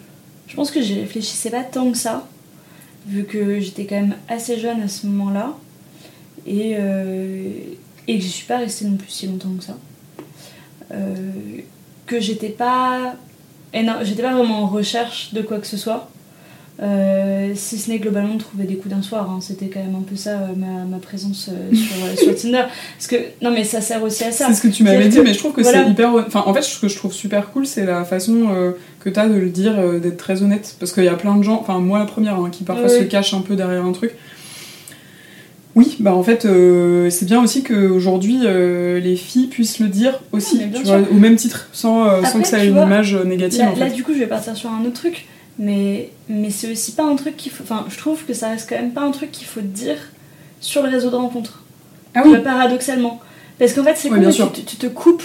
Je 0.46 0.55
pense 0.57 0.70
que 0.70 0.81
j'y 0.83 0.94
réfléchissais 1.01 1.51
pas 1.51 1.62
tant 1.64 1.90
que 1.90 1.96
ça, 1.98 2.27
vu 3.07 3.25
que 3.25 3.59
j'étais 3.61 3.87
quand 3.87 3.96
même 4.01 4.16
assez 4.29 4.59
jeune 4.59 4.81
à 4.83 4.88
ce 4.88 5.07
moment-là, 5.07 5.55
et, 6.46 6.75
euh, 6.79 7.48
et 8.07 8.18
que 8.18 8.25
je 8.25 8.29
suis 8.29 8.46
pas 8.46 8.59
restée 8.59 8.85
non 8.85 8.96
plus 8.96 9.09
si 9.09 9.27
longtemps 9.27 9.55
que 9.59 9.64
ça. 9.64 9.77
Euh, 10.92 11.14
que 12.07 12.20
j'étais 12.20 12.51
pas. 12.51 13.14
éno- 13.72 14.03
J'étais 14.05 14.22
pas 14.22 14.35
vraiment 14.35 14.64
en 14.64 14.66
recherche 14.68 15.33
de 15.33 15.42
quoi 15.42 15.59
que 15.59 15.66
ce 15.66 15.77
soit. 15.77 16.09
Euh, 16.80 17.52
si 17.54 17.78
ce 17.78 17.90
n'est 17.90 17.98
globalement 17.98 18.35
de 18.35 18.40
trouver 18.40 18.64
des 18.64 18.76
coups 18.76 18.94
d'un 18.94 19.02
soir, 19.02 19.30
hein. 19.30 19.38
c'était 19.40 19.66
quand 19.66 19.80
même 19.80 19.94
un 19.94 20.02
peu 20.02 20.16
ça 20.16 20.30
euh, 20.30 20.46
ma, 20.56 20.85
ma 20.85 20.96
présence 20.96 21.50
euh, 21.52 21.74
sur, 21.76 22.18
sur 22.24 22.35
Tinder. 22.35 22.62
Parce 22.96 23.06
que, 23.08 23.16
non 23.42 23.50
mais 23.50 23.62
ça 23.62 23.80
sert 23.82 24.02
aussi 24.02 24.24
à 24.24 24.32
ça. 24.32 24.46
C'est 24.48 24.54
ce 24.54 24.62
que 24.62 24.68
tu 24.68 24.82
m'avais 24.82 25.08
dit, 25.08 25.18
que- 25.18 25.22
mais 25.22 25.35
je 25.35 25.38
trouve 25.38 25.52
que 25.52 25.61
voilà. 25.61 25.85
c'est 25.85 25.90
hyper. 25.90 26.14
Enfin, 26.26 26.42
en 26.46 26.54
fait, 26.54 26.62
ce 26.62 26.80
que 26.80 26.88
je 26.88 26.96
trouve 26.96 27.12
super 27.12 27.50
cool, 27.50 27.66
c'est 27.66 27.85
la 27.85 28.04
façon 28.04 28.74
que 29.00 29.11
t'as 29.11 29.28
de 29.28 29.35
le 29.35 29.50
dire, 29.50 29.74
d'être 30.00 30.16
très 30.16 30.42
honnête. 30.42 30.76
Parce 30.80 30.92
qu'il 30.92 31.04
y 31.04 31.08
a 31.08 31.14
plein 31.14 31.37
de 31.37 31.42
gens, 31.42 31.58
enfin, 31.61 31.78
moi 31.78 31.98
la 31.98 32.06
première, 32.06 32.37
hein, 32.37 32.48
qui 32.50 32.64
parfois 32.64 32.88
se 32.88 33.02
cachent 33.02 33.35
un 33.35 33.42
peu 33.42 33.54
derrière 33.54 33.85
un 33.85 33.92
truc. 33.92 34.12
Oui, 35.74 35.96
bah 36.00 36.14
en 36.14 36.22
fait, 36.22 36.44
euh, 36.44 37.08
c'est 37.08 37.24
bien 37.24 37.42
aussi 37.42 37.62
qu'aujourd'hui, 37.62 38.40
euh, 38.44 39.00
les 39.00 39.16
filles 39.16 39.46
puissent 39.46 39.78
le 39.78 39.88
dire 39.88 40.20
aussi, 40.32 40.58
bien 40.58 40.68
tu 40.80 40.85
vois, 40.85 41.00
au 41.11 41.14
même 41.14 41.37
titre, 41.37 41.68
sans, 41.72 42.06
euh, 42.06 42.22
sans 42.24 42.42
que 42.42 42.46
ça 42.46 42.62
ait 42.62 42.66
une 42.66 42.74
vois, 42.74 42.85
image 42.85 43.14
négative 43.16 43.61
Là, 43.61 43.70
en 43.72 43.76
là, 43.76 43.87
fait. 43.87 43.94
du 43.94 44.02
coup, 44.04 44.12
je 44.12 44.18
vais 44.18 44.26
partir 44.26 44.54
sur 44.54 44.68
un 44.68 44.82
autre 44.85 44.92
truc, 45.00 45.24
mais, 45.58 46.10
mais 46.28 46.50
c'est 46.50 46.70
aussi 46.72 46.92
pas 46.92 47.04
un 47.04 47.16
truc 47.16 47.36
qu'il 47.36 47.52
faut. 47.52 47.62
Enfin, 47.64 47.84
je 47.88 47.96
trouve 47.98 48.24
que 48.24 48.34
ça 48.34 48.48
reste 48.50 48.68
quand 48.68 48.76
même 48.76 48.92
pas 48.92 49.02
un 49.02 49.10
truc 49.10 49.30
qu'il 49.30 49.46
faut 49.46 49.60
dire 49.60 49.96
sur 50.60 50.82
le 50.82 50.88
réseau 50.88 51.10
de 51.10 51.16
rencontres. 51.16 51.62
Ah 52.14 52.22
oui, 52.24 52.30
vois, 52.30 52.40
paradoxalement. 52.40 53.20
Parce 53.58 53.72
qu'en 53.74 53.84
fait, 53.84 53.94
c'est 53.96 54.08
Ouais, 54.10 54.16
con, 54.16 54.20
bien 54.22 54.30
tu, 54.52 54.64
tu 54.64 54.76
te 54.76 54.86
coupes. 54.86 55.22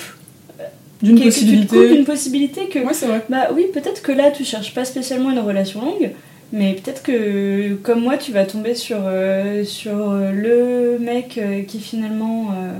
d'une 1.01 1.19
que- 1.19 1.23
que 1.25 1.29
Tu 1.29 1.29
te 1.29 1.39
possibilité. 1.39 1.67
coupes 1.77 1.97
une 1.97 2.05
possibilité 2.05 2.67
que. 2.69 2.79
Ouais, 2.79 2.93
c'est 2.93 3.05
vrai. 3.07 3.23
Bah 3.29 3.49
oui, 3.53 3.65
peut-être 3.73 4.01
que 4.01 4.11
là, 4.11 4.31
tu 4.31 4.43
cherches 4.43 4.73
pas 4.73 4.85
spécialement 4.85 5.31
une 5.31 5.39
relation 5.39 5.81
longue. 5.81 6.11
Mais 6.53 6.73
peut-être 6.73 7.03
que, 7.03 7.73
comme 7.83 8.01
moi, 8.01 8.17
tu 8.17 8.31
vas 8.31 8.45
tomber 8.45 8.73
sur, 8.73 8.99
euh, 9.03 9.63
sur 9.65 10.11
euh, 10.11 10.31
le 10.31 10.97
mec 10.97 11.37
euh, 11.37 11.61
qui 11.63 11.79
finalement 11.79 12.47
euh, 12.51 12.71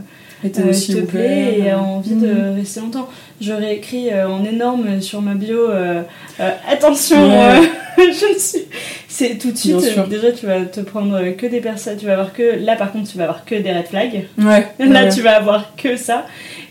Était 0.44 0.62
euh, 0.62 0.70
aussi 0.70 0.94
te 0.96 1.02
plaît 1.02 1.60
et 1.60 1.72
a 1.72 1.80
envie 1.80 2.14
Mhm. 2.14 2.22
de 2.22 2.56
rester 2.60 2.80
longtemps. 2.80 3.10
J'aurais 3.42 3.76
écrit 3.78 4.12
euh, 4.12 4.28
en 4.30 4.44
énorme 4.46 5.02
sur 5.02 5.22
ma 5.22 5.34
bio 5.34 5.70
euh, 5.70 6.04
attention, 6.70 7.18
Ouais. 7.30 7.70
je 7.98 8.34
ne 8.34 8.40
suis. 8.40 8.62
C'est 9.08 9.38
tout 9.40 9.52
de 9.52 9.58
suite. 9.58 9.76
Déjà, 10.10 10.32
tu 10.32 10.46
vas 10.46 10.62
te 10.62 10.80
prendre 10.82 11.20
que 11.36 11.48
des 11.48 11.60
personnes. 11.62 11.98
Tu 11.98 12.06
vas 12.06 12.14
avoir 12.14 12.34
que 12.34 12.44
là, 12.64 12.76
par 12.76 12.92
contre, 12.92 13.10
tu 13.10 13.18
vas 13.18 13.24
avoir 13.24 13.46
que 13.46 13.56
des 13.56 13.72
red 13.72 13.88
flags. 13.88 14.28
Ouais. 14.38 14.68
Là, 14.80 15.04
ouais. 15.06 15.10
tu 15.10 15.22
vas 15.22 15.38
avoir 15.38 15.76
que 15.76 15.98
ça. 15.98 16.26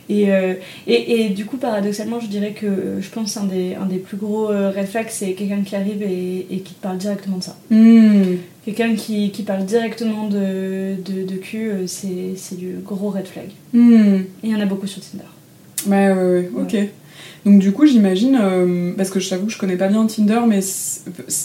Et, 0.08 0.32
euh, 0.32 0.54
et, 0.86 1.22
et 1.22 1.28
du 1.30 1.46
coup, 1.46 1.56
paradoxalement, 1.56 2.20
je 2.20 2.28
dirais 2.28 2.52
que 2.52 2.66
euh, 2.66 3.00
je 3.00 3.08
pense 3.10 3.36
un 3.36 3.44
des, 3.44 3.74
un 3.74 3.86
des 3.86 3.98
plus 3.98 4.16
gros 4.16 4.50
euh, 4.50 4.70
red 4.70 4.86
flags, 4.86 5.08
c'est 5.10 5.32
quelqu'un 5.32 5.62
qui 5.62 5.74
arrive 5.74 6.02
et, 6.02 6.46
et 6.50 6.60
qui 6.60 6.74
te 6.74 6.80
parle 6.80 6.98
directement 6.98 7.38
de 7.38 7.42
ça. 7.42 7.56
Hmm. 7.70 8.36
Quelqu'un 8.64 8.94
qui, 8.94 9.30
qui 9.30 9.42
parle 9.42 9.64
directement 9.64 10.28
de, 10.28 10.94
de, 11.04 11.26
de 11.26 11.36
cul, 11.36 11.70
c'est 11.86 12.34
c'est 12.36 12.56
du 12.56 12.76
gros 12.84 13.10
red 13.10 13.26
flag. 13.26 13.48
Hmm. 13.72 14.16
Et 14.42 14.48
il 14.48 14.50
y 14.50 14.54
en 14.54 14.60
a 14.60 14.66
beaucoup 14.66 14.86
sur 14.86 15.02
Tinder. 15.02 15.24
Ouais, 15.88 16.12
ouais, 16.12 16.30
ouais, 16.30 16.50
ok. 16.62 16.76
Donc 17.44 17.60
du 17.60 17.72
coup, 17.72 17.86
j'imagine, 17.86 18.38
euh, 18.40 18.92
parce 18.96 19.10
que 19.10 19.20
je 19.20 19.28
t'avoue 19.28 19.46
que 19.46 19.52
je 19.52 19.58
connais 19.58 19.76
pas 19.76 19.88
bien 19.88 20.04
Tinder, 20.06 20.40
mais 20.46 20.60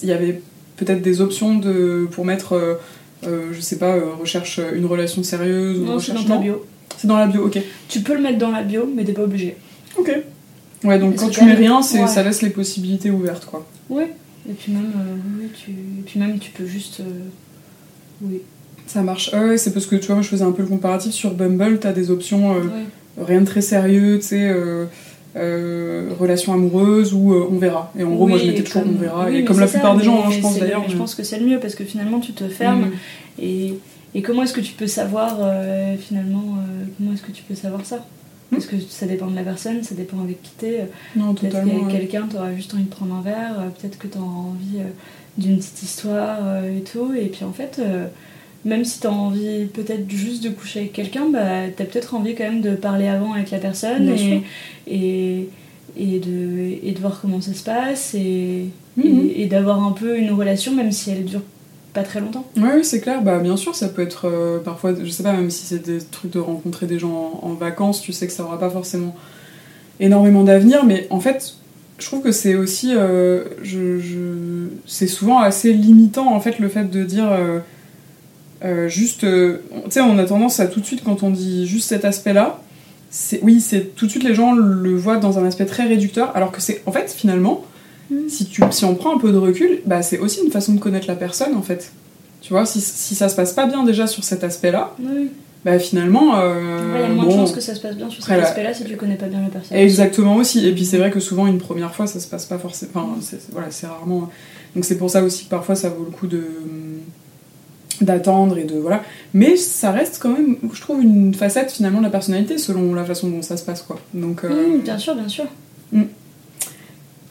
il 0.02 0.10
y 0.10 0.12
avait 0.12 0.42
peut-être 0.78 1.02
des 1.02 1.22
options 1.22 1.56
de, 1.56 2.08
pour 2.12 2.26
mettre, 2.26 2.80
euh, 3.24 3.52
je 3.52 3.60
sais 3.60 3.78
pas, 3.78 4.00
recherche 4.20 4.60
une 4.76 4.86
relation 4.86 5.22
sérieuse 5.22 5.80
ou 5.80 5.86
Non, 5.86 5.96
recherche 5.96 6.26
dans 6.26 6.38
ta 6.38 6.42
bio. 6.42 6.66
C'est 6.98 7.08
dans 7.08 7.18
la 7.18 7.28
bio, 7.28 7.46
ok. 7.46 7.60
Tu 7.88 8.02
peux 8.02 8.14
le 8.16 8.22
mettre 8.22 8.38
dans 8.38 8.52
la 8.52 8.64
bio, 8.64 8.90
mais 8.94 9.04
t'es 9.04 9.14
pas 9.14 9.24
obligé. 9.24 9.56
Ok. 9.98 10.12
Ouais, 10.84 10.98
donc 11.00 11.12
Parce 11.16 11.24
quand 11.26 11.30
tu 11.30 11.46
mets 11.46 11.54
rien, 11.54 11.82
c'est, 11.82 12.02
ouais. 12.02 12.08
ça 12.08 12.24
laisse 12.24 12.42
les 12.42 12.50
possibilités 12.50 13.12
ouvertes, 13.12 13.46
quoi. 13.46 13.66
Oui. 13.90 14.04
Et 14.50 14.54
puis 14.54 14.72
même, 14.72 14.92
euh, 14.96 15.16
oui, 15.40 15.48
tu, 15.54 15.72
et 15.72 16.04
puis 16.06 16.20
même, 16.20 16.40
tu 16.40 16.50
peux 16.52 16.66
juste. 16.66 17.02
euh, 17.02 17.04
oui. 18.24 18.42
Ça 18.88 19.02
marche. 19.02 19.30
Ah 19.34 19.46
ouais, 19.46 19.58
c'est 19.58 19.72
parce 19.74 19.86
que 19.86 19.96
tu 19.96 20.08
vois, 20.08 20.16
moi, 20.16 20.24
je 20.24 20.30
faisais 20.30 20.44
un 20.44 20.52
peu 20.52 20.64
le 20.64 20.68
comparatif 20.68 21.12
sur 21.14 21.34
Bumble, 21.34 21.80
t'as 21.80 21.92
des 21.94 22.10
options, 22.12 22.56
euh, 22.56 22.62
Ouais. 22.62 23.24
rien 23.26 23.42
de 23.42 23.46
très 23.46 23.62
sérieux, 23.62 24.18
tu 24.20 24.28
sais, 24.28 24.52
euh, 25.36 26.10
relation 26.20 26.54
amoureuse 26.54 27.14
ou 27.14 27.34
on 27.34 27.58
verra. 27.58 27.92
Et 27.98 28.04
en 28.04 28.12
gros, 28.12 28.28
moi 28.28 28.38
je 28.38 28.48
mettais 28.48 28.64
toujours 28.64 28.84
comme- 28.84 28.96
on 28.96 29.00
verra. 29.00 29.28
oui, 29.30 29.38
et 29.38 29.46
comme 29.46 29.60
la 29.60 29.68
plupart 29.68 29.96
des 29.96 30.04
gens, 30.04 30.24
hein, 30.26 30.32
je 30.32 30.40
pense 30.42 30.58
d'ailleurs. 30.60 30.84
Je 30.90 30.98
pense 30.98 31.16
que 31.16 31.24
c'est 31.24 31.40
le 31.40 31.46
mieux 31.46 31.60
parce 31.60 31.76
que 31.76 31.84
finalement 31.86 32.20
tu 32.20 32.34
te 32.34 32.48
fermes 32.50 32.88
Mm. 32.88 32.92
et, 33.42 33.74
et 34.16 34.22
comment 34.22 34.44
est-ce 34.44 34.54
que 34.54 34.62
tu 34.62 34.74
peux 34.74 34.88
savoir 34.88 35.38
euh, 35.40 35.96
finalement 35.98 36.56
euh, 36.58 36.86
comment 36.98 37.14
est-ce 37.14 37.22
que 37.22 37.32
tu 37.32 37.44
peux 37.44 37.56
savoir 37.56 37.86
ça? 37.86 38.06
Parce 38.52 38.66
que 38.66 38.76
ça 38.80 39.06
dépend 39.06 39.28
de 39.28 39.36
la 39.36 39.44
personne, 39.44 39.82
ça 39.82 39.96
dépend 39.96 40.20
avec 40.22 40.42
qui 40.44 40.52
t'es. 40.58 40.90
Non, 41.16 41.34
Peut-être 41.34 41.54
qu'avec 41.54 41.86
ouais. 41.86 41.92
quelqu'un 41.92 42.28
t'auras 42.28 42.54
juste 42.54 42.74
envie 42.74 42.84
de 42.84 42.90
prendre 42.90 43.16
un 43.16 43.22
verre, 43.22 43.56
euh, 43.60 43.70
peut-être 43.70 43.98
que 43.98 44.08
t'auras 44.08 44.26
envie 44.26 44.80
euh, 44.80 44.90
d'une 45.38 45.58
petite 45.58 45.82
histoire 45.84 46.40
et 46.66 46.82
tout. 46.82 47.14
Et 47.14 47.28
puis 47.28 47.46
en 47.46 47.54
fait, 47.54 47.80
même 48.66 48.84
si 48.84 49.00
t'as 49.00 49.10
envie 49.10 49.66
peut-être 49.74 50.10
juste 50.12 50.44
de 50.44 50.50
coucher 50.50 50.80
avec 50.82 50.92
quelqu'un, 50.94 51.30
bah 51.30 51.70
t'as 51.76 51.86
peut-être 51.86 52.14
envie 52.14 52.36
quand 52.36 52.44
même 52.44 52.62
de 52.62 52.76
parler 52.76 53.08
avant 53.08 53.32
avec 53.34 53.50
la 53.52 53.58
personne 53.60 54.10
et, 54.10 54.42
et, 55.98 56.20
de, 56.20 56.78
et 56.84 56.92
de 56.92 57.00
voir 57.00 57.20
comment 57.22 57.40
ça 57.42 57.54
se 57.54 57.64
passe 57.64 58.14
et, 58.16 58.66
Mhm. 58.98 59.06
et, 59.34 59.44
et 59.44 59.46
d'avoir 59.46 59.82
un 59.82 59.94
peu 59.94 60.18
une 60.20 60.32
relation 60.32 60.76
même 60.76 60.92
si 60.92 61.12
elle 61.12 61.24
dure 61.24 61.44
pas 61.94 62.04
très 62.04 62.20
longtemps. 62.20 62.46
Oui, 62.58 62.84
c'est 62.84 63.02
clair. 63.02 63.22
Bah, 63.22 63.40
bien 63.40 63.58
sûr, 63.58 63.76
ça 63.76 63.90
peut 63.90 64.02
être 64.02 64.28
euh, 64.28 64.60
parfois, 64.60 64.94
je 65.02 65.10
sais 65.10 65.24
pas, 65.24 65.34
même 65.34 65.50
si 65.50 65.66
c'est 65.66 65.86
des 65.86 66.00
trucs 66.00 66.32
de 66.32 66.40
rencontrer 66.40 66.86
des 66.86 67.00
gens 67.00 67.40
en, 67.42 67.54
vacances, 67.54 68.02
tu 68.02 68.14
sais 68.14 68.28
que 68.28 68.34
ça 68.34 68.44
aura 68.44 68.60
pas 68.60 68.70
forcément 68.70 69.16
énormément 70.00 70.44
d'avenir, 70.44 70.86
mais 70.86 71.08
en 71.10 71.20
fait, 71.20 71.56
je 72.00 72.06
trouve 72.06 72.22
que 72.22 72.32
c'est 72.32 72.56
aussi, 72.56 72.94
euh, 72.96 73.44
je, 73.62 74.68
c'est 74.88 75.08
souvent 75.08 75.40
assez 75.40 75.74
limitant 75.74 76.34
en 76.34 76.40
fait 76.40 76.58
le 76.58 76.70
fait 76.70 76.90
de 76.90 77.04
dire 77.04 77.30
euh, 78.64 78.88
juste, 78.88 79.20
tu 79.20 79.58
sais, 79.92 80.02
on 80.02 80.18
a 80.18 80.24
tendance 80.24 80.60
à 80.60 80.68
tout 80.68 80.80
de 80.80 80.86
suite 80.86 81.04
quand 81.04 81.22
on 81.24 81.30
dit 81.30 81.68
juste 81.68 81.90
cet 81.90 82.06
aspect-là, 82.06 82.62
oui, 83.44 83.60
c'est 83.60 83.96
tout 83.96 84.06
de 84.06 84.12
suite 84.12 84.24
les 84.24 84.34
gens 84.34 84.54
le 84.54 84.96
voient 84.96 85.18
dans 85.18 85.38
un 85.38 85.46
aspect 85.46 85.66
très 85.66 85.84
réducteur, 85.84 86.36
alors 86.36 86.52
que 86.52 86.62
c'est 86.62 86.82
en 86.86 86.92
fait 86.92 87.12
finalement. 87.12 87.64
Si, 88.28 88.46
tu, 88.46 88.62
si 88.72 88.86
on 88.86 88.96
prend 88.96 89.16
un 89.16 89.20
peu 89.20 89.32
de 89.32 89.38
recul, 89.38 89.82
bah, 89.86 90.02
c'est 90.02 90.20
aussi 90.20 90.42
une 90.44 90.52
façon 90.52 90.74
de 90.74 90.80
connaître 90.80 91.08
la 91.08 91.16
personne 91.16 91.56
en 91.56 91.62
fait. 91.62 91.92
Tu 92.42 92.54
vois, 92.54 92.66
si, 92.66 92.82
si 92.82 93.16
ça 93.16 93.30
se 93.30 93.36
passe 93.36 93.54
pas 93.54 93.66
bien 93.68 93.84
déjà 93.84 94.08
sur 94.08 94.24
cet 94.24 94.44
aspect-là, 94.44 94.94
Oui. 95.00 95.30
bah 95.64 95.78
finalement. 95.80 96.40
euh, 96.40 96.94
Ouais, 96.94 97.00
il 97.04 97.08
y 97.10 97.12
a 97.12 97.14
moins 97.14 97.24
de 97.26 97.30
bon, 97.30 97.36
chances 97.38 97.52
que 97.52 97.62
ça 97.62 97.76
se 97.76 97.80
passe 97.80 97.96
bien 97.96 98.10
sur 98.10 98.24
cet 98.24 98.40
aspect-là 98.40 98.74
si 98.74 98.84
tu 98.84 98.96
connais 98.98 99.16
pas 99.16 99.28
bien 99.28 99.42
la 99.42 99.50
personne. 99.50 99.78
Exactement 99.78 100.36
aussi. 100.38 100.66
Et 100.68 100.72
puis 100.74 100.86
c'est 100.86 100.98
vrai 100.98 101.12
que 101.12 101.20
souvent 101.20 101.46
une 101.48 101.60
première 101.60 101.94
fois 101.94 102.08
ça 102.08 102.20
se 102.20 102.28
passe 102.28 102.46
pas 102.46 102.58
forcément. 102.58 102.92
Enfin, 102.96 103.18
c'est, 103.22 103.52
voilà, 103.52 103.68
c'est 103.70 103.86
rarement. 103.88 104.30
Donc 104.76 104.86
c'est 104.86 104.98
pour 104.98 105.10
ça 105.10 105.22
aussi 105.24 105.46
que 105.46 105.50
parfois 105.50 105.76
ça 105.76 105.90
vaut 105.90 106.06
le 106.06 106.12
coup 106.12 106.28
de 106.28 106.42
d'attendre 108.00 108.58
et 108.58 108.64
de 108.64 108.76
voilà 108.80 109.04
mais 109.36 109.56
ça 109.58 109.92
reste 109.92 110.18
quand 110.20 110.30
même 110.30 110.56
je 110.74 110.82
trouve 110.82 111.04
une 111.04 111.36
facette 111.36 111.72
finalement 111.72 112.00
de 112.00 112.06
la 112.06 112.10
personnalité 112.10 112.58
selon 112.58 112.96
la 112.96 113.04
façon 113.06 113.30
dont 113.30 113.44
ça 113.44 113.58
se 113.58 113.64
passe 113.64 113.84
quoi 113.84 114.00
donc 114.16 114.44
euh, 114.44 114.78
Mm, 114.78 114.82
bien 114.82 114.98
sûr, 114.98 115.14
bien 115.14 115.28
sûr. 115.28 115.46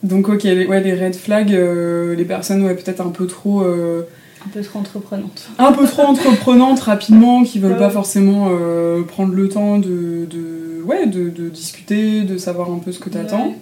Donc 0.03 0.29
ok 0.29 0.43
les, 0.45 0.67
ouais 0.67 0.81
les 0.83 0.95
red 0.95 1.15
flags 1.15 1.53
euh, 1.53 2.15
les 2.15 2.25
personnes 2.25 2.63
ouais 2.65 2.75
peut-être 2.75 3.01
un 3.01 3.11
peu 3.11 3.27
trop 3.27 3.61
euh, 3.63 4.03
Un 4.45 4.49
peu 4.49 4.63
trop 4.63 4.79
entreprenante. 4.79 5.49
un 5.59 5.73
peu 5.73 5.87
trop 5.87 6.03
entreprenantes 6.03 6.81
rapidement, 6.81 7.43
qui 7.45 7.59
veulent 7.59 7.73
Ouais. 7.73 7.79
pas 7.79 7.91
forcément 7.91 8.49
euh, 8.51 9.03
prendre 9.03 9.35
le 9.35 9.49
temps 9.49 9.79
de, 9.79 10.27
de, 10.31 10.83
ouais, 10.85 11.07
de, 11.07 11.29
de 11.29 11.49
discuter, 11.51 12.23
de 12.23 12.39
savoir 12.39 12.71
un 12.71 12.79
peu 12.79 12.93
ce 12.93 12.99
que 12.99 13.11
t'attends. 13.11 13.55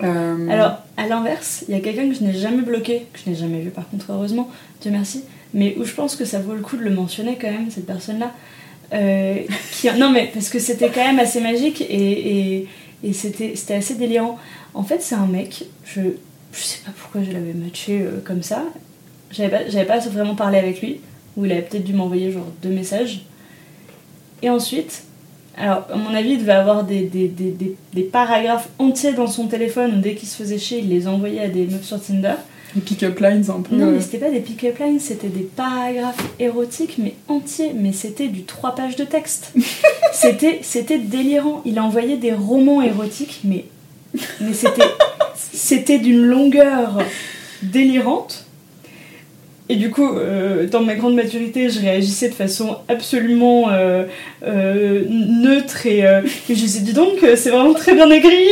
Alors, 0.00 0.78
à 0.98 1.06
l'inverse, 1.08 1.64
il 1.68 1.74
y 1.74 1.78
a 1.78 1.80
quelqu'un 1.80 2.08
que 2.08 2.14
je 2.14 2.22
n'ai 2.22 2.34
jamais 2.34 2.62
bloqué, 2.62 3.06
que 3.12 3.18
je 3.24 3.30
n'ai 3.30 3.36
jamais 3.36 3.60
vu 3.60 3.70
par 3.70 3.88
contre, 3.88 4.06
heureusement, 4.10 4.48
Dieu 4.82 4.90
merci, 4.90 5.24
mais 5.54 5.74
où 5.78 5.84
je 5.84 5.92
pense 5.94 6.16
que 6.16 6.24
ça 6.24 6.38
vaut 6.38 6.54
le 6.54 6.60
coup 6.60 6.76
de 6.76 6.82
le 6.82 6.90
mentionner 6.90 7.36
quand 7.40 7.50
même, 7.50 7.70
cette 7.70 7.86
personne-là. 7.86 8.32
Qui... 9.72 9.88
Non, 9.98 10.10
mais 10.10 10.30
parce 10.32 10.48
que 10.48 10.58
c'était 10.58 10.90
quand 10.90 11.04
même 11.04 11.18
assez 11.18 11.40
magique 11.40 11.80
et, 11.82 12.56
et, 12.58 12.68
et 13.06 13.12
c'était 13.12 13.74
assez 13.74 13.94
délirant. 13.94 14.38
En 14.74 14.82
fait, 14.82 15.00
c'est 15.00 15.14
un 15.14 15.26
mec, 15.26 15.66
je, 15.84 16.00
je 16.52 16.60
sais 16.60 16.80
pas 16.84 16.92
pourquoi 16.98 17.22
je 17.22 17.30
l'avais 17.30 17.52
matché 17.52 18.02
euh, 18.02 18.20
comme 18.24 18.42
ça, 18.42 18.64
j'avais 19.30 19.84
pas, 19.84 19.98
pas 19.98 20.08
vraiment 20.08 20.34
parlé 20.34 20.58
avec 20.58 20.80
lui, 20.80 21.00
ou 21.36 21.44
il 21.44 21.52
avait 21.52 21.62
peut-être 21.62 21.84
dû 21.84 21.92
m'envoyer 21.92 22.32
genre 22.32 22.46
deux 22.62 22.70
messages. 22.70 23.24
Et 24.42 24.50
ensuite, 24.50 25.04
alors, 25.56 25.86
à 25.90 25.96
mon 25.96 26.14
avis, 26.14 26.32
il 26.32 26.38
devait 26.38 26.52
avoir 26.52 26.84
des, 26.84 27.04
des, 27.04 28.02
paragraphes 28.02 28.68
entiers 28.78 29.14
dans 29.14 29.26
son 29.26 29.46
téléphone 29.46 30.00
dès 30.00 30.14
qu'il 30.14 30.28
se 30.28 30.36
faisait 30.36 30.58
chier, 30.58 30.80
il 30.80 30.88
les 30.88 31.08
envoyait 31.08 31.40
à 31.40 31.48
des 31.48 31.66
meufs 31.66 31.84
sur 31.84 32.00
Tinder. 32.00 32.34
Les 32.76 32.82
pick-up 32.82 33.18
lines 33.18 33.44
un 33.48 33.62
peu. 33.62 33.74
Non, 33.74 33.86
euh, 33.86 33.90
mais 33.92 34.00
c'était 34.00 34.18
pas 34.18 34.30
des 34.30 34.40
pick-up 34.40 34.78
lines, 34.78 35.00
c'était 35.00 35.28
des 35.28 35.48
paragraphes 35.56 36.22
érotiques, 36.38 36.96
mais 36.98 37.14
entiers. 37.28 37.72
Mais 37.74 37.92
c'était 37.92 38.28
du 38.28 38.44
3 38.44 38.74
pages 38.74 38.96
de 38.96 39.04
texte. 39.04 39.52
c'était, 40.12 40.60
c'était 40.62 40.98
délirant. 40.98 41.62
Il 41.64 41.80
envoyait 41.80 42.18
des 42.18 42.32
romans 42.32 42.82
érotiques, 42.82 43.40
mais, 43.44 43.64
mais 44.40 44.52
c'était, 44.52 44.82
c'était 45.34 45.98
d'une 45.98 46.22
longueur 46.22 46.98
délirante. 47.62 48.46
Et 49.68 49.74
du 49.74 49.90
coup, 49.90 50.08
euh, 50.14 50.68
dans 50.68 50.80
ma 50.82 50.94
grande 50.94 51.16
maturité, 51.16 51.70
je 51.70 51.80
réagissais 51.80 52.28
de 52.28 52.34
façon 52.34 52.76
absolument 52.88 53.70
euh, 53.70 54.04
euh, 54.44 55.04
neutre 55.08 55.86
et, 55.86 56.06
euh, 56.06 56.20
et 56.48 56.54
je 56.54 56.60
disais, 56.60 56.80
dis 56.80 56.92
donc, 56.92 57.20
euh, 57.24 57.34
c'est 57.34 57.50
vraiment 57.50 57.74
très 57.74 57.94
bien 57.94 58.08
écrit. 58.10 58.46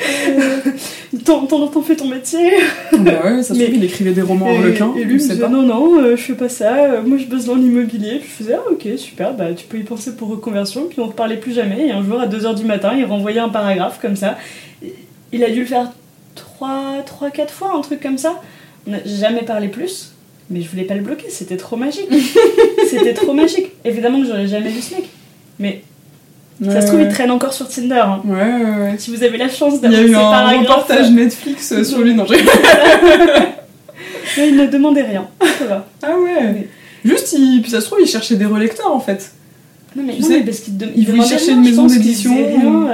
Euh, 0.00 0.60
T'en 1.24 1.82
fais 1.82 1.96
ton 1.96 2.08
métier. 2.08 2.50
bah 2.98 3.12
ouais, 3.24 3.42
ça 3.42 3.54
se 3.54 3.60
trouve, 3.60 3.74
il 3.74 3.84
écrivait 3.84 4.12
des 4.12 4.22
romans 4.22 4.46
en 4.46 4.96
Et, 4.96 5.04
lui 5.04 5.14
me 5.14 5.18
sait 5.18 5.28
disait 5.30 5.40
pas. 5.40 5.48
non 5.48 5.62
non 5.62 5.98
euh, 5.98 6.16
je 6.16 6.22
fais 6.22 6.34
pas 6.34 6.48
ça, 6.48 6.74
euh, 6.76 7.02
moi 7.02 7.18
je 7.18 7.26
bosse 7.26 7.44
dans 7.44 7.54
l'immobilier. 7.54 8.18
Puis 8.18 8.28
je 8.28 8.44
faisais 8.44 8.54
ah 8.54 8.70
ok 8.70 8.88
super 8.96 9.34
bah 9.34 9.52
tu 9.54 9.66
peux 9.66 9.78
y 9.78 9.82
penser 9.82 10.16
pour 10.16 10.28
reconversion. 10.28 10.86
Puis 10.88 11.00
on 11.00 11.06
reparlait 11.06 11.36
plus 11.36 11.52
jamais. 11.52 11.88
Et 11.88 11.92
un 11.92 12.02
jour 12.02 12.20
à 12.20 12.26
2h 12.26 12.54
du 12.54 12.64
matin 12.64 12.92
il 12.96 13.04
renvoyait 13.04 13.40
un 13.40 13.48
paragraphe 13.48 14.00
comme 14.00 14.16
ça. 14.16 14.38
Il 15.32 15.44
a 15.44 15.50
dû 15.50 15.60
le 15.60 15.66
faire 15.66 15.92
3 16.34 17.02
trois 17.06 17.30
4 17.30 17.52
fois 17.52 17.72
un 17.76 17.80
truc 17.80 18.00
comme 18.00 18.18
ça. 18.18 18.40
On 18.86 18.90
n'a 18.92 19.04
jamais 19.04 19.42
parlé 19.42 19.68
plus. 19.68 20.12
Mais 20.50 20.60
je 20.60 20.68
voulais 20.68 20.84
pas 20.84 20.94
le 20.94 21.02
bloquer, 21.02 21.30
c'était 21.30 21.56
trop 21.56 21.76
magique. 21.76 22.08
c'était 22.90 23.14
trop 23.14 23.32
magique. 23.32 23.68
Évidemment 23.84 24.20
que 24.20 24.26
j'aurais 24.26 24.48
jamais 24.48 24.68
vu 24.68 24.82
ce 24.82 24.94
mec. 24.94 25.04
Mais 25.58 25.82
ça 26.70 26.80
se 26.80 26.86
trouve, 26.88 27.02
il 27.02 27.08
traîne 27.08 27.30
encore 27.30 27.52
sur 27.52 27.68
Tinder. 27.68 27.94
hein. 28.04 28.20
Ouais, 28.24 28.36
ouais, 28.36 28.80
ouais. 28.90 28.94
Si 28.98 29.14
vous 29.14 29.22
avez 29.22 29.38
la 29.38 29.48
chance 29.48 29.74
Il 29.82 29.92
y 29.92 30.10
d'avoir 30.10 30.46
a 30.46 30.54
eu 30.54 30.58
un 30.58 30.60
reportage 30.60 31.10
Netflix 31.10 31.72
euh, 31.72 31.84
sur 31.84 31.98
lui, 32.00 32.14
non, 32.14 32.24
j'ai- 32.26 32.36
il 34.38 34.56
ne 34.56 34.66
demandait 34.66 35.02
rien. 35.02 35.28
Ça 35.58 35.66
va. 35.66 35.86
Ah 36.02 36.18
ouais 36.18 36.68
Juste, 37.04 37.32
il... 37.32 37.60
puis 37.62 37.70
ça 37.70 37.80
se 37.80 37.86
trouve, 37.86 37.98
il 38.00 38.06
cherchait 38.06 38.36
des 38.36 38.44
relecteurs 38.46 38.94
en 38.94 39.00
fait. 39.00 39.32
Non 39.96 40.04
mais, 40.06 40.14
Tu 40.14 40.22
non, 40.22 40.28
sais, 40.28 40.38
mais 40.38 40.44
parce 40.44 40.60
qu'il 40.60 40.76
dem- 40.76 40.90
il 40.94 41.04
voulait 41.04 41.18
demandait 41.18 41.30
chercher 41.36 41.52
une 41.52 41.64
maison 41.64 41.86
d'édition, 41.86 42.32
ou- 42.32 42.88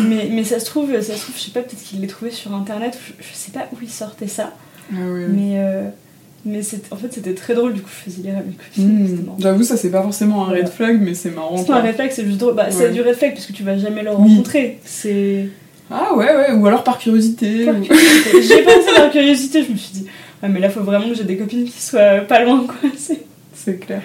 Mais, 0.00 0.28
mais 0.30 0.44
ça 0.44 0.60
se 0.60 0.66
trouve, 0.66 0.92
ça 1.00 1.14
se 1.14 1.22
trouve, 1.22 1.34
je 1.36 1.42
sais 1.44 1.50
pas, 1.50 1.60
peut-être 1.60 1.82
qu'il 1.82 2.00
l'ait 2.00 2.06
trouvé 2.06 2.30
sur 2.30 2.54
internet, 2.54 2.96
je, 3.04 3.12
je 3.26 3.34
sais 3.34 3.50
pas 3.50 3.66
où 3.72 3.76
il 3.82 3.88
sortait 3.88 4.28
ça, 4.28 4.52
Ah 4.92 4.96
ouais. 4.96 5.26
mais, 5.28 5.54
euh, 5.56 5.88
mais 6.44 6.60
en 6.90 6.96
fait 6.96 7.12
c'était 7.12 7.34
très 7.34 7.54
drôle, 7.54 7.74
du 7.74 7.80
coup 7.82 7.90
je 8.04 8.10
faisais 8.10 8.22
lire 8.22 8.36
à 8.38 8.42
mes 8.42 8.52
copines. 8.52 9.06
c'était 9.08 9.22
Hmm. 9.30 9.40
J'avoue, 9.40 9.62
ça 9.64 9.76
c'est 9.76 9.90
pas 9.90 10.02
forcément 10.02 10.42
un 10.44 10.48
Voilà. 10.48 10.62
red 10.64 10.72
flag, 10.72 11.00
mais 11.02 11.14
c'est 11.14 11.30
marrant. 11.30 11.56
C'est 11.58 11.66
pas 11.66 11.78
un 11.78 11.82
réflexe, 11.82 12.16
c'est 12.16 12.24
juste 12.24 12.38
drôle. 12.38 12.54
Bah, 12.54 12.70
c'est 12.70 12.90
du 12.92 13.00
réflexe 13.00 13.34
parce 13.34 13.46
que 13.46 13.52
tu 13.52 13.62
vas 13.62 13.76
jamais 13.78 14.02
le 14.02 14.10
Oui. 14.10 14.16
rencontrer. 14.16 14.78
C'est. 14.84 15.48
Ah 15.90 16.14
ouais, 16.14 16.26
ouais, 16.26 16.52
ou 16.52 16.66
alors 16.66 16.84
par 16.84 16.98
curiosité. 16.98 17.64
Par 17.64 17.76
ou- 17.76 17.80
curiosité. 17.82 18.42
J'ai 18.42 18.62
pensé 18.62 18.94
par 18.94 19.10
curiosité, 19.10 19.64
je 19.64 19.72
me 19.72 19.76
suis 19.76 19.92
dit, 19.92 20.06
ouais, 20.42 20.48
mais 20.48 20.60
là 20.60 20.68
faut 20.70 20.82
vraiment 20.82 21.08
que 21.08 21.14
j'ai 21.14 21.24
des 21.24 21.36
copines 21.36 21.64
qui 21.64 21.80
soient 21.82 22.20
pas 22.28 22.44
loin 22.44 22.64
quoi. 22.66 22.90
C'est- 23.54 23.78
clair. 23.80 24.02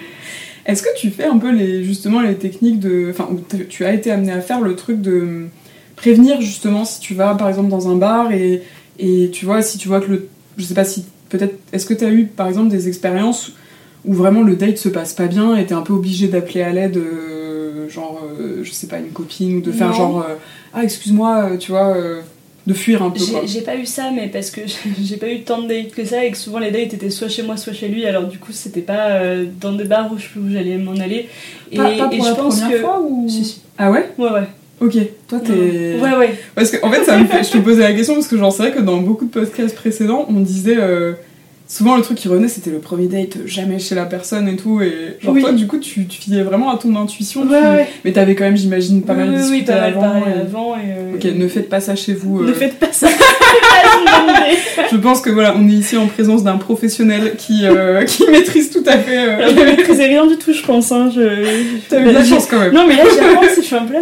Est-ce 0.66 0.82
que 0.82 0.88
tu 0.98 1.10
fais 1.10 1.24
un 1.24 1.36
peu 1.38 1.50
les, 1.52 1.84
justement 1.84 2.20
les 2.20 2.34
techniques 2.36 2.80
de. 2.80 3.08
Enfin, 3.10 3.28
tu 3.68 3.84
as 3.84 3.92
été 3.94 4.10
amené 4.10 4.32
à 4.32 4.40
faire 4.40 4.60
le 4.60 4.76
truc 4.76 5.00
de 5.00 5.20
hum, 5.20 5.48
prévenir 5.96 6.40
justement 6.40 6.84
si 6.84 7.00
tu 7.00 7.14
vas 7.14 7.34
par 7.34 7.48
exemple 7.48 7.68
dans 7.70 7.88
un 7.88 7.96
bar 7.96 8.32
et, 8.32 8.62
et 8.98 9.30
tu 9.30 9.44
vois, 9.44 9.60
si 9.62 9.76
tu 9.78 9.88
vois 9.88 10.00
que 10.00 10.10
le. 10.10 10.28
Je 10.56 10.64
sais 10.64 10.74
pas 10.74 10.84
si. 10.84 11.04
Peut-être. 11.36 11.58
Est-ce 11.72 11.84
que 11.86 11.94
tu 11.94 12.04
as 12.04 12.10
eu 12.10 12.26
par 12.26 12.46
exemple 12.46 12.68
des 12.68 12.86
expériences 12.86 13.50
où 14.04 14.12
vraiment 14.14 14.42
le 14.42 14.54
date 14.54 14.78
se 14.78 14.88
passe 14.88 15.12
pas 15.14 15.26
bien 15.26 15.56
et 15.56 15.66
t'es 15.66 15.74
un 15.74 15.80
peu 15.82 15.92
obligé 15.94 16.28
d'appeler 16.28 16.62
à 16.62 16.70
l'aide, 16.72 16.96
euh, 16.96 17.88
genre, 17.88 18.22
euh, 18.38 18.60
je 18.62 18.70
sais 18.70 18.86
pas, 18.86 18.98
une 18.98 19.08
copine 19.10 19.56
ou 19.56 19.60
de 19.60 19.72
faire 19.72 19.88
Non. 19.88 19.94
genre. 19.94 20.20
euh, 20.28 20.34
ah, 20.72 20.84
excuse-moi, 20.84 21.56
tu 21.58 21.72
vois, 21.72 21.96
de 22.66 22.72
fuir 22.74 23.02
un 23.02 23.10
peu. 23.10 23.18
J'ai 23.46 23.62
pas 23.62 23.76
eu 23.76 23.84
ça, 23.84 24.10
mais 24.14 24.28
parce 24.28 24.50
que 24.50 24.60
j'ai 25.02 25.16
pas 25.16 25.28
eu 25.28 25.40
tant 25.40 25.60
de 25.62 25.66
dates 25.68 25.90
que 25.90 26.04
ça 26.04 26.24
et 26.24 26.30
que 26.30 26.36
souvent 26.36 26.60
les 26.60 26.70
dates 26.70 26.94
étaient 26.94 27.10
soit 27.10 27.28
chez 27.28 27.42
moi, 27.42 27.56
soit 27.56 27.72
chez 27.72 27.88
lui. 27.88 28.06
Alors 28.06 28.28
du 28.28 28.38
coup, 28.38 28.52
c'était 28.52 28.80
pas 28.82 29.20
dans 29.60 29.72
des 29.72 29.84
bars 29.84 30.08
où 30.12 30.16
j'allais 30.50 30.78
m'en 30.78 30.92
aller. 30.92 31.28
Et, 31.72 31.76
Pas, 31.76 31.96
pas 31.96 32.04
pour 32.08 32.14
et 32.14 32.20
je 32.20 32.24
la 32.28 32.34
pense 32.36 32.60
première 32.60 32.76
que. 32.78 32.82
fois 32.84 33.00
ou. 33.02 33.26
Si, 33.28 33.44
si. 33.44 33.60
Ah 33.76 33.90
ouais? 33.90 34.10
Ouais, 34.18 34.30
ouais. 34.30 34.48
Ok, 34.80 34.94
toi 35.28 35.38
t'es. 35.40 35.96
Ouais, 36.02 36.16
ouais. 36.18 36.34
Parce 36.54 36.70
que 36.70 36.84
en 36.84 36.90
fait, 36.90 37.04
ça 37.04 37.16
me 37.16 37.26
fait, 37.26 37.44
je 37.44 37.50
te 37.52 37.58
posais 37.58 37.82
la 37.82 37.92
question 37.92 38.14
parce 38.14 38.26
que 38.28 38.36
j'en 38.36 38.50
sais 38.50 38.70
que 38.72 38.80
dans 38.80 38.96
beaucoup 38.98 39.24
de 39.24 39.30
podcasts 39.30 39.74
précédents, 39.76 40.26
on 40.28 40.40
disait 40.40 40.76
euh, 40.78 41.12
souvent 41.68 41.96
le 41.96 42.02
truc 42.02 42.18
qui 42.18 42.26
revenait, 42.28 42.48
c'était 42.48 42.70
le 42.70 42.78
premier 42.80 43.06
date, 43.06 43.38
jamais 43.46 43.78
chez 43.78 43.94
la 43.94 44.04
personne 44.04 44.48
et 44.48 44.56
tout. 44.56 44.80
Et 44.82 45.16
genre 45.22 45.32
Oui. 45.32 45.40
toi, 45.42 45.52
du 45.52 45.66
coup, 45.68 45.78
tu, 45.78 46.06
tu 46.06 46.20
fiais 46.20 46.42
vraiment 46.42 46.70
à 46.74 46.76
ton 46.78 46.94
intuition. 46.96 47.42
Ouais, 47.42 47.48
tu- 47.60 47.66
ouais. 47.66 47.86
Mais 48.04 48.12
t'avais 48.12 48.34
quand 48.34 48.44
même, 48.44 48.56
j'imagine, 48.56 49.02
pas 49.02 49.14
mal 49.14 49.30
discuté 49.32 49.54
oui, 49.58 49.62
pas 49.62 49.74
mal 49.80 49.84
avant. 49.94 50.14
et- 50.26 50.40
avant. 50.40 50.74
Et, 50.76 50.78
euh, 50.90 51.14
Ok, 51.16 51.24
ne 51.36 51.48
faites 51.48 51.68
pas 51.68 51.80
ça 51.80 51.94
chez 51.94 52.12
vous. 52.12 52.40
euh. 52.42 52.46
Ne 52.48 52.52
faites 52.52 52.78
pas 52.78 52.90
ça. 52.92 53.06
Je 54.90 54.96
pense 54.96 55.20
que 55.20 55.30
voilà, 55.30 55.54
on 55.56 55.66
est 55.68 55.72
ici 55.72 55.96
en 55.96 56.06
présence 56.06 56.42
d'un 56.44 56.56
professionnel 56.56 57.34
qui, 57.38 57.60
euh, 57.64 58.04
qui 58.06 58.24
maîtrise 58.30 58.70
tout 58.70 58.82
à 58.86 58.98
fait. 58.98 59.16
euh, 59.18 59.36
Alors, 59.38 59.50
je 59.56 59.62
maîtrisais 59.64 60.06
rien 60.06 60.26
du 60.26 60.36
tout, 60.36 60.52
je 60.52 60.62
pense. 60.62 60.92
Hein. 60.92 61.10
Je... 61.14 61.20
T'as 61.88 62.00
eu 62.00 62.04
de 62.06 62.10
la 62.10 62.24
chance 62.24 62.46
quand 62.46 62.58
même. 62.58 62.72
Non, 62.72 62.86
mais 62.86 62.96
là, 62.96 63.04
j'y 63.04 63.20
repense 63.20 63.56
et 63.58 63.62
je 63.62 63.66
suis 63.66 63.76
un 63.76 63.84
peu 63.86 63.94
là. 63.94 64.00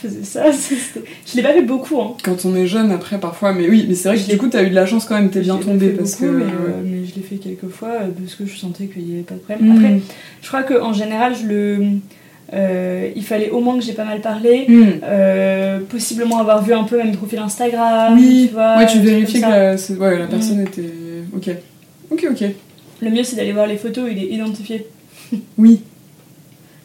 Faisais 0.00 0.24
ça. 0.24 0.44
Je 1.26 1.36
l'ai 1.36 1.42
pas 1.42 1.52
fait 1.52 1.62
beaucoup, 1.62 2.00
hein. 2.00 2.14
Quand 2.22 2.44
on 2.44 2.54
est 2.56 2.66
jeune, 2.66 2.90
après, 2.90 3.18
parfois, 3.18 3.52
mais 3.52 3.68
oui, 3.68 3.86
mais 3.88 3.94
c'est 3.94 4.08
vrai 4.08 4.18
que 4.18 4.30
du 4.30 4.38
coup, 4.38 4.48
t'as 4.48 4.62
eu 4.62 4.70
de 4.70 4.74
la 4.74 4.86
chance 4.86 5.04
quand 5.04 5.14
même, 5.16 5.30
t'es 5.30 5.40
bien 5.40 5.54
Je 5.56 5.60
l'ai 5.60 5.64
tombé 5.66 5.86
fait 5.88 5.92
parce 5.96 6.12
beaucoup, 6.20 6.32
que. 6.32 6.38
Mais, 6.38 6.44
euh, 6.44 6.82
mais 6.84 7.04
je 7.06 7.14
l'ai 7.16 7.22
fait 7.22 7.36
quelques 7.36 7.68
fois 7.68 7.88
euh, 8.00 8.08
parce 8.18 8.34
que 8.34 8.46
je 8.46 8.56
sentais 8.56 8.86
qu'il 8.86 9.02
n'y 9.04 9.14
avait 9.14 9.22
pas 9.22 9.34
de 9.34 9.40
problème. 9.40 9.68
Mm. 9.68 9.76
Après, 9.76 10.00
je 10.42 10.48
crois 10.48 10.62
qu'en 10.62 10.92
général, 10.92 11.34
je 11.34 11.46
le. 11.46 11.78
euh, 12.54 13.10
il 13.14 13.22
fallait 13.24 13.50
au 13.50 13.60
moins 13.60 13.78
que 13.78 13.84
j'ai 13.84 13.92
pas 13.92 14.04
mal 14.04 14.20
parlé. 14.20 14.64
Hmm. 14.68 14.84
Euh, 15.04 15.80
possiblement 15.88 16.38
avoir 16.38 16.62
vu 16.64 16.72
un 16.72 16.84
peu 16.84 16.96
même 16.98 17.12
profil 17.14 17.38
Instagram. 17.38 18.14
Oui, 18.18 18.46
tu 18.48 18.54
vois, 18.54 18.78
ouais, 18.78 18.86
tu 18.86 18.98
vérifiais 19.00 19.40
que 19.40 19.46
la, 19.46 19.74
ouais, 19.74 20.18
la 20.18 20.26
Mm. 20.26 20.28
personne 20.30 20.60
était. 20.60 20.90
Ok. 21.36 21.50
Ok, 22.10 22.26
ok. 22.30 22.44
Le 23.02 23.10
mieux, 23.10 23.22
c'est 23.22 23.36
d'aller 23.36 23.52
voir 23.52 23.66
les 23.66 23.76
photos, 23.76 24.08
il 24.10 24.18
est 24.18 24.26
identifié. 24.34 24.86
Oui. 25.58 25.80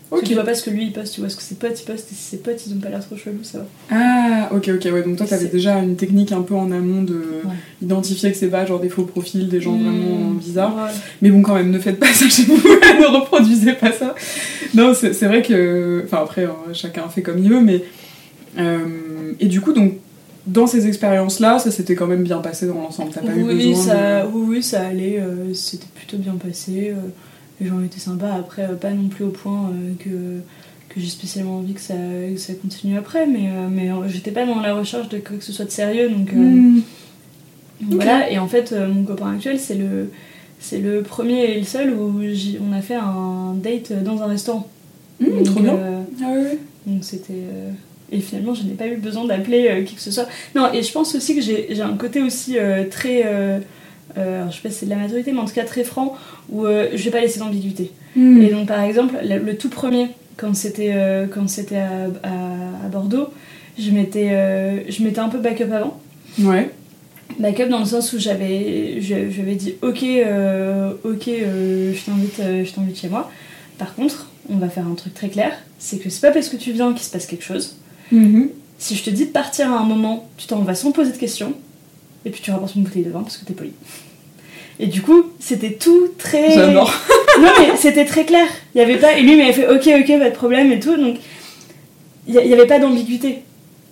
Parce 0.09 0.21
que 0.21 0.25
Ok. 0.25 0.29
Tu 0.29 0.35
vois 0.35 0.43
pas 0.43 0.53
ce 0.53 0.63
que 0.63 0.69
lui 0.69 0.85
il 0.85 0.93
poste, 0.93 1.15
tu 1.15 1.19
vois 1.21 1.29
ce 1.29 1.35
que 1.35 1.41
ses 1.41 1.55
potes 1.55 1.81
ils 1.81 1.85
postent, 1.85 2.11
et 2.11 2.15
si 2.15 2.21
ses 2.23 2.37
potes 2.37 2.61
ils 2.67 2.73
ont 2.73 2.77
pas 2.79 2.89
l'air 2.89 3.03
trop 3.03 3.15
chelous, 3.17 3.43
ça 3.43 3.57
va. 3.59 3.65
Ah, 3.91 4.49
ok, 4.53 4.69
ok, 4.75 4.93
ouais, 4.93 5.01
donc 5.03 5.17
toi 5.17 5.25
t'avais 5.25 5.47
déjà 5.47 5.79
une 5.79 5.95
technique 5.95 6.31
un 6.31 6.41
peu 6.43 6.53
en 6.53 6.71
amont 6.71 7.01
de 7.01 7.15
Ouais. 7.43 7.51
identifier 7.81 8.31
que 8.31 8.37
c'est 8.37 8.47
pas 8.49 8.65
genre 8.67 8.79
des 8.79 8.89
faux 8.89 9.03
profils, 9.05 9.49
des 9.49 9.59
gens 9.61 9.75
vraiment 9.75 10.29
Mm. 10.29 10.37
bizarres. 10.37 10.75
Ouais. 10.75 10.91
Mais 11.23 11.29
bon, 11.31 11.41
quand 11.41 11.55
même, 11.55 11.71
ne 11.71 11.79
faites 11.79 11.99
pas 11.99 12.13
ça 12.13 12.29
chez 12.29 12.43
vous, 12.43 12.55
ne 12.57 13.19
reproduisez 13.19 13.73
pas 13.73 13.91
ça. 13.91 14.13
Non, 14.75 14.93
c'est 14.93 15.25
vrai 15.25 15.41
que. 15.41 16.03
Enfin, 16.05 16.17
après, 16.21 16.45
euh, 16.45 16.51
chacun 16.73 17.09
fait 17.09 17.21
comme 17.23 17.39
il 17.39 17.49
veut, 17.49 17.61
mais. 17.61 17.83
euh, 18.59 19.33
et 19.39 19.47
du 19.47 19.59
coup, 19.61 19.73
donc, 19.73 19.93
dans 20.47 20.67
ces 20.67 20.87
expériences-là, 20.87 21.57
ça 21.57 21.71
s'était 21.71 21.95
quand 21.95 22.05
même 22.07 22.21
bien 22.23 22.37
passé 22.37 22.67
dans 22.67 22.75
l'ensemble. 22.75 23.09
T'as 23.13 23.21
pas 23.21 23.35
eu 23.35 23.41
Oui, 23.43 23.69
besoin 23.69 23.83
ça, 23.83 24.21
de. 24.23 24.27
oui, 24.31 24.45
oui, 24.57 24.63
ça 24.63 24.81
allait, 24.85 25.19
euh, 25.19 25.53
c'était 25.55 25.87
plutôt 25.95 26.17
bien 26.17 26.33
passé. 26.35 26.91
euh, 26.91 27.09
les 27.61 27.67
gens 27.67 27.81
étaient 27.83 27.99
sympas. 27.99 28.33
Après, 28.33 28.63
euh, 28.63 28.75
pas 28.75 28.91
non 28.91 29.07
plus 29.07 29.23
au 29.25 29.29
point 29.29 29.69
euh, 29.71 29.93
que, 29.99 30.39
que 30.93 30.99
j'ai 31.01 31.07
spécialement 31.09 31.57
envie 31.57 31.73
que 31.73 31.81
ça, 31.81 31.93
que 32.33 32.37
ça 32.39 32.53
continue 32.53 32.97
après, 32.97 33.27
mais, 33.27 33.49
euh, 33.49 33.67
mais 33.71 33.89
j'étais 34.09 34.31
pas 34.31 34.45
dans 34.45 34.59
la 34.61 34.73
recherche 34.73 35.09
de 35.09 35.17
quoi 35.19 35.37
que 35.37 35.43
ce 35.43 35.51
soit 35.53 35.65
de 35.65 35.71
sérieux. 35.71 36.09
Donc, 36.09 36.31
Hmm. 36.33 36.79
voilà, 37.81 38.31
et 38.31 38.37
en 38.39 38.47
fait, 38.47 38.71
mon 38.73 39.03
copain 39.03 39.33
actuel, 39.33 39.59
c'est 39.59 39.75
le, 39.75 40.09
c'est 40.59 40.79
le 40.79 41.01
premier 41.03 41.43
et 41.51 41.59
le 41.59 41.65
seul 41.65 41.93
où 41.93 42.21
on 42.61 42.73
a 42.73 42.81
fait 42.81 42.95
un 42.95 43.53
date 43.55 43.91
dans 44.03 44.21
un 44.21 44.27
restaurant. 44.27 44.67
Hmm, 45.19 45.25
Donc, 45.29 45.43
trop 45.45 45.59
bien. 45.59 45.75
euh, 45.75 46.01
Ah 46.23 46.33
donc 46.87 47.03
c'était. 47.03 47.33
euh, 47.33 47.71
Et 48.11 48.19
finalement, 48.21 48.53
je 48.53 48.63
n'ai 48.63 48.73
pas 48.75 48.87
eu 48.87 48.95
besoin 48.97 49.25
d'appeler 49.25 49.67
euh, 49.69 49.83
qui 49.83 49.95
que 49.95 50.01
ce 50.01 50.11
soit. 50.11 50.27
Non, 50.55 50.71
et 50.73 50.83
je 50.83 50.91
pense 50.91 51.15
aussi 51.15 51.35
que 51.35 51.41
j'ai 51.41 51.81
un 51.81 51.97
côté 51.97 52.21
aussi 52.21 52.55
très. 52.89 53.23
Euh, 54.17 54.45
je 54.49 54.55
sais 54.55 54.61
pas 54.61 54.69
si 54.69 54.75
c'est 54.79 54.85
de 54.85 54.91
la 54.91 54.97
maturité, 54.97 55.31
mais 55.31 55.39
en 55.39 55.45
tout 55.45 55.53
cas 55.53 55.63
très 55.65 55.83
franc, 55.83 56.15
où 56.49 56.65
euh, 56.65 56.89
je 56.93 57.03
vais 57.03 57.11
pas 57.11 57.21
laisser 57.21 57.39
d'ambiguïté. 57.39 57.91
Hmm. 58.15 58.41
Et 58.41 58.49
donc, 58.49 58.67
par 58.67 58.81
exemple, 58.81 59.15
le, 59.23 59.39
le 59.39 59.57
tout 59.57 59.69
premier, 59.69 60.07
quand 60.37 60.55
c'était 60.55 60.91
euh, 60.93 61.27
c'était 61.47 61.77
à, 61.77 62.05
à- 62.23 62.85
à 62.85 62.87
Bordeaux, 62.91 63.27
je 63.77 63.91
m'étais 63.91 64.29
euh, 64.31 64.79
je 64.89 65.03
un 65.19 65.29
peu 65.29 65.39
backup 65.39 65.71
avant. 65.71 65.99
Ouais. 66.39 66.69
Backup 67.39 67.69
dans 67.69 67.79
le 67.79 67.85
sens 67.85 68.13
où 68.13 68.19
j'avais 68.99 69.55
dit 69.55 69.73
ok 69.81 70.03
euh, 70.03 70.93
ok 71.03 71.27
euh, 71.27 71.93
je 71.93 72.05
t'invite 72.05 72.39
je 72.65 72.71
t'invite 72.71 72.97
chez 72.99 73.09
moi. 73.09 73.29
Par 73.77 73.95
contre, 73.95 74.29
on 74.49 74.57
va 74.57 74.69
faire 74.69 74.87
un 74.87 74.93
truc 74.95 75.13
très 75.13 75.27
clair, 75.29 75.51
c'est 75.79 75.97
que 75.97 76.09
c'est 76.09 76.21
pas 76.21 76.31
parce 76.31 76.47
que 76.49 76.55
tu 76.55 76.71
viens 76.71 76.93
qu'il 76.93 77.01
se 77.03 77.09
passe 77.11 77.25
quelque 77.25 77.43
chose. 77.43 77.75
Mhm. 78.11 78.49
Si 78.77 78.95
je 78.95 79.03
te 79.03 79.09
dis 79.09 79.25
de 79.25 79.31
partir 79.31 79.71
à 79.73 79.79
un 79.79 79.85
moment, 79.85 80.29
tu 80.37 80.47
t'en 80.47 80.59
vas 80.61 80.75
sans 80.75 80.91
poser 80.91 81.11
de 81.11 81.17
questions, 81.17 81.53
et 82.25 82.29
puis 82.29 82.41
tu 82.41 82.51
rapportes 82.51 82.75
une 82.75 82.83
bouteille 82.83 83.03
de 83.03 83.09
vin 83.09 83.21
parce 83.23 83.37
que 83.37 83.45
t'es 83.45 83.53
poli. 83.53 83.71
Et 84.79 84.87
du 84.87 85.01
coup, 85.01 85.23
c'était 85.39 85.71
tout 85.73 86.07
très. 86.17 86.51
J'adore. 86.51 86.93
Non 87.41 87.49
mais 87.59 87.75
c'était 87.75 88.05
très 88.05 88.23
clair. 88.23 88.45
Il 88.73 88.77
y 88.77 88.81
avait 88.81 88.95
pas. 88.95 89.17
Et 89.17 89.21
lui 89.21 89.35
m'avait 89.35 89.51
fait 89.51 89.67
ok 89.67 89.89
ok 89.99 90.19
pas 90.19 90.29
de 90.29 90.35
problème 90.35 90.71
et 90.71 90.79
tout. 90.79 90.95
Donc 90.95 91.17
il 92.29 92.33
y, 92.33 92.37
il 92.37 92.47
y 92.47 92.53
avait 92.53 92.65
pas 92.65 92.79
d'ambiguïté. 92.79 93.39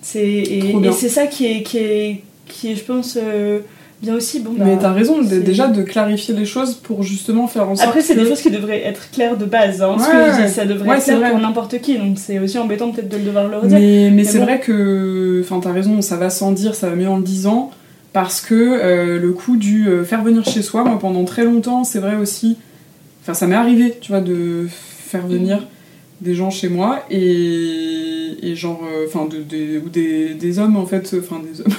C'est 0.00 0.26
et, 0.26 0.74
c'est 0.96 1.10
ça 1.10 1.26
qui 1.26 1.44
est 1.46 1.62
qui 1.62 1.76
est 1.76 2.22
qui 2.46 2.72
est 2.72 2.76
je 2.76 2.84
pense 2.84 3.18
euh, 3.22 3.58
bien 4.00 4.14
aussi. 4.14 4.40
Bon 4.40 4.52
bah, 4.56 4.64
Mais 4.66 4.78
t'as 4.78 4.92
raison 4.92 5.18
c'est- 5.28 5.40
déjà 5.40 5.68
de 5.68 5.82
clarifier 5.82 6.34
les 6.34 6.46
choses 6.46 6.72
pour 6.74 7.02
justement 7.02 7.46
faire 7.48 7.68
en 7.68 7.76
sorte 7.76 7.86
Après 7.88 8.00
c'est 8.00 8.14
que... 8.14 8.20
des 8.20 8.26
choses 8.28 8.40
qui 8.40 8.50
devraient 8.50 8.82
être 8.82 9.10
claires 9.10 9.36
de 9.36 9.44
base. 9.44 9.82
Hein, 9.82 9.96
ce 9.98 10.04
Ouais, 10.04 10.10
que 10.10 10.32
je 10.32 10.40
ouais. 10.40 10.46
dis, 10.46 10.52
ça 10.54 10.64
devrait 10.64 10.88
Ouais, 10.88 10.96
être 10.96 11.04
clair 11.04 11.18
vrai. 11.18 11.30
pour 11.32 11.38
n'importe 11.40 11.78
qui. 11.82 11.98
Donc 11.98 12.18
c'est 12.18 12.38
aussi 12.38 12.56
embêtant 12.58 12.92
peut-être 12.92 13.10
de 13.10 13.18
le 13.18 13.24
devoir 13.24 13.46
le 13.48 13.58
redire. 13.58 13.78
Mais, 13.78 14.10
mais 14.10 14.24
c'est 14.24 14.38
bon. 14.38 14.44
vrai 14.44 14.58
que, 14.60 15.42
enfin, 15.44 15.60
t'as 15.62 15.72
raison, 15.72 16.00
ça 16.00 16.16
va 16.16 16.30
sans 16.30 16.52
dire, 16.52 16.74
ça 16.74 16.88
va 16.88 16.96
mieux 16.96 17.08
en 17.10 17.18
le 17.18 17.22
disant, 17.22 17.70
parce 18.14 18.40
que 18.40 18.54
euh, 18.54 19.20
le 19.20 19.32
coup 19.32 19.56
du 19.58 19.86
euh, 19.88 20.04
faire 20.04 20.22
venir 20.24 20.42
chez 20.46 20.62
soi, 20.62 20.84
moi 20.84 20.98
pendant 20.98 21.24
très 21.24 21.44
longtemps, 21.44 21.84
c'est 21.84 21.98
vrai 21.98 22.16
aussi, 22.16 22.56
enfin, 23.22 23.34
ça 23.34 23.46
m'est 23.46 23.54
arrivé, 23.56 23.98
tu 24.00 24.12
vois, 24.12 24.22
de 24.22 24.66
faire 24.70 25.26
venir 25.26 25.66
des 26.22 26.34
gens 26.34 26.48
chez 26.48 26.68
moi 26.70 27.00
et, 27.10 28.36
et 28.42 28.54
genre, 28.56 28.80
euh, 28.84 29.04
enfin, 29.06 29.26
de, 29.26 29.38
de- 29.42 29.78
ou 29.84 29.90
des, 29.90 30.32
des 30.34 30.58
hommes 30.58 30.76
en 30.76 30.86
fait, 30.86 31.14
enfin, 31.18 31.42
des 31.44 31.60
hommes. 31.60 31.74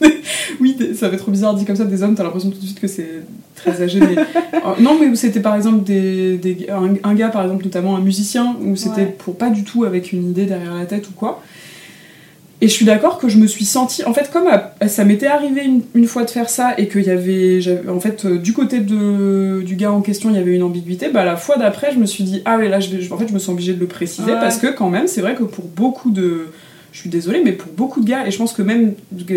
oui, 0.60 0.74
des- 0.74 0.94
ça 0.94 1.08
fait 1.10 1.16
trop 1.16 1.30
bizarre 1.30 1.54
dit 1.54 1.64
comme 1.64 1.76
ça, 1.76 1.84
des 1.84 2.02
hommes, 2.02 2.14
t'as 2.14 2.24
l'impression 2.24 2.50
tout 2.50 2.58
de 2.58 2.64
suite 2.64 2.80
que 2.80 2.88
c'est 2.88 3.22
très 3.54 3.80
âgé, 3.82 4.00
mais. 4.00 4.16
Non, 4.80 4.98
mais 5.00 5.06
où 5.06 5.14
c'était 5.14 5.40
par 5.40 5.56
exemple 5.56 5.82
des, 5.84 6.36
des- 6.36 6.66
un, 6.68 6.94
un 7.02 7.14
gars, 7.14 7.28
par 7.28 7.42
exemple, 7.42 7.64
notamment 7.64 7.96
un 7.96 8.00
musicien, 8.00 8.56
où 8.62 8.76
c'était 8.76 9.00
Ouais. 9.02 9.16
pour 9.18 9.36
pas 9.36 9.48
du 9.48 9.64
tout 9.64 9.84
avec 9.84 10.12
une 10.12 10.28
idée 10.28 10.44
derrière 10.44 10.74
la 10.74 10.84
tête 10.84 11.08
ou 11.08 11.12
quoi. 11.12 11.42
Et 12.60 12.66
je 12.66 12.72
suis 12.72 12.84
d'accord 12.84 13.18
que 13.18 13.28
je 13.28 13.36
me 13.38 13.46
suis 13.46 13.64
sentie, 13.64 14.04
en 14.04 14.12
fait, 14.12 14.30
comme 14.32 14.48
à- 14.48 14.88
ça 14.88 15.04
m'était 15.04 15.28
arrivé 15.28 15.64
une, 15.64 15.82
une 15.94 16.06
fois 16.06 16.24
de 16.24 16.30
faire 16.30 16.48
ça 16.50 16.74
et 16.76 16.88
qu'il 16.88 17.02
y 17.04 17.10
avait, 17.10 17.60
en 17.88 18.00
fait, 18.00 18.24
euh, 18.24 18.36
du 18.38 18.52
côté 18.52 18.80
de, 18.80 19.62
du 19.64 19.76
gars 19.76 19.92
en 19.92 20.00
question, 20.00 20.30
il 20.30 20.36
y 20.36 20.40
avait 20.40 20.56
une 20.56 20.64
ambiguïté, 20.64 21.08
bah 21.08 21.24
la 21.24 21.36
fois 21.36 21.56
d'après, 21.56 21.92
je 21.92 21.98
me 21.98 22.06
suis 22.06 22.24
dit, 22.24 22.42
ah 22.46 22.58
ouais, 22.58 22.68
là, 22.68 22.80
je 22.80 22.90
vais, 22.90 23.00
je- 23.00 23.12
en 23.12 23.16
fait, 23.18 23.28
je 23.28 23.32
me 23.32 23.38
sens 23.38 23.50
obligée 23.50 23.74
de 23.74 23.80
le 23.80 23.86
préciser 23.86 24.32
Ouais. 24.32 24.40
parce 24.40 24.58
que 24.58 24.66
quand 24.66 24.90
même, 24.90 25.06
c'est 25.06 25.20
vrai 25.20 25.36
que 25.36 25.44
pour 25.44 25.66
beaucoup 25.66 26.10
de, 26.10 26.46
je 26.90 26.98
suis 26.98 27.10
désolée, 27.10 27.42
mais 27.44 27.52
pour 27.52 27.70
beaucoup 27.70 28.00
de 28.00 28.08
gars, 28.08 28.26
et 28.26 28.32
je 28.32 28.38
pense 28.38 28.52
que 28.52 28.62
même 28.62 28.94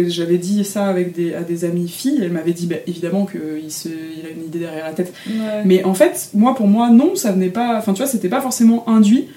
j'avais 0.07 0.39
dit 0.39 0.65
ça 0.65 0.87
avec 0.87 1.13
des, 1.13 1.35
à 1.35 1.41
des 1.41 1.63
amies 1.63 1.89
filles, 1.89 2.21
elles 2.23 2.31
m'avaient 2.31 2.53
dit, 2.53 2.65
bah, 2.65 2.77
évidemment 2.87 3.27
qu'il 3.27 3.71
se, 3.71 3.87
il 3.89 4.25
a 4.25 4.29
une 4.35 4.45
idée 4.47 4.57
derrière 4.59 4.85
la 4.85 4.93
tête. 4.93 5.13
Ouais. 5.27 5.61
Mais 5.65 5.83
en 5.83 5.93
fait, 5.93 6.29
moi, 6.33 6.55
pour 6.55 6.65
moi, 6.67 6.89
non, 6.89 7.13
ça 7.15 7.31
venait 7.31 7.49
pas. 7.49 7.77
Enfin, 7.77 7.93
tu 7.93 7.99
vois, 8.01 8.07
c'était 8.09 8.29
pas 8.29 8.41
forcément 8.41 8.83
induit. 8.89 9.27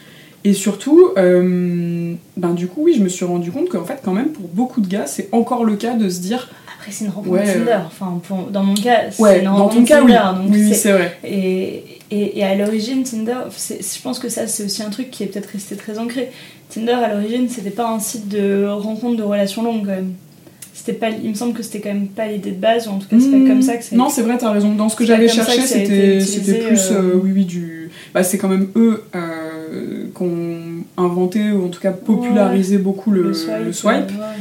Et 0.47 0.53
surtout, 0.53 1.11
euh, 1.16 2.12
ben 2.36 2.51
du 2.53 2.66
coup, 2.66 2.82
oui, 2.84 2.95
je 2.99 3.03
me 3.03 3.09
suis 3.09 3.24
rendu 3.24 3.51
compte 3.51 3.68
qu'en 3.70 3.84
fait, 3.84 4.01
quand 4.05 4.12
même, 4.12 4.28
pour 4.28 4.47
beaucoup 4.49 4.80
de 4.82 4.86
gars, 4.88 5.07
c'est 5.07 5.28
encore 5.32 5.64
le 5.64 5.76
cas 5.76 5.95
de 5.95 6.09
se 6.11 6.20
dire. 6.20 6.51
Après, 6.78 6.92
c'est 6.92 7.07
une 7.07 7.11
rencontre 7.12 7.36
Ouais, 7.36 7.45
Tinder. 7.51 7.70
euh, 7.70 7.78
Enfin, 7.86 8.20
pour- 8.28 8.51
dans 8.51 8.62
mon 8.62 8.74
cas, 8.74 9.11
c'est 9.11 9.22
Ouais, 9.22 9.38
une 9.38 9.45
dans 9.47 9.55
rencontre 9.57 9.76
ton 9.76 9.84
cas, 9.84 10.03
oui. 10.03 10.12
Tinder. 10.12 10.38
donc 10.42 10.53
Oui, 10.55 10.64
oui, 10.68 10.74
c'est- 10.74 10.92
vrai. 10.92 11.16
et, 11.24 11.82
et, 12.11 12.38
et 12.38 12.45
à 12.45 12.55
l'origine, 12.57 13.03
Tinder, 13.05 13.36
je 13.51 14.03
pense 14.03 14.18
que 14.18 14.28
ça, 14.28 14.47
c'est 14.47 14.64
aussi 14.64 14.82
un 14.82 14.90
truc 14.90 15.11
qui 15.11 15.22
est 15.22 15.26
peut-être 15.28 15.47
resté 15.51 15.76
très 15.76 15.99
ancré. 15.99 16.30
Tinder, 16.68 16.92
à 16.92 17.14
l'origine, 17.14 17.49
c'était 17.49 17.70
pas 17.70 17.88
un 17.90 17.99
site 18.01 18.28
de 18.28 18.66
rencontre 18.66 19.16
de 19.16 19.22
relations 19.22 19.62
longues, 19.62 19.86
quand 19.86 19.92
même. 19.92 20.12
Pas, 21.01 21.09
il 21.09 21.30
me 21.30 21.34
semble 21.34 21.55
que 21.55 21.62
c'était 21.62 21.80
quand 21.80 21.95
même 21.95 22.09
pas 22.09 22.26
l'idée 22.26 22.51
de 22.51 22.61
base, 22.61 22.86
ou 22.88 22.90
en 22.90 22.99
tout 22.99 23.09
cas, 23.09 23.16
c'est 23.18 23.30
pas 23.30 23.36
Mmh. 23.38 23.49
comme 23.49 23.62
ça 23.62 23.76
que 23.78 23.84
c'est. 23.84 23.97
Non, 23.97 24.11
c'est 24.11 24.20
vrai, 24.20 24.36
t'as 24.36 24.51
raison. 24.51 24.72
Dans 24.74 24.90
ce 24.90 24.97
que 24.97 25.07
j'avais 25.07 25.28
cherché, 25.28 25.62
c'était 25.62 26.18
plus, 26.18 26.90
euh, 26.90 26.95
euh, 27.14 27.20
oui, 27.22 27.30
oui, 27.34 27.45
du. 27.47 27.88
Bah, 28.12 28.22
c'est 28.22 28.36
quand 28.36 28.49
même 28.51 28.68
eux 28.76 29.03
euh, 29.14 29.18
qui 30.14 30.22
ont 30.22 30.59
inventé, 30.97 31.53
ou 31.53 31.64
en 31.66 31.68
tout 31.68 31.81
cas 31.81 31.93
popularisé 31.93 32.79
beaucoup 32.79 33.11
le, 33.11 33.22
le 33.22 33.35
swipe. 33.35 33.89
euh, 33.93 33.99
ouais. 34.03 34.35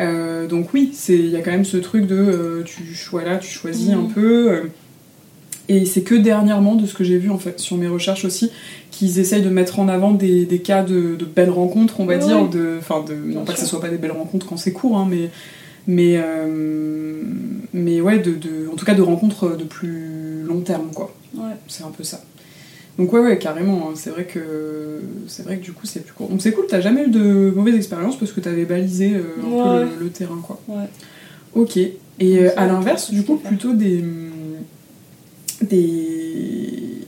Euh, 0.00 0.46
donc 0.46 0.72
oui, 0.74 0.90
c'est 0.94 1.16
il 1.18 1.30
y 1.30 1.36
a 1.36 1.40
quand 1.40 1.50
même 1.50 1.64
ce 1.64 1.76
truc 1.76 2.06
de 2.06 2.14
euh, 2.16 2.62
tu 2.64 2.82
voilà, 3.10 3.36
tu 3.38 3.48
choisis 3.50 3.88
Mhm. 3.90 3.98
un 4.04 4.08
peu. 4.08 4.50
euh, 4.52 4.62
et 5.70 5.84
c'est 5.84 6.00
que 6.02 6.14
dernièrement, 6.14 6.76
de 6.76 6.86
ce 6.86 6.94
que 6.94 7.04
j'ai 7.04 7.18
vu 7.18 7.30
en 7.30 7.36
fait 7.38 7.58
sur 7.60 7.76
mes 7.76 7.88
recherches 7.88 8.24
aussi, 8.24 8.50
qu'ils 8.90 9.18
essayent 9.18 9.42
de 9.42 9.50
mettre 9.50 9.80
en 9.80 9.88
avant 9.88 10.12
des, 10.12 10.46
des 10.46 10.60
cas 10.60 10.82
de, 10.82 11.14
de 11.16 11.24
belles 11.26 11.50
rencontres, 11.50 12.00
on 12.00 12.06
va 12.06 12.16
dire, 12.16 12.48
de, 12.48 12.76
enfin 12.78 13.04
de, 13.06 13.14
non 13.14 13.26
Bien 13.28 13.40
pas 13.44 13.52
que 13.52 13.60
ce 13.60 13.66
soit 13.66 13.80
pas 13.80 13.90
des 13.90 13.98
belles 13.98 14.12
rencontres 14.12 14.46
quand 14.46 14.56
c'est 14.56 14.72
court, 14.72 14.96
hein, 14.96 15.06
mais 15.10 15.28
mais 15.86 16.14
euh, 16.16 17.20
mais 17.74 18.00
ouais, 18.00 18.18
de, 18.18 18.30
de- 18.32 18.68
en 18.72 18.76
tout 18.76 18.86
cas 18.86 18.94
de 18.94 19.02
rencontres 19.02 19.56
de 19.56 19.64
plus 19.64 20.42
long 20.46 20.60
terme 20.60 20.88
quoi. 20.94 21.14
Ouais. 21.36 21.52
C'est 21.66 21.84
un 21.84 21.90
peu 21.90 22.04
ça. 22.04 22.20
Donc 22.98 23.12
ouais 23.12 23.20
ouais 23.20 23.38
carrément, 23.38 23.88
hein, 23.88 23.92
c'est 23.94 24.10
vrai 24.10 24.24
que 24.24 24.40
c'est 25.28 25.44
vrai 25.44 25.58
que 25.58 25.64
du 25.64 25.72
coup 25.72 25.86
c'est 25.86 26.00
plus 26.04 26.12
court. 26.12 26.28
Donc 26.28 26.42
c'est 26.42 26.50
cool, 26.52 26.66
t'as 26.68 26.80
jamais 26.80 27.04
eu 27.04 27.08
de 27.08 27.52
mauvaise 27.54 27.76
expérience 27.76 28.18
parce 28.18 28.32
que 28.32 28.40
t'avais 28.40 28.64
balisé 28.64 29.12
euh, 29.14 29.22
un 29.44 29.50
Ouais. 29.80 29.84
peu 29.84 29.90
le, 30.00 30.04
le 30.04 30.10
terrain 30.10 30.40
quoi. 30.42 30.60
Ouais. 30.66 30.86
Ok. 31.54 31.76
Et 31.76 31.92
euh, 32.20 32.50
à 32.56 32.66
l'inverse, 32.66 33.10
du 33.12 33.22
coup, 33.22 33.36
plutôt 33.36 33.72
des. 33.72 34.02
des. 35.62 37.04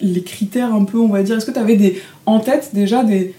les 0.00 0.22
critères 0.22 0.74
un 0.74 0.84
peu, 0.84 0.98
on 0.98 1.08
va 1.08 1.22
dire. 1.22 1.36
Est-ce 1.36 1.46
que 1.46 1.50
tu 1.52 1.58
avais 1.58 1.76
des, 1.76 2.00
en 2.26 2.40
tête 2.40 2.70
déjà 2.72 3.04
des. 3.04 3.34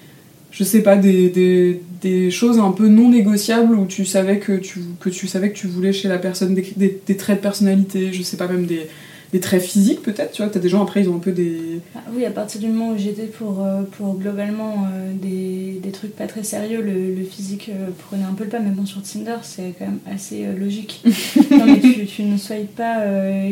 je 0.51 0.63
sais 0.63 0.81
pas, 0.81 0.95
des, 0.95 1.29
des, 1.29 1.81
des 2.01 2.31
choses 2.31 2.59
un 2.59 2.71
peu 2.71 2.87
non 2.87 3.09
négociables 3.09 3.75
où 3.75 3.85
tu 3.85 4.05
savais 4.05 4.39
que 4.39 4.53
tu, 4.53 4.79
que 4.99 5.09
tu 5.09 5.27
savais 5.27 5.51
que 5.51 5.57
tu 5.57 5.67
voulais 5.67 5.93
chez 5.93 6.07
la 6.07 6.17
personne 6.17 6.53
des, 6.55 6.73
des, 6.77 6.99
des 7.05 7.17
traits 7.17 7.37
de 7.37 7.41
personnalité, 7.41 8.13
je 8.13 8.23
sais 8.23 8.37
pas, 8.37 8.47
même 8.47 8.65
des, 8.65 8.87
des 9.31 9.39
traits 9.39 9.61
physiques 9.61 10.01
peut-être, 10.01 10.31
tu 10.31 10.41
vois. 10.41 10.51
T'as 10.51 10.59
des 10.59 10.69
gens 10.69 10.81
après, 10.83 11.01
ils 11.01 11.09
ont 11.09 11.15
un 11.15 11.19
peu 11.19 11.31
des. 11.31 11.79
Ah 11.95 11.99
oui, 12.13 12.25
à 12.25 12.31
partir 12.31 12.59
du 12.59 12.67
moment 12.67 12.89
où 12.91 12.97
j'étais 12.97 13.27
pour, 13.27 13.63
euh, 13.63 13.83
pour 13.83 14.15
globalement 14.17 14.87
euh, 14.91 15.13
des, 15.13 15.79
des 15.81 15.91
trucs 15.91 16.15
pas 16.15 16.27
très 16.27 16.43
sérieux, 16.43 16.81
le, 16.81 17.15
le 17.15 17.23
physique 17.23 17.69
euh, 17.69 17.89
prenait 18.07 18.23
un 18.23 18.33
peu 18.33 18.43
le 18.43 18.49
pas, 18.49 18.59
mais 18.59 18.71
bon, 18.71 18.85
sur 18.85 19.01
Tinder, 19.01 19.37
c'est 19.43 19.73
quand 19.79 19.85
même 19.85 19.99
assez 20.11 20.45
euh, 20.45 20.57
logique. 20.57 21.01
non, 21.51 21.65
mais 21.65 21.79
tu, 21.79 22.05
tu 22.05 22.23
ne 22.23 22.37
sois 22.37 22.55
pas 22.75 22.97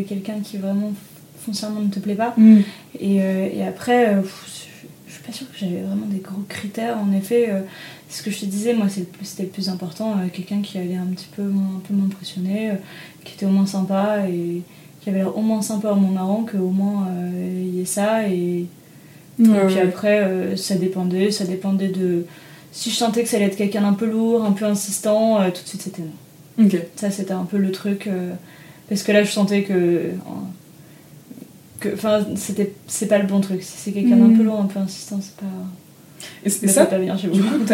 quelqu'un 0.08 0.40
qui 0.44 0.58
vraiment 0.58 0.92
foncièrement 1.40 1.82
ne 1.82 1.90
te 1.90 2.00
plaît 2.00 2.16
pas. 2.16 2.34
Hmm. 2.38 2.60
Et, 3.00 3.18
et 3.18 3.64
après, 3.66 4.16
pff, 4.22 4.68
je 5.10 5.14
suis 5.16 5.24
pas 5.24 5.32
sûre 5.32 5.48
que 5.52 5.58
j'avais 5.58 5.82
vraiment 5.82 6.06
des 6.06 6.20
gros 6.20 6.42
critères. 6.48 6.98
En 7.00 7.12
effet, 7.14 7.48
euh, 7.50 7.62
ce 8.10 8.22
que 8.22 8.30
je 8.30 8.42
te 8.42 8.46
disais, 8.46 8.74
moi, 8.74 8.88
c'était 8.90 9.44
le 9.44 9.50
plus 9.50 9.70
important. 9.70 10.12
euh, 10.12 10.28
Quelqu'un 10.32 10.62
qui 10.62 10.78
allait 10.78 10.96
un 10.98 11.08
petit 11.08 11.28
peu 11.36 11.42
un 11.42 11.80
peu 11.88 11.94
m'impressionner, 11.96 12.72
euh, 12.72 12.76
qui 13.24 13.34
était 13.34 13.46
au 13.48 13.50
moins 13.50 13.66
sympa 13.66 14.28
et 14.30 14.62
qui 15.02 15.10
avait 15.10 15.20
l'air 15.20 15.38
au 15.38 15.42
moins 15.42 15.62
sympa, 15.62 15.92
au 15.92 15.96
moins 15.96 16.12
marrant, 16.12 16.46
qu'au 16.50 16.70
moins 16.70 17.08
il 17.34 17.76
y 17.76 17.82
ait 17.82 17.86
ça. 17.86 18.28
Et, 18.28 18.66
Ouais, 19.42 19.46
et 19.46 19.66
puis 19.68 19.76
ouais. 19.76 19.82
après, 19.84 20.20
euh, 20.20 20.58
ça 20.58 20.76
dépendait. 20.76 21.32
Ça 21.32 21.46
dépendait 21.46 21.88
de. 21.88 22.26
Si 22.74 22.90
je 22.90 22.96
sentais 22.96 23.24
que 23.24 23.30
ça 23.30 23.38
allait 23.38 23.46
être 23.46 23.56
quelqu'un 23.56 23.84
d'un 23.84 23.94
peu 23.94 24.06
lourd, 24.06 24.44
un 24.44 24.52
peu 24.52 24.66
insistant, 24.66 25.40
euh, 25.40 25.46
tout 25.50 25.64
de 25.64 25.68
suite 25.68 25.82
c'était 25.82 26.02
non. 26.58 26.68
Ça, 26.98 27.10
c'était 27.10 27.32
un 27.32 27.46
peu 27.46 27.58
le 27.58 27.72
truc. 27.72 28.08
euh, 28.08 28.34
parce 28.90 29.02
que 29.04 29.14
là, 29.14 29.24
je 29.24 29.32
sentais 29.32 29.64
que. 29.64 30.12
que 31.80 31.94
Enfin, 31.94 32.26
c'était 32.36 32.74
c'est 32.88 33.08
pas 33.08 33.18
le 33.18 33.28
bon 33.28 33.40
truc. 33.40 33.64
Si 33.64 33.78
c'est 33.78 33.92
quelqu'un 33.94 34.18
d'un 34.18 34.28
Mm. 34.28 34.38
peu 34.38 34.44
lourd, 34.44 34.60
un 34.60 34.66
peu 34.66 34.80
insistant, 34.80 35.20
c'est 35.22 35.36
pas. 35.38 35.46
Et, 36.46 36.48
et 36.48 36.68
ça 36.68 36.86
du 36.86 37.42
coup, 37.42 37.66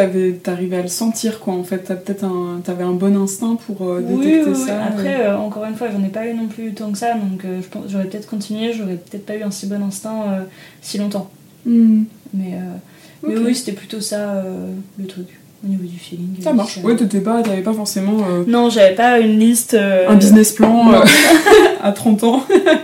t'arrivais 0.43 0.77
à 0.77 0.81
le 0.81 0.87
sentir, 0.87 1.39
quoi, 1.39 1.53
en 1.53 1.63
fait. 1.63 1.79
T'as 1.79 1.95
peut-être 1.95 2.23
un, 2.23 2.61
t'avais 2.63 2.83
un 2.83 2.91
bon 2.93 3.15
instinct 3.21 3.57
pour 3.65 3.87
euh, 3.87 4.01
Oui, 4.07 4.17
détecter 4.25 4.49
oui, 4.51 4.55
oui. 4.57 4.65
ça. 4.67 4.83
Après, 4.85 5.21
euh. 5.21 5.33
euh, 5.33 5.37
encore 5.37 5.65
une 5.65 5.75
fois, 5.75 5.87
j'en 5.91 6.03
ai 6.03 6.09
pas 6.09 6.27
eu 6.27 6.33
non 6.33 6.47
plus 6.47 6.73
tant 6.73 6.91
que 6.91 6.97
ça, 6.97 7.13
donc 7.13 7.43
euh, 7.45 7.61
je 7.61 7.67
pense 7.67 7.83
j'aurais 7.89 8.05
peut-être 8.05 8.27
continué, 8.27 8.73
j'aurais 8.73 8.95
peut-être 8.95 9.25
pas 9.25 9.35
eu 9.35 9.43
un 9.43 9.51
si 9.51 9.67
bon 9.67 9.81
instinct 9.83 10.23
euh, 10.27 10.41
si 10.81 10.97
longtemps. 10.97 11.29
Hmm. 11.65 12.03
Mais, 12.33 12.53
euh, 12.53 13.27
mais 13.27 13.37
oui, 13.37 13.55
c'était 13.55 13.71
plutôt 13.71 14.01
ça 14.01 14.17
euh, 14.35 14.67
le 14.99 15.05
truc 15.05 15.27
au 15.63 15.67
niveau 15.67 15.83
du 15.83 15.97
feeling. 15.97 16.35
Ça 16.41 16.53
marche. 16.53 16.77
Euh, 16.77 16.87
Ouais, 16.87 16.95
t'étais 16.95 17.21
pas, 17.21 17.41
t'avais 17.41 17.61
pas 17.61 17.73
forcément 17.73 18.17
euh, 18.29 18.43
Non, 18.47 18.69
j'avais 18.69 18.93
pas 18.95 19.19
une 19.19 19.39
liste. 19.39 19.73
euh, 19.73 20.09
un 20.09 20.15
business 20.15 20.51
plan 20.51 20.93
euh, 20.93 20.99
à 21.83 21.91
30 21.91 22.23
ans. 22.23 22.43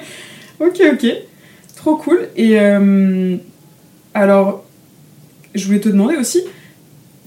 ok, 0.60 0.82
ok. 0.94 1.06
Trop 1.76 1.96
cool. 1.96 2.28
Et 2.36 2.60
euh, 2.60 3.36
alors, 4.14 4.64
je 5.56 5.66
voulais 5.66 5.80
te 5.80 5.90
demander 5.90 6.16
aussi, 6.16 6.42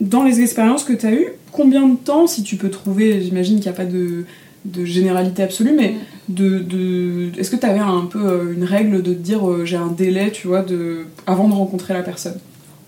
dans 0.00 0.24
les 0.24 0.40
expériences 0.40 0.84
que 0.84 0.92
tu 0.92 1.06
as 1.06 1.12
eues, 1.12 1.28
combien 1.52 1.88
de 1.88 1.96
temps, 1.96 2.26
si 2.26 2.42
tu 2.42 2.56
peux 2.56 2.70
trouver, 2.70 3.20
j'imagine 3.20 3.56
qu'il 3.60 3.70
n'y 3.70 3.76
a 3.76 3.76
pas 3.76 3.84
de, 3.84 4.24
de 4.64 4.84
généralité 4.84 5.42
absolue, 5.42 5.72
mais 5.76 5.94
de, 6.28 6.58
de, 6.58 7.30
est-ce 7.38 7.50
que 7.50 7.56
tu 7.56 7.66
avais 7.66 7.78
un 7.78 8.06
peu 8.06 8.26
euh, 8.26 8.54
une 8.54 8.64
règle 8.64 9.02
de 9.02 9.12
te 9.12 9.18
dire 9.18 9.48
euh, 9.48 9.64
j'ai 9.64 9.76
un 9.76 9.88
délai, 9.88 10.30
tu 10.32 10.48
vois, 10.48 10.62
de, 10.62 11.06
avant 11.26 11.48
de 11.48 11.54
rencontrer 11.54 11.94
la 11.94 12.02
personne? 12.02 12.38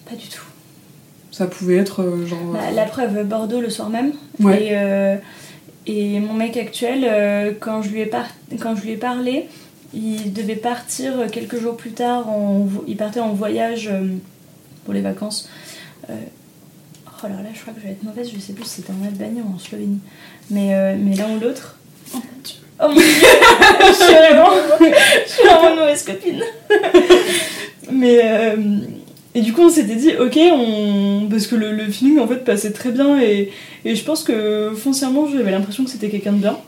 Pas 0.08 0.16
du 0.16 0.26
tout. 0.28 0.42
Ça 1.30 1.46
pouvait 1.46 1.76
être 1.76 2.02
euh, 2.02 2.26
genre. 2.26 2.52
Bah, 2.52 2.70
la 2.74 2.84
preuve, 2.84 3.24
Bordeaux 3.24 3.60
le 3.60 3.70
soir 3.70 3.90
même. 3.90 4.12
Ouais. 4.40 4.64
Et, 4.64 4.68
euh, 4.72 5.16
et 5.86 6.18
mon 6.18 6.32
mec 6.32 6.56
actuel, 6.56 7.54
quand, 7.60 7.82
je 7.82 7.90
lui 7.90 8.00
ai 8.00 8.06
par- 8.06 8.30
quand 8.58 8.74
je 8.74 8.82
lui 8.82 8.92
ai 8.92 8.96
parlé, 8.96 9.44
il 9.94 10.32
devait 10.32 10.56
partir 10.56 11.12
quelques 11.30 11.60
jours 11.60 11.76
plus 11.76 11.92
tard. 11.92 12.28
En... 12.28 12.66
Il 12.88 12.96
partait 12.96 13.20
en 13.20 13.34
voyage 13.34 13.90
pour 14.86 14.94
les 14.94 15.02
vacances. 15.02 15.48
Euh, 16.08 16.14
Oh 17.24 17.28
là 17.28 17.36
là, 17.42 17.48
je 17.54 17.60
crois 17.62 17.72
que 17.72 17.80
je 17.80 17.86
vais 17.86 17.92
être 17.92 18.02
mauvaise, 18.02 18.30
je 18.32 18.38
sais 18.38 18.52
plus 18.52 18.64
si 18.64 18.82
c'était 18.82 18.92
en 18.92 19.06
Albanie 19.06 19.40
ou 19.40 19.54
en 19.54 19.58
Slovénie. 19.58 20.00
Mais, 20.50 20.74
euh, 20.74 20.96
mais 21.00 21.16
l'un 21.16 21.30
ou 21.34 21.40
l'autre. 21.40 21.76
Oh 22.14 22.18
mon 22.18 22.42
dieu. 22.44 22.56
Oh 22.78 22.88
mon 22.88 22.94
dieu 22.94 23.02
Je 23.88 23.92
suis 23.94 24.14
vraiment, 24.14 24.50
je 24.78 25.30
suis 25.32 25.42
vraiment 25.48 25.70
une 25.70 25.76
mauvaise 25.80 26.02
copine. 26.04 26.42
Mais. 27.90 28.20
euh, 28.22 28.56
et 29.34 29.42
du 29.42 29.52
coup, 29.52 29.62
on 29.62 29.68
s'était 29.70 29.96
dit, 29.96 30.12
ok, 30.18 30.38
on... 30.52 31.26
parce 31.30 31.46
que 31.46 31.56
le, 31.56 31.72
le 31.72 31.90
feeling 31.90 32.18
en 32.20 32.26
fait 32.26 32.42
passait 32.44 32.72
très 32.72 32.90
bien 32.90 33.20
et, 33.20 33.50
et 33.84 33.94
je 33.94 34.02
pense 34.02 34.22
que 34.24 34.72
foncièrement, 34.74 35.26
j'avais 35.28 35.50
l'impression 35.50 35.84
que 35.84 35.90
c'était 35.90 36.08
quelqu'un 36.08 36.32
de 36.32 36.38
bien 36.38 36.58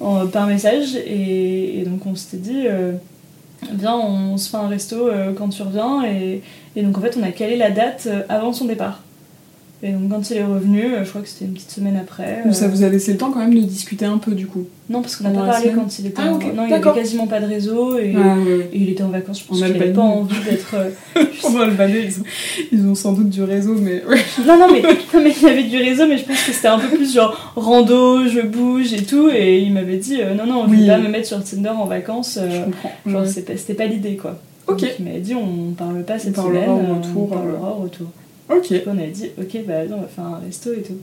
en- 0.00 0.26
par 0.26 0.48
message 0.48 0.96
et, 0.96 1.78
et 1.80 1.84
donc 1.84 2.04
on 2.04 2.16
s'était 2.16 2.38
dit, 2.38 2.62
euh, 2.66 2.92
viens, 3.72 3.94
on 3.96 4.36
se 4.38 4.50
fait 4.50 4.56
un 4.56 4.66
resto 4.66 5.08
euh, 5.08 5.32
quand 5.38 5.50
tu 5.50 5.62
reviens 5.62 6.02
et, 6.04 6.42
et 6.76 6.82
donc 6.82 6.96
en 6.98 7.00
fait, 7.00 7.16
on 7.18 7.22
a 7.24 7.32
calé 7.32 7.56
la 7.56 7.70
date 7.70 8.04
euh, 8.06 8.22
avant 8.28 8.52
son 8.52 8.66
départ. 8.66 9.02
Et 9.82 9.92
donc 9.92 10.08
quand 10.08 10.30
il 10.30 10.38
est 10.38 10.42
revenu, 10.42 10.84
euh, 10.94 11.04
je 11.04 11.10
crois 11.10 11.20
que 11.20 11.28
c'était 11.28 11.44
une 11.44 11.52
petite 11.52 11.70
semaine 11.70 11.98
après. 12.00 12.40
Donc 12.44 12.54
ça 12.54 12.64
euh, 12.64 12.68
vous 12.68 12.82
a 12.82 12.88
laissé 12.88 13.12
le 13.12 13.18
temps 13.18 13.30
quand 13.30 13.40
même 13.40 13.54
de 13.54 13.60
discuter 13.60 14.06
un 14.06 14.16
peu 14.16 14.32
du 14.32 14.46
coup. 14.46 14.64
Non, 14.88 15.02
parce 15.02 15.16
qu'on 15.16 15.24
n'a 15.24 15.38
pas 15.38 15.46
parlé 15.46 15.70
quand 15.74 15.98
il 15.98 16.06
était 16.06 16.22
Ah, 16.24 16.32
en... 16.32 16.36
ok, 16.36 16.44
Non, 16.56 16.64
il 16.66 16.72
avait 16.72 16.92
quasiment 16.94 17.26
pas 17.26 17.40
de 17.40 17.46
réseau 17.46 17.98
et, 17.98 18.14
Ah, 18.16 18.36
ouais, 18.38 18.42
ouais. 18.56 18.70
et 18.72 18.78
il 18.78 18.88
était 18.88 19.02
en 19.02 19.10
vacances. 19.10 19.40
Je 19.40 19.44
pense 19.46 19.58
En 19.58 19.66
qu'il 19.66 19.74
avait 19.76 19.88
Albanie. 19.88 19.94
pas 19.94 20.02
envie 20.02 20.44
d'être... 20.48 20.74
euh, 20.76 21.24
Pendant 21.42 21.60
Albanais, 21.60 22.04
ils 22.06 22.20
ont, 22.20 22.24
ils 22.72 22.86
ont 22.86 22.94
sans 22.94 23.12
doute 23.12 23.28
du 23.28 23.42
réseau, 23.42 23.74
mais. 23.74 24.02
Non, 24.46 24.58
non 24.58 24.68
mais, 24.72 24.80
non, 24.80 25.20
mais 25.22 25.32
il 25.42 25.46
avait 25.46 25.64
du 25.64 25.76
réseau, 25.76 26.06
mais 26.08 26.16
je 26.16 26.24
pense 26.24 26.42
que 26.42 26.52
c'était 26.52 26.68
un 26.68 26.78
peu 26.78 26.96
plus 26.96 27.12
genre 27.12 27.52
rando, 27.54 28.26
je 28.26 28.40
bouge 28.40 28.94
et 28.94 29.02
tout. 29.04 29.28
Et 29.28 29.58
il 29.60 29.72
m'avait 29.74 29.98
dit 29.98 30.22
euh, 30.22 30.34
non, 30.34 30.46
non, 30.46 30.64
je 30.66 30.70
Oui. 30.70 30.80
vais 30.80 30.86
pas 30.86 30.98
me 30.98 31.08
mettre 31.08 31.26
sur 31.28 31.44
Tinder 31.44 31.68
en 31.68 31.84
vacances. 31.84 32.38
euh, 32.40 32.48
Je 32.50 32.64
comprends. 32.64 32.92
genre, 33.04 33.22
Ouais. 33.22 33.28
c'est 33.28 33.44
pas- 33.44 33.56
c'était 33.58 33.74
pas 33.74 33.86
l'idée 33.86 34.16
quoi. 34.16 34.38
Ok. 34.66 34.80
Donc, 34.80 34.90
il 34.98 35.04
m'avait 35.04 35.20
dit 35.20 35.34
on 35.34 35.72
parle 35.72 36.02
pas 36.04 36.18
cette 36.18 36.34
parlera 36.34 36.64
semaine, 36.64 36.70
au 36.70 36.90
euh, 36.90 36.94
retour, 36.98 37.22
on 37.22 37.26
parlera 37.26 37.70
au 37.70 37.82
retour. 37.82 38.06
Ok, 38.50 38.70
Donc, 38.72 38.82
on 38.86 38.98
a 38.98 39.06
dit 39.06 39.30
ok, 39.38 39.64
bah 39.66 39.74
on 39.92 40.00
va 40.00 40.06
faire 40.08 40.24
un 40.24 40.38
resto 40.44 40.72
et 40.72 40.82
tout. 40.82 40.98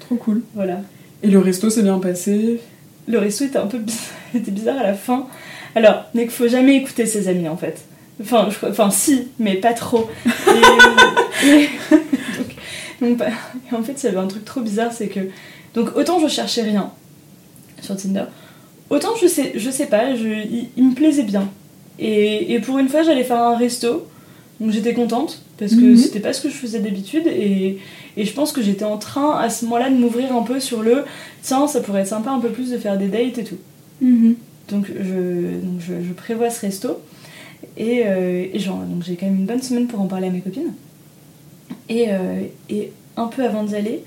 trop 0.00 0.16
cool. 0.16 0.42
Voilà. 0.54 0.80
Et 1.22 1.28
le 1.28 1.38
resto 1.38 1.70
s'est 1.70 1.82
bien 1.82 1.98
passé? 1.98 2.60
Le 3.08 3.18
resto 3.18 3.44
était 3.44 3.58
un 3.58 3.66
peu 3.66 3.78
bizarre, 3.78 4.02
était 4.34 4.50
bizarre 4.50 4.78
à 4.78 4.82
la 4.82 4.94
fin. 4.94 5.26
Alors, 5.74 6.04
qu'il 6.22 6.30
faut 6.30 6.48
jamais 6.48 6.76
écouter 6.76 7.06
ses 7.06 7.28
amis 7.28 7.48
en 7.48 7.56
fait. 7.56 7.84
Enfin, 8.20 8.48
je 8.50 8.66
enfin 8.66 8.90
si, 8.90 9.28
mais 9.38 9.54
pas 9.56 9.74
trop. 9.74 10.08
Et, 10.26 11.46
et- 11.48 11.68
donc, 12.38 12.56
donc, 13.00 13.16
bah, 13.18 13.26
en 13.72 13.82
fait, 13.82 13.92
il 14.02 14.06
y 14.06 14.08
avait 14.08 14.16
un 14.18 14.26
truc 14.26 14.44
trop 14.44 14.60
bizarre, 14.62 14.92
c'est 14.92 15.08
que 15.08 15.20
donc 15.74 15.94
autant 15.96 16.18
je 16.18 16.28
cherchais 16.28 16.62
rien 16.62 16.90
sur 17.82 17.94
Tinder, 17.96 18.24
autant 18.88 19.10
je 19.20 19.26
sais, 19.26 19.52
je 19.56 19.70
sais 19.70 19.86
pas, 19.86 20.14
je, 20.16 20.24
il, 20.26 20.68
il 20.78 20.88
me 20.88 20.94
plaisait 20.94 21.22
bien. 21.24 21.48
Et, 21.98 22.52
et 22.52 22.60
pour 22.60 22.78
une 22.78 22.88
fois, 22.88 23.02
j'allais 23.02 23.24
faire 23.24 23.40
un 23.40 23.56
resto, 23.56 24.06
donc 24.60 24.70
j'étais 24.70 24.94
contente 24.94 25.42
parce 25.58 25.74
que 25.74 25.80
Mhm. 25.80 25.96
c'était 25.96 26.20
pas 26.20 26.32
ce 26.32 26.40
que 26.42 26.48
je 26.50 26.54
faisais 26.54 26.80
d'habitude 26.80 27.26
et, 27.26 27.78
et 28.16 28.24
je 28.24 28.32
pense 28.32 28.52
que 28.52 28.60
j'étais 28.62 28.84
en 28.84 28.98
train 28.98 29.36
à 29.38 29.48
ce 29.50 29.64
moment-là 29.64 29.88
de 29.90 29.94
m'ouvrir 29.96 30.34
un 30.34 30.42
peu 30.42 30.60
sur 30.60 30.82
le 30.82 31.04
tiens, 31.42 31.66
ça 31.66 31.80
pourrait 31.80 32.02
être 32.02 32.08
sympa 32.08 32.30
un 32.30 32.40
peu 32.40 32.50
plus 32.50 32.70
de 32.70 32.78
faire 32.78 32.98
des 32.98 33.08
dates 33.08 33.38
et 33.38 33.44
tout. 33.44 33.56
Donc 34.70 34.86
je, 34.88 35.58
donc 35.60 35.80
je, 35.80 35.94
je 36.06 36.12
prévois 36.12 36.50
ce 36.50 36.60
resto. 36.62 37.00
Et, 37.78 38.02
euh, 38.06 38.44
et 38.52 38.58
genre, 38.58 38.78
donc 38.78 39.02
j'ai 39.04 39.16
quand 39.16 39.26
même 39.26 39.36
une 39.36 39.46
bonne 39.46 39.62
semaine 39.62 39.86
pour 39.86 40.00
en 40.00 40.06
parler 40.06 40.28
à 40.28 40.30
mes 40.30 40.40
copines. 40.40 40.72
Et, 41.88 42.06
euh, 42.10 42.40
et 42.68 42.92
un 43.16 43.26
peu 43.28 43.44
avant 43.44 43.62
d'y 43.64 43.74
aller, 43.76 44.02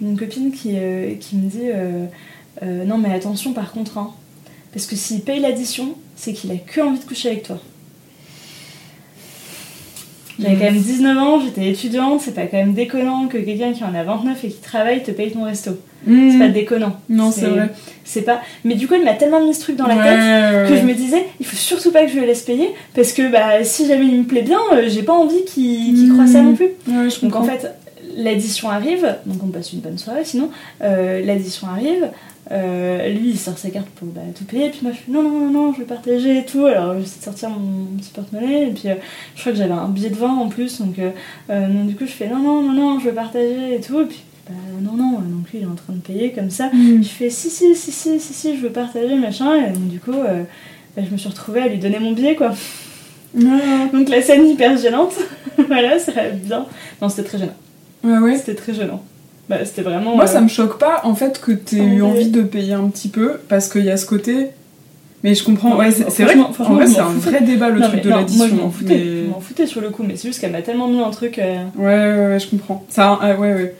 une 0.00 0.18
copine 0.18 0.50
qui, 0.52 0.72
euh, 0.74 1.14
qui 1.20 1.36
me 1.36 1.48
dit 1.48 1.68
euh, 1.72 2.84
Non, 2.84 2.98
mais 2.98 3.12
attention 3.12 3.52
par 3.52 3.72
contre, 3.72 3.98
hein, 3.98 4.10
parce 4.72 4.86
que 4.86 4.96
s'il 4.96 5.20
paye 5.20 5.40
l'addition, 5.40 5.94
c'est 6.18 6.32
qu'il 6.32 6.50
a 6.50 6.56
que 6.56 6.80
envie 6.80 6.98
de 6.98 7.04
coucher 7.04 7.30
avec 7.30 7.44
toi. 7.44 7.58
J'avais 10.40 10.54
quand 10.54 10.72
même 10.72 10.80
19 10.80 11.18
ans, 11.18 11.40
j'étais 11.40 11.68
étudiante, 11.68 12.20
c'est 12.20 12.34
pas 12.34 12.46
quand 12.46 12.58
même 12.58 12.72
déconnant 12.72 13.26
que 13.26 13.38
quelqu'un 13.38 13.72
qui 13.72 13.82
en 13.82 13.92
a 13.92 14.04
29 14.04 14.44
et 14.44 14.48
qui 14.48 14.60
travaille 14.60 15.02
te 15.02 15.10
paye 15.10 15.32
ton 15.32 15.44
resto. 15.44 15.72
C'est 16.06 16.38
pas 16.38 16.48
déconnant. 16.48 16.96
Non, 17.08 17.32
c'est 17.32 17.46
vrai. 17.46 17.70
C'est 18.04 18.22
pas. 18.22 18.40
Mais 18.64 18.74
du 18.74 18.86
coup, 18.86 18.94
elle 18.94 19.04
m'a 19.04 19.14
tellement 19.14 19.44
mis 19.44 19.52
ce 19.52 19.60
truc 19.60 19.76
dans 19.76 19.88
la 19.88 19.96
Ouais, 19.96 20.02
tête 20.02 20.18
ouais, 20.18 20.70
que 20.70 20.80
je 20.80 20.86
me 20.86 20.94
disais, 20.94 21.26
il 21.40 21.46
faut 21.46 21.56
surtout 21.56 21.90
pas 21.90 22.04
que 22.04 22.12
je 22.12 22.20
le 22.20 22.26
laisse 22.26 22.42
payer 22.42 22.70
parce 22.94 23.12
que 23.12 23.30
bah, 23.30 23.64
si 23.64 23.86
jamais 23.86 24.06
il 24.06 24.18
me 24.20 24.24
plaît 24.24 24.42
bien, 24.42 24.60
euh, 24.72 24.88
j'ai 24.88 25.02
pas 25.02 25.12
envie 25.12 25.44
qu'il 25.44 25.94
qu'il 25.94 26.12
croie 26.12 26.28
ça 26.28 26.40
non 26.40 26.54
plus. 26.54 26.68
Je 26.86 27.20
Donc 27.20 27.34
en 27.34 27.42
fait, 27.42 27.74
l'addition 28.16 28.70
arrive, 28.70 29.16
donc 29.26 29.42
on 29.42 29.48
passe 29.48 29.72
une 29.72 29.80
bonne 29.80 29.98
soirée 29.98 30.24
sinon, 30.24 30.50
euh, 30.82 31.20
l'addition 31.24 31.66
arrive, 31.66 32.08
euh, 32.50 33.08
lui 33.10 33.30
il 33.30 33.38
sort 33.38 33.58
sa 33.58 33.68
carte 33.70 33.88
pour 33.88 34.08
bah, 34.08 34.22
tout 34.36 34.44
payer, 34.44 34.70
puis 34.70 34.80
moi 34.82 34.92
je 34.92 34.98
fais 34.98 35.12
non, 35.12 35.22
non, 35.22 35.30
non, 35.30 35.50
non, 35.50 35.72
je 35.74 35.80
vais 35.80 35.84
partager 35.84 36.38
et 36.38 36.44
tout, 36.44 36.64
alors 36.64 36.98
j'essaie 36.98 37.18
de 37.18 37.24
sortir 37.24 37.50
mon 37.50 37.84
petit 37.98 38.10
porte-monnaie, 38.10 38.68
et 38.68 38.72
puis 38.72 38.88
euh, 38.88 38.94
je 39.34 39.40
crois 39.40 39.52
que 39.52 39.58
j'avais 39.58 39.72
un 39.72 39.88
billet 39.88 40.08
de 40.08 40.14
vin 40.14 40.34
en 40.34 40.48
plus, 40.48 40.80
donc, 40.80 40.98
euh, 40.98 41.10
donc 41.68 41.88
du 41.88 41.94
coup 41.94 42.06
je 42.06 42.12
fais 42.12 42.28
non, 42.28 42.38
non, 42.38 42.62
non, 42.62 42.72
non, 42.72 43.00
je 43.00 43.04
vais 43.04 43.14
partager 43.14 43.74
et 43.74 43.80
tout, 43.80 44.00
et 44.00 44.06
puis 44.06 44.22
bah, 44.48 44.54
non, 44.80 44.92
non, 44.92 45.12
donc 45.18 45.50
lui 45.52 45.58
il 45.58 45.62
est 45.62 45.66
en 45.66 45.74
train 45.74 45.92
de 45.92 46.00
payer 46.00 46.32
comme 46.32 46.50
ça. 46.50 46.70
Mm. 46.72 47.02
Je 47.02 47.08
fais 47.08 47.28
si, 47.28 47.50
si, 47.50 47.74
si, 47.74 47.92
si, 47.92 48.18
si, 48.18 48.32
si, 48.32 48.56
je 48.56 48.62
veux 48.62 48.70
partager, 48.70 49.14
machin, 49.16 49.54
et 49.54 49.70
donc 49.70 49.88
du 49.88 50.00
coup, 50.00 50.12
bah, 50.12 51.02
je 51.06 51.10
me 51.12 51.18
suis 51.18 51.28
retrouvée 51.28 51.60
à 51.60 51.68
lui 51.68 51.78
donner 51.78 51.98
mon 51.98 52.12
billet, 52.12 52.34
quoi. 52.34 52.54
Donc 53.34 54.08
la 54.08 54.22
scène 54.22 54.46
hyper 54.46 54.76
gênante, 54.78 55.14
voilà, 55.68 55.98
ça 55.98 56.12
va 56.12 56.30
bien. 56.30 56.64
Non, 57.00 57.08
c'était 57.10 57.28
très 57.28 57.38
gênant. 57.38 57.56
ouais, 58.04 58.18
ouais. 58.18 58.36
C'était 58.36 58.54
très 58.54 58.72
gênant. 58.72 59.02
Bah, 59.48 59.64
c'était 59.64 59.82
vraiment. 59.82 60.14
Moi, 60.14 60.24
euh, 60.24 60.26
ça 60.26 60.40
me 60.40 60.48
choque 60.48 60.78
pas 60.78 61.00
en 61.04 61.14
fait 61.14 61.40
que 61.40 61.52
t'aies 61.52 61.78
eu 61.78 62.02
envie 62.02 62.30
de 62.30 62.42
payer 62.42 62.74
un 62.74 62.88
petit 62.88 63.08
peu 63.08 63.38
parce 63.48 63.68
qu'il 63.68 63.84
y 63.84 63.90
a 63.90 63.96
ce 63.96 64.06
côté. 64.06 64.48
Mais 65.24 65.34
je 65.34 65.42
comprends, 65.42 65.70
Non, 65.70 65.78
ouais, 65.78 65.90
c'est 65.90 66.22
vrai 66.22 66.36
franchement, 66.52 66.74
vrai, 66.76 66.86
c'est 66.86 67.00
un 67.00 67.08
vrai 67.08 67.40
débat 67.40 67.70
le 67.70 67.80
non, 67.80 67.88
truc 67.88 68.02
de 68.02 68.08
l'addition. 68.10 68.46
Moi, 68.46 68.56
je 68.56 68.62
m'en 68.62 68.70
foutais. 68.70 68.94
mais- 68.94 69.24
Je 69.24 69.30
m'en 69.30 69.40
foutais 69.40 69.66
sur 69.66 69.80
le 69.80 69.90
coup, 69.90 70.04
mais 70.04 70.14
c'est 70.16 70.28
juste 70.28 70.40
qu'elle 70.40 70.52
m'a 70.52 70.62
tellement 70.62 70.86
mis 70.86 71.00
un 71.00 71.10
truc. 71.10 71.38
euh, 71.40 71.64
Ouais, 71.76 71.84
ouais, 71.86 72.26
ouais, 72.34 72.38
je 72.38 72.46
comprends. 72.48 72.84
Ça, 72.88 73.18
ah, 73.20 73.34
ouais, 73.34 73.52
ouais. 73.54 73.74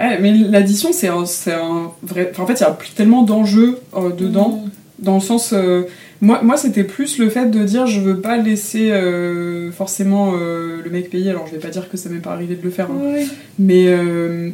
Ouais, 0.00 0.18
mais 0.20 0.32
l'addition, 0.32 0.90
c'est 0.92 1.08
un, 1.08 1.24
un 1.24 1.90
vrai. 2.04 2.28
enfin, 2.32 2.42
en 2.44 2.46
fait, 2.46 2.54
il 2.54 2.60
y 2.60 2.64
a 2.64 2.78
tellement 2.94 3.22
d'enjeux 3.22 3.78
euh, 3.96 4.10
dedans, 4.10 4.60
mm, 4.64 4.70
dans 4.98 5.14
le 5.14 5.20
sens. 5.20 5.52
euh, 5.52 5.82
moi, 6.20 6.40
moi 6.42 6.56
c'était 6.56 6.84
plus 6.84 7.18
le 7.18 7.28
fait 7.28 7.50
de 7.50 7.64
dire 7.64 7.86
je 7.86 8.00
veux 8.00 8.20
pas 8.20 8.36
laisser 8.36 8.90
euh, 8.92 9.70
forcément 9.72 10.32
euh, 10.34 10.80
le 10.82 10.90
mec 10.90 11.10
payer. 11.10 11.30
Alors, 11.30 11.46
je 11.46 11.52
vais 11.52 11.58
pas 11.58 11.68
dire 11.68 11.90
que 11.90 11.96
ça 11.96 12.08
m'est 12.08 12.18
pas 12.20 12.32
arrivé 12.32 12.54
de 12.56 12.62
le 12.62 12.70
faire, 12.70 12.86
hein. 12.90 13.12
oui. 13.14 13.28
mais, 13.58 13.92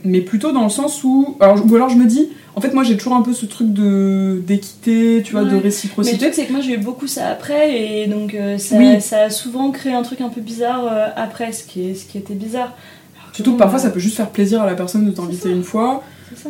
mais 0.04 0.20
plutôt 0.20 0.52
dans 0.52 0.64
le 0.64 0.70
sens 0.70 1.04
où. 1.04 1.36
Alors, 1.40 1.62
ou 1.68 1.74
alors, 1.76 1.88
je 1.90 1.96
me 1.96 2.06
dis, 2.06 2.28
En 2.56 2.60
fait, 2.60 2.72
moi 2.74 2.82
j'ai 2.82 2.96
toujours 2.96 3.14
un 3.14 3.22
peu 3.22 3.32
ce 3.32 3.46
truc 3.46 3.72
de 3.72 4.42
d'équité, 4.46 5.22
tu 5.24 5.32
vois, 5.32 5.42
de. 5.42 5.50
Mais 5.50 5.56
le 5.56 5.62
réciprocité. 5.62 6.18
truc, 6.18 6.34
c'est 6.34 6.46
que 6.46 6.52
moi 6.52 6.60
j'ai 6.60 6.74
eu 6.74 6.78
beaucoup 6.78 7.06
ça 7.06 7.28
après, 7.28 8.02
et 8.02 8.06
donc 8.06 8.34
ça, 8.58 8.76
Oui. 8.76 9.00
ça 9.00 9.22
a 9.24 9.30
souvent 9.30 9.70
créé 9.70 9.92
un 9.92 10.02
truc 10.02 10.20
un 10.22 10.28
peu 10.30 10.40
bizarre 10.40 10.88
après, 11.16 11.52
ce 11.52 11.64
qui, 11.64 11.90
est, 11.90 11.94
ce 11.94 12.06
qui 12.06 12.18
était 12.18 12.34
bizarre. 12.34 12.74
Alors 13.22 13.34
Surtout 13.34 13.52
que 13.52 13.58
parfois 13.58 13.78
ça 13.78 13.90
peut 13.90 14.00
juste 14.00 14.16
faire 14.16 14.30
plaisir 14.30 14.62
à 14.62 14.66
la 14.66 14.74
personne 14.74 15.04
de 15.06 15.10
t'inviter 15.12 15.50
une 15.50 15.62
fois. 15.62 16.02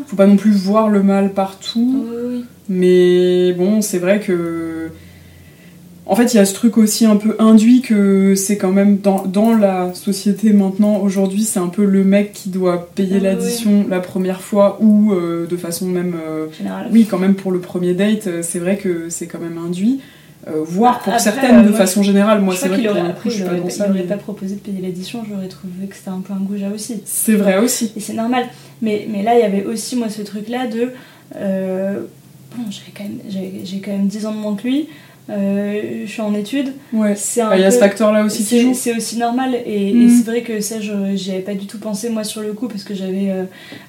Faut 0.06 0.16
pas 0.16 0.26
non 0.26 0.36
plus 0.36 0.52
voir 0.52 0.88
le 0.88 1.02
mal 1.02 1.32
partout. 1.32 2.04
Oui, 2.10 2.16
oui. 2.28 2.44
Mais 2.68 3.52
bon, 3.52 3.80
c'est 3.80 3.98
vrai 3.98 4.20
que. 4.20 4.90
En 6.06 6.16
fait, 6.16 6.34
il 6.34 6.38
y 6.38 6.40
a 6.40 6.44
ce 6.44 6.54
truc 6.54 6.76
aussi 6.76 7.06
un 7.06 7.14
peu 7.14 7.36
induit 7.38 7.82
que 7.82 8.34
c'est 8.34 8.56
quand 8.56 8.72
même 8.72 8.98
dans, 8.98 9.24
dans 9.26 9.54
la 9.54 9.94
société 9.94 10.52
maintenant, 10.52 10.96
aujourd'hui, 10.98 11.44
c'est 11.44 11.60
un 11.60 11.68
peu 11.68 11.84
le 11.84 12.02
mec 12.02 12.32
qui 12.32 12.48
doit 12.48 12.90
payer 12.96 13.18
Ah, 13.20 13.24
l'addition 13.24 13.86
la 13.88 14.00
première 14.00 14.40
fois 14.40 14.78
ou 14.80 15.12
euh, 15.12 15.46
de 15.46 15.56
façon 15.56 15.86
même. 15.86 16.14
euh, 16.16 16.46
oui, 16.90 17.06
quand 17.08 17.18
même 17.18 17.36
pour 17.36 17.52
le 17.52 17.60
premier 17.60 17.94
date, 17.94 18.26
euh, 18.26 18.40
c'est 18.42 18.58
vrai 18.58 18.76
que 18.76 19.08
c'est 19.08 19.26
quand 19.28 19.38
même 19.38 19.56
induit. 19.58 20.00
Euh, 20.48 20.62
voire 20.64 21.00
pour 21.00 21.12
Après, 21.12 21.22
certaines 21.22 21.58
euh, 21.60 21.62
de 21.64 21.68
moi, 21.68 21.78
façon 21.78 22.02
générale. 22.02 22.40
Moi, 22.40 22.54
c'est 22.56 22.68
vrai 22.68 22.78
qu'il 22.78 22.88
aurait, 22.88 23.02
je 23.26 23.30
suis 23.30 23.42
pas 23.44 23.54
dans 23.54 23.68
ça. 23.68 23.86
il 23.88 23.92
mais 23.94 24.02
pas 24.02 24.16
proposé 24.16 24.54
de 24.54 24.60
payer 24.60 24.80
l'addition, 24.80 25.22
j'aurais 25.30 25.48
trouvé 25.48 25.86
que 25.86 25.94
c'était 25.94 26.08
un 26.10 26.20
peu 26.20 26.32
un 26.32 26.40
goujat 26.40 26.70
aussi. 26.74 27.02
C'est 27.04 27.34
vrai 27.34 27.58
aussi. 27.58 27.92
Et 27.96 28.00
c'est 28.00 28.14
normal. 28.14 28.44
Mais, 28.82 29.06
mais 29.08 29.22
là, 29.22 29.34
il 29.34 29.40
y 29.40 29.44
avait 29.44 29.64
aussi, 29.64 29.96
moi, 29.96 30.08
ce 30.08 30.22
truc-là 30.22 30.66
de. 30.66 30.92
euh, 31.36 32.00
bon, 32.56 32.64
j'avais 32.70 32.92
quand 32.96 33.04
j'ai 33.64 33.78
quand 33.80 33.90
même 33.92 34.06
10 34.06 34.26
ans 34.26 34.32
de 34.32 34.38
moins 34.38 34.54
que 34.56 34.62
lui. 34.66 34.88
euh, 35.28 36.02
je 36.06 36.10
suis 36.10 36.22
en 36.22 36.34
études. 36.34 36.72
Ouais. 36.92 37.14
Bah, 37.36 37.56
Il 37.56 37.60
y 37.60 37.64
a 37.64 37.70
ce 37.70 37.78
facteur-là 37.78 38.24
aussi 38.24 38.44
qui 38.44 38.60
joue. 38.62 38.74
c'est 38.74 38.96
aussi 38.96 39.16
normal. 39.16 39.54
Et, 39.64 39.90
et 39.90 39.94
Mm. 39.94 40.08
c'est 40.10 40.24
vrai 40.30 40.42
que 40.42 40.60
ça, 40.60 40.80
je- 40.80 41.14
j'y 41.14 41.30
avais 41.30 41.40
pas 41.42 41.54
du 41.54 41.66
tout 41.66 41.78
pensé, 41.78 42.08
moi, 42.10 42.24
sur 42.24 42.40
le 42.42 42.52
coup, 42.52 42.66
parce 42.66 42.82
que 42.82 42.94
j'avais 42.94 43.30
euh, 43.30 43.44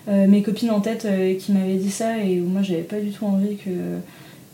euh, 0.09 0.27
mes 0.27 0.43
copines 0.43 0.69
en 0.69 0.81
tête 0.81 1.07
qui 1.39 1.51
m'avaient 1.51 1.75
dit 1.75 1.89
ça. 1.89 2.17
Et 2.19 2.35
moi, 2.35 2.61
j'avais 2.61 2.81
pas 2.83 2.97
du 2.99 3.09
tout 3.09 3.25
envie 3.25 3.55
que, 3.55 3.71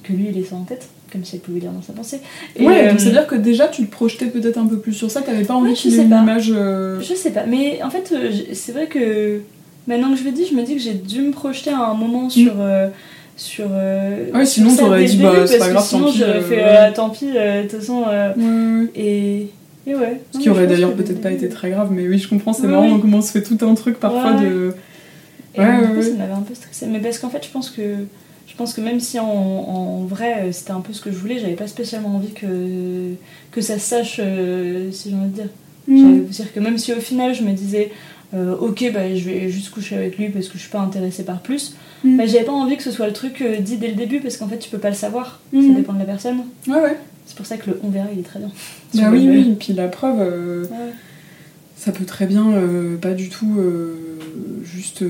que 0.03 0.13
lui, 0.13 0.27
il 0.31 0.37
ait 0.39 0.45
ça 0.45 0.55
en 0.55 0.63
tête. 0.63 0.87
Comme 1.11 1.23
si 1.25 1.35
elle 1.37 1.41
pouvait 1.41 1.61
lire 1.61 1.71
dans 1.71 1.81
sa 1.81 1.93
pensée. 1.93 2.19
Et, 2.57 2.65
Ouais, 2.65 2.85
euh, 2.85 2.89
donc 2.91 2.99
c'est-à-dire 2.99 3.27
que 3.27 3.35
déjà 3.35 3.67
tu 3.69 3.85
te 3.85 3.91
projetais 3.91 4.25
peut-être 4.25 4.57
un 4.57 4.65
peu 4.67 4.77
plus 4.77 4.91
sur 4.93 5.09
ça, 5.09 5.21
t'avais 5.21 5.45
pas 5.45 5.53
envie 5.55 5.69
Ouais, 5.69 5.73
qu'il 5.73 5.93
ait 5.97 6.03
une 6.03 6.07
image. 6.11 6.51
euh, 6.53 6.99
Je 7.01 7.13
sais 7.15 7.31
pas, 7.31 7.45
mais 7.45 7.81
en 7.81 7.89
fait, 7.89 8.13
c'est 8.53 8.73
vrai 8.73 8.87
que 8.87 9.39
maintenant 9.87 10.11
que 10.11 10.17
je 10.19 10.23
le 10.23 10.31
dis, 10.31 10.45
je 10.45 10.55
me 10.55 10.63
dis 10.63 10.75
que 10.75 10.81
j'ai 10.81 10.93
dû 10.93 11.21
me 11.21 11.31
projeter 11.31 11.71
à 11.71 11.79
un 11.79 11.93
moment 11.93 12.29
sur. 12.29 12.53
euh, 12.59 12.89
sur 13.35 13.65
euh, 13.71 14.31
Mm. 14.33 14.35
Ouais, 14.37 14.45
sur 14.45 14.53
sinon, 14.63 14.69
ça 14.71 14.77
t'aurais 14.83 15.05
dit, 15.05 15.17
bah, 15.17 15.45
c'est 15.47 15.57
parce 15.57 15.59
pas 15.59 15.67
que 15.67 15.73
grave, 15.73 15.85
sinon 15.87 16.05
tant 16.05 16.11
pis, 16.11 16.17
j'aurais 16.17 16.31
euh, 16.31 16.41
fait 16.41 16.55
ouais. 16.55 16.63
euh, 16.65 16.91
tant 16.93 17.09
pis, 17.09 17.29
euh, 17.35 17.63
de 17.63 17.67
toute 17.67 17.79
façon. 17.79 18.03
euh, 18.07 18.33
ouais, 18.35 18.89
et, 18.95 19.47
et 19.85 19.95
ouais. 19.95 20.21
Ce 20.33 20.39
qui 20.39 20.49
aurait 20.49 20.65
d'ailleurs 20.67 20.93
peut-être 20.93 21.21
pas 21.21 21.31
été 21.31 21.47
très 21.49 21.69
grave, 21.69 21.89
mais 21.91 22.07
oui, 22.07 22.17
je 22.17 22.27
comprends, 22.27 22.53
c'est 22.53 22.63
Oui, 22.63 22.69
marrant 22.69 22.93
oui. 22.95 22.99
comment 23.01 23.17
on 23.17 23.21
se 23.21 23.31
fait 23.31 23.43
tout 23.43 23.57
un 23.61 23.75
truc 23.75 23.99
parfois 23.99 24.33
Ouais. 24.35 24.41
de. 24.41 24.73
Et 25.55 25.59
Ouais, 25.59 25.65
du 25.77 25.81
ouais, 25.81 25.87
coup, 25.89 25.95
ouais. 25.97 26.01
ça 26.03 26.13
m'avait 26.15 26.33
un 26.33 26.41
peu 26.41 26.53
stressé. 26.55 26.85
Mais 26.87 26.99
parce 26.99 27.19
qu'en 27.19 27.29
fait, 27.29 27.43
je 27.45 27.49
pense 27.51 27.69
que. 27.69 27.81
Je 28.47 28.55
pense 28.55 28.73
que 28.73 28.81
même 28.81 28.99
si 28.99 29.19
en, 29.19 29.25
en 29.27 29.99
vrai 30.05 30.37
euh, 30.39 30.51
c'était 30.51 30.71
un 30.71 30.79
peu 30.81 30.91
ce 30.91 30.99
que 31.01 31.11
je 31.11 31.17
voulais, 31.17 31.37
j'avais 31.37 31.53
pas 31.53 31.67
spécialement 31.67 32.15
envie 32.15 32.31
que, 32.31 32.47
que 33.51 33.61
ça 33.61 33.75
se 33.77 33.85
sache, 33.87 34.19
euh, 34.23 34.89
si 34.91 35.11
j'ai 35.11 35.15
envie 35.15 35.27
de 35.29 35.33
dire. 35.35 35.49
Mm. 35.87 35.97
J'allais 35.97 36.19
vous 36.21 36.29
dire 36.33 36.53
que 36.53 36.59
même 36.59 36.77
si 36.79 36.91
au 36.91 36.99
final 36.99 37.35
je 37.35 37.43
me 37.43 37.51
disais, 37.51 37.91
euh, 38.33 38.55
ok, 38.57 38.91
bah, 38.93 39.15
je 39.15 39.23
vais 39.23 39.49
juste 39.49 39.69
coucher 39.69 39.95
avec 39.95 40.17
lui 40.17 40.29
parce 40.29 40.47
que 40.47 40.53
je 40.55 40.59
suis 40.63 40.69
pas 40.71 40.79
intéressée 40.81 41.23
par 41.23 41.41
plus, 41.41 41.75
Mm. 42.03 42.17
bah, 42.17 42.25
j'avais 42.27 42.43
pas 42.45 42.51
envie 42.51 42.77
que 42.77 42.83
ce 42.83 42.91
soit 42.91 43.07
le 43.07 43.13
truc 43.13 43.41
euh, 43.41 43.57
dit 43.59 43.77
dès 43.77 43.87
le 43.87 43.95
début 43.95 44.19
parce 44.19 44.37
qu'en 44.37 44.47
fait 44.47 44.59
tu 44.59 44.69
peux 44.69 44.77
pas 44.77 44.89
le 44.89 44.95
savoir, 44.95 45.39
Mm. 45.53 45.67
ça 45.69 45.73
dépend 45.75 45.93
de 45.93 45.99
la 45.99 46.05
personne. 46.05 46.37
Ouais, 46.67 46.75
ouais. 46.81 46.97
C'est 47.25 47.35
pour 47.35 47.45
ça 47.45 47.57
que 47.57 47.69
le 47.71 47.79
on 47.83 47.89
verra 47.89 48.07
il 48.13 48.19
est 48.19 48.23
très 48.23 48.39
bien. 48.39 48.51
Bah 48.95 49.09
oui, 49.11 49.27
oui, 49.29 49.49
et 49.51 49.55
puis 49.55 49.73
la 49.73 49.87
preuve, 49.87 50.19
euh, 50.21 50.63
Ouais. 50.65 50.91
ça 51.75 51.91
peut 51.91 52.05
très 52.05 52.25
bien 52.25 52.53
pas 53.01 53.13
du 53.13 53.29
tout 53.29 53.55
juste 54.63 55.03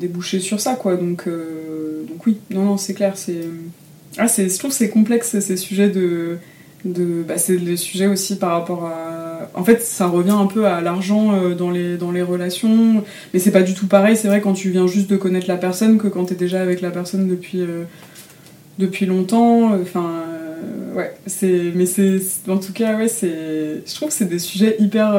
déboucher 0.00 0.40
sur 0.40 0.60
ça, 0.60 0.74
quoi. 0.74 0.96
Donc, 0.96 1.26
donc 1.28 2.26
oui, 2.26 2.36
non, 2.50 2.64
non, 2.64 2.76
c'est 2.76 2.94
clair, 2.94 3.16
c'est. 3.16 3.40
Ah, 4.18 4.28
c'est, 4.28 4.48
je 4.48 4.58
trouve 4.58 4.70
que 4.70 4.76
c'est 4.76 4.88
complexe 4.88 5.38
ces 5.38 5.56
sujets 5.56 5.90
de. 5.90 6.38
De 6.92 7.22
bah, 7.26 7.38
c'est 7.38 7.56
le 7.56 7.76
sujet 7.76 8.06
aussi 8.06 8.36
par 8.36 8.52
rapport 8.52 8.84
à. 8.86 9.50
En 9.54 9.64
fait, 9.64 9.82
ça 9.82 10.06
revient 10.06 10.30
un 10.30 10.46
peu 10.46 10.66
à 10.66 10.80
l'argent 10.80 11.34
euh, 11.34 11.54
dans, 11.54 11.70
les, 11.70 11.96
dans 11.96 12.10
les 12.10 12.22
relations, 12.22 13.04
mais 13.32 13.40
c'est 13.40 13.50
pas 13.52 13.62
du 13.62 13.74
tout 13.74 13.86
pareil, 13.86 14.16
c'est 14.16 14.28
vrai, 14.28 14.40
quand 14.40 14.52
tu 14.52 14.70
viens 14.70 14.86
juste 14.86 15.08
de 15.08 15.16
connaître 15.16 15.48
la 15.48 15.56
personne 15.56 15.98
que 15.98 16.08
quand 16.08 16.26
t'es 16.26 16.34
déjà 16.34 16.60
avec 16.60 16.80
la 16.80 16.90
personne 16.90 17.28
depuis. 17.28 17.60
euh, 17.60 17.84
depuis 18.78 19.06
longtemps, 19.06 19.72
enfin, 19.80 20.04
euh, 20.28 20.94
ouais, 20.94 21.14
c'est, 21.24 21.72
mais 21.74 21.86
c'est, 21.86 22.20
en 22.46 22.58
tout 22.58 22.74
cas, 22.74 22.94
ouais, 22.98 23.08
c'est, 23.08 23.82
je 23.86 23.94
trouve 23.94 24.08
que 24.08 24.14
c'est 24.14 24.28
des 24.28 24.38
sujets 24.38 24.76
hyper, 24.78 25.18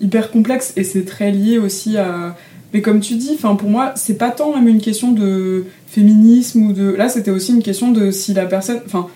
hyper 0.00 0.30
complexes 0.30 0.72
et 0.76 0.82
c'est 0.82 1.04
très 1.04 1.32
lié 1.32 1.58
aussi 1.58 1.98
à, 1.98 2.34
mais 2.72 2.80
comme 2.80 3.00
tu 3.00 3.14
dis, 3.16 3.32
enfin, 3.34 3.54
pour 3.56 3.68
moi, 3.68 3.92
c'est 3.96 4.16
pas 4.16 4.30
tant 4.30 4.54
même 4.54 4.68
une 4.68 4.80
question 4.80 5.12
de 5.12 5.66
féminisme 5.86 6.68
ou 6.68 6.72
de, 6.72 6.90
là, 6.92 7.08
c'était 7.08 7.30
aussi 7.30 7.52
une 7.52 7.62
question 7.62 7.92
de 7.92 8.10
si 8.10 8.32
la 8.32 8.46
personne, 8.46 8.80
enfin, 8.86 9.08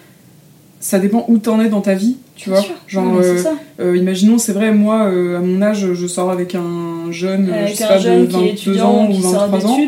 ça 0.81 0.99
dépend 0.99 1.25
où 1.29 1.39
t'en 1.39 1.61
es 1.61 1.69
dans 1.69 1.81
ta 1.81 1.95
vie, 1.95 2.17
tu 2.37 2.51
Bien 2.51 2.59
vois, 2.59 2.67
sûr. 2.67 2.75
genre, 2.87 3.17
euh, 3.21 3.43
euh, 3.81 3.97
imaginons, 3.97 4.39
c'est 4.39 4.53
vrai, 4.53 4.73
moi, 4.73 5.07
euh, 5.07 5.39
à 5.39 5.41
mon 5.41 5.63
âge, 5.63 5.93
je 5.95 6.07
sors 6.07 6.31
avec 6.31 6.55
un 6.55 7.11
jeune, 7.11 7.49
euh, 7.49 7.53
je 7.53 7.65
Avec 7.65 7.77
sais 7.77 7.85
un 7.85 7.89
pas, 7.89 7.99
jeune 7.99 8.27
de 8.27 8.31
qui 8.31 8.37
est 8.37 8.39
22 8.41 8.51
étudiant, 8.53 8.89
ans 8.91 9.09
ou 9.09 9.13
qui 9.13 9.23
sort 9.23 9.49
23 9.49 9.67
ans. 9.71 9.79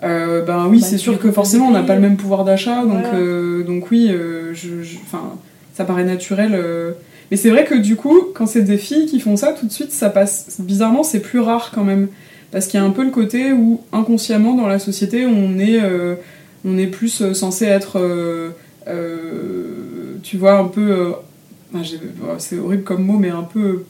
ben 0.00 0.66
oui, 0.70 0.80
Bah, 0.80 0.86
c'est 0.88 0.98
sûr 0.98 1.18
que 1.18 1.30
forcément 1.32 1.66
on 1.68 1.72
n'a 1.72 1.82
pas 1.82 1.94
le 1.94 2.00
même 2.00 2.16
pouvoir 2.16 2.44
d'achat, 2.44 2.82
donc, 2.84 3.04
Voilà. 3.10 3.62
donc 3.64 3.90
oui, 3.90 4.10
je, 4.54 4.68
ça 5.74 5.84
paraît 5.84 6.04
naturel. 6.04 6.58
Mais 7.30 7.36
c'est 7.36 7.50
vrai 7.50 7.64
que 7.64 7.74
du 7.74 7.96
coup, 7.96 8.16
quand 8.34 8.46
c'est 8.46 8.62
des 8.62 8.76
filles 8.78 9.06
qui 9.06 9.18
font 9.18 9.36
ça, 9.36 9.52
tout 9.52 9.66
de 9.66 9.72
suite 9.72 9.90
ça 9.90 10.10
passe. 10.10 10.56
Bizarrement, 10.60 11.02
c'est 11.02 11.18
plus 11.20 11.40
rare 11.40 11.72
quand 11.74 11.82
même. 11.84 12.08
Parce 12.52 12.68
qu'il 12.68 12.78
y 12.78 12.82
a 12.82 12.86
un 12.86 12.90
peu 12.90 13.02
le 13.04 13.10
côté 13.10 13.52
où 13.52 13.80
inconsciemment 13.92 14.54
dans 14.54 14.68
la 14.68 14.78
société, 14.78 15.26
on 15.26 15.58
est, 15.58 15.80
on 16.64 16.78
est 16.78 16.86
plus 16.86 17.32
censé 17.34 17.64
être, 17.64 17.98
euh, 17.98 18.50
tu 20.26 20.36
vois, 20.38 20.58
un 20.58 20.64
peu. 20.68 20.90
euh, 20.90 21.10
enfin, 21.74 21.84
bon, 22.18 22.26
c'est 22.38 22.58
horrible 22.58 22.82
comme 22.82 23.04
mot, 23.04 23.18
mais 23.18 23.30
un 23.30 23.42
peu. 23.44 23.84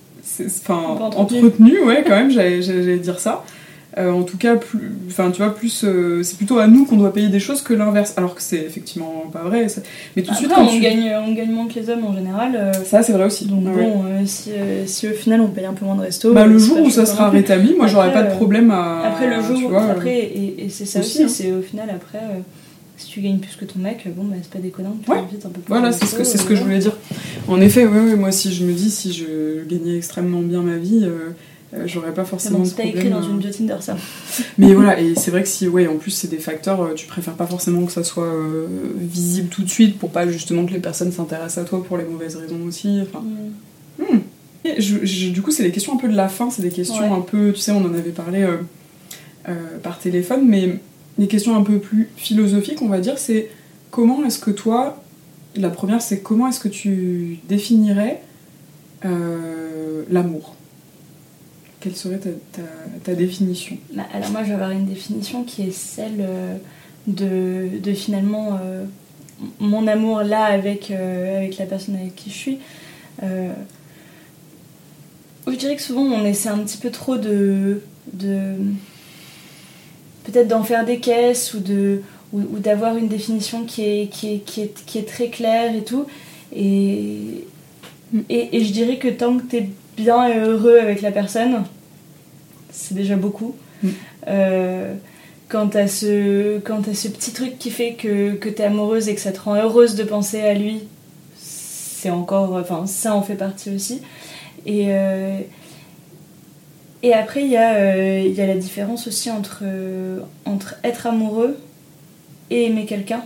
Enfin, 0.45 0.75
entretenu. 1.01 1.39
entretenu, 1.39 1.81
ouais, 1.85 2.03
quand 2.05 2.17
même, 2.17 2.31
j'allais 2.31 2.99
dire 2.99 3.19
ça. 3.21 3.45
Euh, 3.99 4.11
en 4.11 4.25
tout 4.25 4.37
cas, 4.37 4.57
plus, 4.57 4.93
enfin, 5.09 5.31
tu 5.31 5.39
vois, 5.41 5.55
plus, 5.55 5.83
euh, 5.85 6.23
c'est 6.23 6.37
plutôt 6.37 6.59
à 6.59 6.67
nous 6.67 6.85
qu'on 6.85 6.97
doit 6.97 7.15
payer 7.15 7.29
des 7.29 7.41
choses 7.41 7.63
que 7.63 7.73
l'inverse. 7.73 8.13
Alors 8.19 8.35
que 8.35 8.43
c'est 8.43 8.59
effectivement 8.59 9.25
pas 9.33 9.43
vrai. 9.45 9.69
Mais 10.15 10.23
tout 10.23 10.33
de 10.33 10.37
suite, 10.37 10.51
on, 10.55 10.67
tu- 10.67 10.81
gagne, 10.81 11.11
on 11.27 11.33
gagne 11.33 11.51
moins 11.51 11.67
que 11.67 11.75
les 11.81 11.89
hommes 11.89 12.05
en 12.05 12.15
général. 12.15 12.57
euh, 12.57 12.73
ça, 12.85 13.03
c'est 13.03 13.13
vrai 13.13 13.25
aussi. 13.25 13.47
donc 13.47 13.63
Ah 13.67 13.71
bon, 13.75 14.05
euh, 14.05 14.27
si, 14.27 14.51
euh, 14.53 14.85
si 14.87 15.09
au 15.09 15.13
final 15.13 15.41
on 15.41 15.49
paye 15.49 15.65
un 15.65 15.73
peu 15.73 15.87
moins 15.87 15.95
de 15.97 16.03
resto. 16.03 16.35
Bah, 16.35 16.43
euh, 16.43 16.47
le 16.47 16.59
jour 16.59 16.79
où 16.83 16.91
ça 16.91 17.07
sera 17.07 17.31
rétabli, 17.31 17.75
moi, 17.75 17.87
j'aurais 17.87 18.09
Après, 18.09 18.21
pas 18.23 18.27
de 18.29 18.33
euh, 18.33 18.37
problème 18.37 18.71
à. 18.71 19.07
Après 19.07 19.29
le 19.35 19.41
jour, 19.43 19.71
vois, 19.71 19.85
euh, 19.85 19.93
après, 19.93 20.19
et, 20.19 20.65
et 20.67 20.69
c'est 20.69 20.85
ça 20.85 21.01
aussi, 21.01 21.25
aussi, 21.25 21.43
hein. 21.45 21.47
c'est 21.49 21.53
au 21.53 21.63
final 21.63 21.89
après, 21.89 22.19
euh, 22.19 22.41
si 22.97 23.09
tu 23.09 23.21
gagnes 23.21 23.39
plus 23.39 23.57
que 23.57 23.65
ton 23.65 23.79
mec, 23.79 24.07
bon 24.17 24.25
bah 24.25 24.37
c'est 24.43 24.51
pas 24.51 24.59
déconnant, 24.59 24.97
tu 25.05 25.11
Ouais. 25.11 25.19
invites 25.19 25.45
un 25.45 25.51
peu 25.51 25.61
plus. 25.61 25.69
Voilà, 25.69 25.93
c'est 25.93 26.07
ce 26.07 26.15
que, 26.15 26.25
c'est 26.25 26.39
ce 26.39 26.45
euh, 26.45 26.49
que 26.49 26.55
je 26.57 26.63
voulais 26.63 26.79
dire. 26.79 26.97
En 27.49 27.61
effet, 27.61 27.87
oui, 27.87 27.99
oui, 28.11 28.15
moi, 28.17 28.33
si 28.33 28.53
je 28.53 28.65
me 28.65 28.73
dis, 28.73 28.91
si 28.91 29.13
je 29.13 29.65
gagnais 29.69 29.97
extrêmement 29.97 30.41
bien 30.41 30.63
ma 30.63 30.77
vie, 30.77 31.01
euh, 31.05 31.31
euh, 31.75 31.83
j'aurais 31.87 32.15
pas 32.15 32.25
forcément 32.25 32.65
c'est 32.65 32.77
pas 32.77 32.85
écrit 32.85 33.11
dans 33.11 33.23
une 33.23 33.39
bio 33.39 33.51
Tinder 33.51 33.77
ça. 33.81 33.97
Mais 34.59 34.73
voilà, 34.75 34.99
et 35.01 35.15
c'est 35.17 35.31
vrai 35.31 35.43
que 35.43 35.49
si, 35.49 35.69
ouais, 35.69 35.87
en 35.87 35.97
plus, 35.97 36.11
c'est 36.13 36.29
des 36.29 36.39
facteurs, 36.39 36.81
euh, 36.83 36.95
tu 36.95 37.07
préfères 37.07 37.35
pas 37.35 37.47
forcément 37.47 37.85
que 37.87 37.93
ça 37.93 38.03
soit 38.05 38.33
visible 38.97 39.49
tout 39.49 39.63
de 39.63 39.69
suite 39.71 39.99
pour 39.99 40.11
pas 40.11 40.27
justement 40.29 40.65
que 40.65 40.73
les 40.73 40.79
personnes 40.81 41.13
s'intéressent 41.13 41.65
à 41.65 41.69
toi 41.69 41.85
pour 41.85 41.99
les 41.99 42.05
mauvaises 42.05 42.37
raisons 42.37 42.61
aussi. 42.67 43.01
Enfin, 43.03 43.23
Mm. 43.99 44.03
Hmm. 44.03 44.21
Et 44.65 44.81
je- 44.83 45.05
je- 45.07 45.29
du 45.31 45.43
coup, 45.43 45.51
c'est 45.53 45.63
des 45.63 45.71
questions 45.71 45.95
un 45.95 45.97
peu 45.97 46.09
de 46.09 46.17
la 46.17 46.29
fin, 46.29 46.51
c'est 46.51 46.61
des 46.63 46.71
questions 46.71 47.01
Ouais. 47.11 47.17
un 47.17 47.21
peu, 47.23 47.53
tu 47.53 47.61
sais, 47.61 47.71
on 47.73 47.85
en 47.85 47.95
avait 47.95 48.11
parlé 48.11 48.47
par 49.83 49.99
téléphone, 49.99 50.43
mais 50.47 50.81
des 51.19 51.29
questions 51.29 51.57
un 51.57 51.63
peu 51.63 51.79
plus 51.79 52.11
philosophiques, 52.17 52.83
on 52.83 52.89
va 52.89 53.01
dire, 53.01 53.19
c'est 53.19 53.49
comment 53.91 54.25
est-ce 54.25 54.39
que 54.39 54.51
toi, 54.51 55.03
la 55.55 55.71
première, 55.71 56.03
c'est 56.03 56.21
comment 56.21 56.49
est-ce 56.49 56.61
que 56.61 56.69
tu 56.69 57.39
définirais 57.49 58.23
euh, 59.05 60.05
l'amour? 60.11 60.55
Quelle 61.81 61.97
serait 61.97 62.21
ta, 63.05 63.15
définition? 63.15 63.79
Bah, 63.93 64.05
alors 64.13 64.31
moi 64.31 64.43
je 64.43 64.49
vais 64.49 64.55
avoir 64.55 64.71
une 64.71 64.87
définition 64.87 65.45
qui 65.45 65.63
est 65.63 65.71
celle 65.71 66.21
euh, 66.21 66.57
de, 67.07 67.93
finalement 67.93 68.59
euh, 68.61 68.85
mon 69.61 69.87
amour 69.87 70.23
là 70.23 70.45
avec, 70.45 70.91
la 70.91 71.67
personne 71.67 71.97
avec 71.97 72.17
qui 72.17 72.31
je 72.31 72.35
suis. 72.35 72.59
Je 73.23 73.53
dirais 75.55 75.77
que 75.77 75.83
souvent 75.83 76.03
on 76.03 76.25
essaie 76.25 76.49
un 76.49 76.59
petit 76.59 76.79
peu 76.79 76.91
trop 76.91 77.17
de 77.17 77.81
peut-être 80.27 80.49
d'en 80.49 80.63
faire 80.63 80.85
des 80.85 80.99
caisses 80.99 81.55
ou 81.55 81.61
de 81.61 82.03
ou, 82.33 82.41
ou 82.41 82.59
d'avoir 82.59 82.97
une 82.97 83.09
définition 83.09 83.65
qui 83.65 83.83
est, 83.83 84.07
qui, 84.09 84.35
est, 84.35 84.39
qui, 84.39 84.63
est, 84.63 84.85
qui 84.85 84.99
est 84.99 85.09
très 85.09 85.29
claire 85.29 85.75
et 85.75 85.85
tout. 85.85 86.07
Et, 86.55 87.45
et, 88.29 88.57
et 88.57 88.65
je 88.65 88.73
dirais 88.73 88.99
que 88.99 89.09
tant 89.09 89.39
que 89.39 89.45
tu 89.49 89.57
es 89.57 89.71
bien 89.97 90.29
et 90.29 90.39
heureux 90.39 90.79
avec 90.79 91.03
la 91.03 91.13
personne, 91.13 91.65
c'est 92.71 92.95
déjà 92.95 93.17
beaucoup. 93.17 93.55
Mm. 93.83 93.89
Euh, 94.29 94.95
quand 95.49 95.69
t'as 95.69 95.87
ce, 95.87 96.59
quand 96.59 96.83
ce 96.93 97.09
petit 97.09 97.33
truc 97.33 97.59
qui 97.59 97.71
fait 97.71 97.95
que, 97.95 98.35
que 98.35 98.49
t'es 98.49 98.65
amoureuse 98.65 99.09
et 99.09 99.15
que 99.15 99.21
ça 99.21 99.31
te 99.31 99.41
rend 99.41 99.55
heureuse 99.55 99.95
de 99.95 100.03
penser 100.03 100.41
à 100.41 100.55
lui, 100.55 100.81
c'est 101.37 102.11
encore. 102.11 102.55
Enfin, 102.55 102.87
ça 102.87 103.15
en 103.15 103.23
fait 103.23 103.37
partie 103.37 103.71
aussi. 103.71 104.03
Et, 104.67 104.87
euh, 104.89 105.39
Et 107.03 107.13
après, 107.13 107.43
il 107.43 107.51
y, 107.51 107.57
a, 107.57 108.19
il 108.19 108.33
y 108.33 108.41
a 108.41 108.47
la 108.47 108.57
différence 108.57 109.07
aussi 109.07 109.31
entre, 109.31 109.63
entre 110.45 110.75
être 110.83 111.07
amoureux 111.07 111.57
et 112.51 112.65
aimer 112.65 112.87
quelqu'un. 112.87 113.23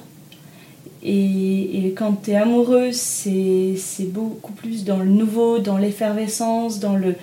Et, 1.03 1.87
et, 1.87 1.93
quand 1.93 2.25
tu 2.25 2.33
es 2.33 2.37
amoureux, 2.37 2.91
c'est 2.93 3.77
beaucoup 4.05 4.53
plus 4.53 4.85
dans 4.85 4.99
le 4.99 5.07
nouveau, 5.07 5.59
dans 5.59 5.79
l'effervescence, 5.79 6.79
dans 6.79 6.95
le, 6.95 7.15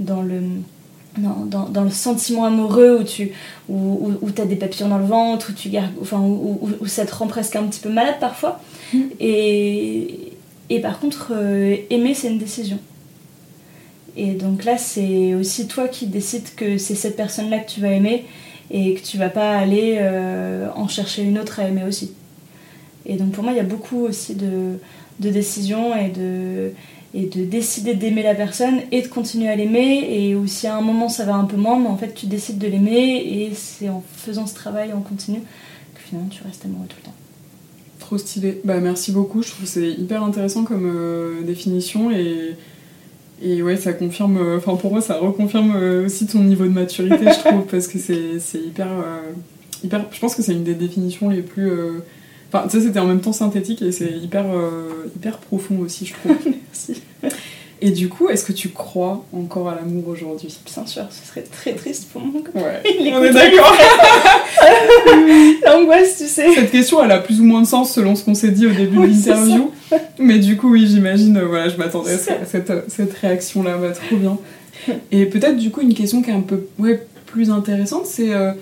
dans, 0.00 0.20
le, 0.20 0.40
dans, 1.16 1.66
dans, 1.66 1.84
le 1.84 1.90
sentiment 1.90 2.44
amoureux 2.44 2.98
où 3.00 3.04
tu 3.04 3.32
où, 3.70 4.12
où, 4.20 4.28
as 4.38 4.44
des 4.44 4.56
papillons 4.56 4.88
dans 4.88 4.98
le 4.98 5.06
ventre, 5.06 5.50
où, 5.50 5.52
tu 5.54 5.70
enfin, 6.02 6.20
où, 6.20 6.60
où, 6.78 6.86
ça 6.86 7.06
te 7.06 7.14
rend 7.14 7.26
presque 7.26 7.56
un 7.56 7.64
petit 7.64 7.80
peu 7.80 7.88
malade 7.88 8.16
parfois. 8.20 8.60
Mm. 8.92 8.98
Et, 9.20 10.32
et 10.68 10.80
par 10.80 11.00
contre, 11.00 11.32
euh, 11.34 11.76
aimer, 11.88 12.12
c'est 12.12 12.28
une 12.28 12.38
décision. 12.38 12.78
Et 14.16 14.32
donc 14.32 14.64
là, 14.64 14.76
c'est 14.78 15.34
aussi 15.34 15.68
toi 15.68 15.88
qui 15.88 16.06
décides 16.06 16.54
que 16.54 16.78
c'est 16.78 16.94
cette 16.94 17.16
personne-là 17.16 17.60
que 17.60 17.70
tu 17.70 17.80
vas 17.80 17.90
aimer 17.90 18.24
et 18.70 18.94
que 18.94 19.00
tu 19.00 19.18
vas 19.18 19.28
pas 19.28 19.56
aller 19.56 19.98
euh, 20.00 20.68
en 20.74 20.88
chercher 20.88 21.22
une 21.22 21.38
autre 21.38 21.60
à 21.60 21.68
aimer 21.68 21.84
aussi. 21.84 22.12
Et 23.06 23.16
donc 23.16 23.32
pour 23.32 23.42
moi, 23.42 23.52
il 23.52 23.56
y 23.56 23.60
a 23.60 23.64
beaucoup 23.64 24.00
aussi 24.00 24.34
de, 24.34 24.78
de 25.20 25.30
décisions 25.30 25.96
et 25.96 26.08
de, 26.08 26.72
et 27.14 27.26
de 27.26 27.44
décider 27.44 27.94
d'aimer 27.94 28.22
la 28.22 28.34
personne 28.34 28.80
et 28.90 29.02
de 29.02 29.08
continuer 29.08 29.48
à 29.48 29.56
l'aimer. 29.56 30.06
Et 30.10 30.34
aussi 30.34 30.66
à 30.66 30.76
un 30.76 30.82
moment 30.82 31.08
ça 31.08 31.24
va 31.24 31.34
un 31.34 31.44
peu 31.44 31.56
moins, 31.56 31.78
mais 31.78 31.88
en 31.88 31.96
fait 31.96 32.14
tu 32.14 32.26
décides 32.26 32.58
de 32.58 32.68
l'aimer 32.68 33.16
et 33.16 33.52
c'est 33.54 33.88
en 33.88 34.02
faisant 34.16 34.46
ce 34.46 34.54
travail 34.54 34.92
en 34.92 35.00
continu 35.00 35.40
que 35.94 36.00
finalement 36.00 36.28
tu 36.30 36.42
restes 36.42 36.64
amoureux 36.64 36.86
tout 36.88 36.96
le 37.00 37.06
temps. 37.06 37.14
Trop 37.98 38.18
stylé. 38.18 38.60
Bah 38.64 38.80
merci 38.80 39.12
beaucoup, 39.12 39.42
je 39.42 39.48
trouve 39.50 39.64
que 39.64 39.70
c'est 39.70 39.90
hyper 39.90 40.22
intéressant 40.22 40.64
comme 40.64 40.90
euh, 40.94 41.42
définition 41.42 42.10
et, 42.10 42.56
et 43.42 43.62
ouais 43.62 43.76
ça 43.76 43.92
confirme, 43.92 44.36
euh, 44.38 44.58
enfin 44.58 44.76
pour 44.76 44.92
moi 44.92 45.00
ça 45.00 45.18
reconfirme 45.18 45.74
euh, 45.76 46.06
aussi 46.06 46.26
ton 46.26 46.40
niveau 46.40 46.64
de 46.64 46.70
maturité 46.70 47.24
je 47.24 47.48
trouve 47.48 47.66
parce 47.70 47.88
que 47.88 47.98
c'est 47.98 48.58
hyper, 48.58 48.88
hyper... 49.82 50.06
Je 50.12 50.20
pense 50.20 50.34
que 50.34 50.42
c'est 50.42 50.52
une 50.52 50.64
des 50.64 50.74
définitions 50.74 51.28
les 51.28 51.42
plus 51.42 51.70
Enfin, 52.52 52.68
tu 52.68 52.78
sais, 52.78 52.86
c'était 52.86 52.98
en 52.98 53.06
même 53.06 53.22
temps 53.22 53.32
synthétique 53.32 53.80
et 53.80 53.92
c'est 53.92 54.10
hyper, 54.10 54.44
euh, 54.52 55.06
hyper 55.16 55.38
profond 55.38 55.78
aussi, 55.78 56.04
je 56.04 56.12
trouve. 56.12 56.36
Merci. 56.68 57.00
Et 57.84 57.90
du 57.90 58.08
coup, 58.08 58.28
est-ce 58.28 58.44
que 58.44 58.52
tu 58.52 58.68
crois 58.68 59.24
encore 59.34 59.68
à 59.68 59.74
l'amour 59.74 60.08
aujourd'hui? 60.08 60.56
Bien 60.64 60.86
sûr, 60.86 61.04
ce 61.10 61.28
serait 61.28 61.42
très 61.42 61.74
triste 61.74 62.08
pour 62.12 62.22
moi. 62.22 62.40
Ouais, 62.54 62.82
on 63.12 63.24
est 63.24 63.32
d'accord. 63.32 63.76
L'angoisse, 65.66 66.18
tu 66.18 66.26
sais. 66.26 66.54
Cette 66.54 66.70
question, 66.70 67.04
elle 67.04 67.10
a 67.10 67.18
plus 67.18 67.40
ou 67.40 67.44
moins 67.44 67.62
de 67.62 67.66
sens 67.66 67.92
selon 67.92 68.14
ce 68.14 68.24
qu'on 68.24 68.34
s'est 68.34 68.52
dit 68.52 68.66
au 68.66 68.70
début 68.70 68.96
de 68.96 69.06
l'interview. 69.06 69.70
Mais 70.18 70.38
du 70.38 70.56
coup, 70.56 70.70
oui, 70.70 70.86
j'imagine, 70.86 71.36
euh, 71.36 71.46
voilà, 71.46 71.68
je 71.68 71.76
m'attendais 71.76 72.12
à 72.12 72.46
cette, 72.46 72.72
cette 72.88 73.12
réaction-là, 73.14 73.76
va 73.76 73.90
trop 73.90 74.16
bien. 74.16 74.38
Et 75.10 75.26
peut-être, 75.26 75.56
du 75.56 75.70
coup, 75.70 75.80
une 75.80 75.94
question 75.94 76.22
qui 76.22 76.30
est 76.30 76.34
un 76.34 76.40
peu 76.40 76.66
ouais, 76.78 77.06
plus 77.26 77.50
intéressante, 77.50 78.06
c'est... 78.06 78.32
Euh, 78.32 78.52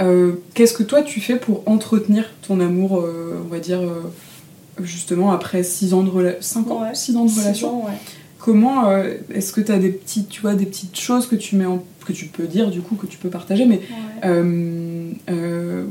euh, 0.00 0.32
qu'est-ce 0.54 0.74
que 0.74 0.82
toi 0.82 1.02
tu 1.02 1.20
fais 1.20 1.36
pour 1.36 1.62
entretenir 1.66 2.24
ton 2.46 2.60
amour, 2.60 3.00
euh, 3.00 3.42
on 3.44 3.48
va 3.48 3.60
dire, 3.60 3.80
euh, 3.80 4.02
justement 4.82 5.32
après 5.32 5.62
6 5.62 5.94
ans 5.94 6.02
de, 6.02 6.10
relation 6.10 6.64
5 6.64 6.70
ans, 6.70 6.94
6 6.94 7.16
ans 7.16 7.24
de 7.24 7.30
relation? 7.30 7.82
Comment 8.46 8.92
est-ce 9.34 9.52
que 9.52 9.60
tu 9.60 9.72
as 9.72 9.78
des 9.78 9.88
petites, 9.88 10.28
tu 10.28 10.40
vois, 10.40 10.54
des 10.54 10.66
petites 10.66 10.96
choses 10.96 11.26
que 11.26 11.34
tu 11.34 11.56
mets 11.56 11.66
en, 11.66 11.84
que 12.06 12.12
tu 12.12 12.26
peux 12.26 12.44
dire 12.44 12.70
du 12.70 12.80
coup, 12.80 12.94
que 12.94 13.06
tu 13.06 13.18
peux 13.18 13.28
partager, 13.28 13.66
mais 13.66 13.80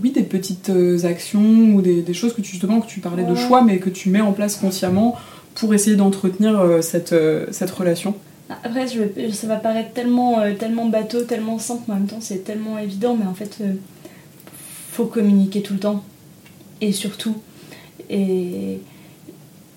oui, 0.01 0.11
des 0.11 0.23
petites 0.23 0.71
actions 1.03 1.73
ou 1.73 1.81
des, 1.81 2.13
choses 2.13 2.33
que 2.33 2.39
tu, 2.39 2.51
justement, 2.51 2.79
que 2.79 2.87
tu 2.87 3.01
parlais 3.01 3.25
de 3.25 3.35
choix, 3.35 3.61
mais 3.61 3.79
que 3.79 3.89
tu 3.89 4.09
mets 4.09 4.21
en 4.21 4.31
place 4.31 4.55
consciemment 4.55 5.17
pour 5.53 5.73
essayer 5.73 5.97
d'entretenir 5.97 6.79
cette, 6.81 7.13
cette 7.51 7.71
relation. 7.71 8.15
Après, 8.63 8.87
je, 8.87 9.31
ça 9.31 9.47
va 9.47 9.57
paraître 9.57 9.91
tellement, 9.91 10.37
tellement 10.57 10.85
bateau, 10.85 11.23
tellement 11.23 11.59
simple, 11.59 11.81
mais 11.89 11.95
en 11.95 11.97
même 11.97 12.07
temps 12.07 12.21
c'est 12.21 12.45
tellement 12.45 12.79
évident, 12.79 13.17
mais 13.19 13.25
en 13.25 13.33
fait, 13.33 13.61
faut 14.93 15.07
communiquer 15.07 15.61
tout 15.61 15.73
le 15.73 15.79
temps. 15.79 16.05
Et 16.79 16.93
surtout. 16.93 17.35
Et 18.09 18.79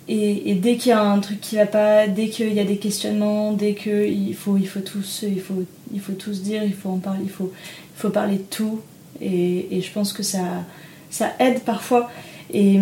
et, 0.08 0.54
dès 0.54 0.76
qu'il 0.76 0.90
y 0.90 0.92
a 0.92 1.02
un 1.02 1.18
truc 1.18 1.40
qui 1.40 1.56
va 1.56 1.66
pas 1.66 2.06
dès 2.06 2.28
qu'il 2.28 2.52
y 2.52 2.60
a 2.60 2.64
des 2.64 2.78
questionnements 2.78 3.52
dès 3.52 3.74
que 3.74 4.06
il 4.06 4.34
faut 4.34 4.56
il 4.56 4.66
faut 4.66 4.80
tous 4.80 5.24
il 5.28 5.40
faut 5.40 5.64
il 5.92 6.00
faut 6.00 6.12
tous 6.12 6.42
dire 6.42 6.64
il 6.64 6.74
faut 6.74 6.90
en 6.90 6.98
parler 6.98 7.20
il 7.24 7.30
faut 7.30 7.52
il 7.96 8.00
faut 8.00 8.10
parler 8.10 8.36
de 8.36 8.42
tout. 8.42 8.80
Et, 9.20 9.80
je 9.80 9.92
pense 9.92 10.12
que 10.12 10.22
ça 10.22 10.44
ça 11.10 11.32
aide 11.38 11.60
parfois. 11.60 12.10
Et, 12.54 12.78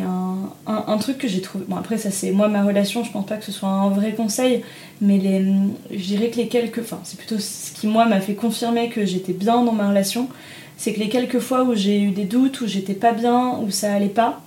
un, 0.00 0.50
un, 0.66 0.98
truc 0.98 1.18
que 1.18 1.28
j'ai 1.28 1.42
trouvé 1.42 1.66
bon 1.68 1.76
après 1.76 1.98
ça 1.98 2.10
c'est 2.10 2.30
moi 2.30 2.48
ma 2.48 2.64
relation 2.64 3.04
je 3.04 3.12
pense 3.12 3.26
pas 3.26 3.36
que 3.36 3.44
ce 3.44 3.52
soit 3.52 3.68
un 3.68 3.90
vrai 3.90 4.14
conseil 4.14 4.62
mais 5.02 5.20
je 5.90 6.02
dirais 6.02 6.30
que 6.30 6.36
les 6.36 6.48
quelques 6.48 6.78
enfin 6.78 7.00
c'est 7.04 7.18
plutôt 7.18 7.38
ce 7.38 7.72
qui 7.72 7.88
moi 7.88 8.06
m'a 8.06 8.20
fait 8.20 8.32
confirmer 8.34 8.88
que 8.88 9.04
j'étais 9.04 9.34
bien 9.34 9.62
dans 9.62 9.72
ma 9.72 9.90
relation 9.90 10.28
c'est 10.76 10.92
que 10.92 11.00
les 11.00 11.08
quelques 11.08 11.38
fois 11.38 11.62
où 11.64 11.74
j'ai 11.74 12.00
eu 12.00 12.10
des 12.10 12.24
doutes, 12.24 12.60
où 12.60 12.66
j'étais 12.66 12.94
pas 12.94 13.12
bien, 13.12 13.58
où 13.62 13.70
ça 13.70 13.92
allait 13.94 14.08
pas, 14.08 14.40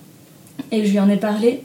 et 0.70 0.84
je 0.84 0.92
lui 0.92 1.00
en 1.00 1.08
ai 1.08 1.16
parlé, 1.16 1.64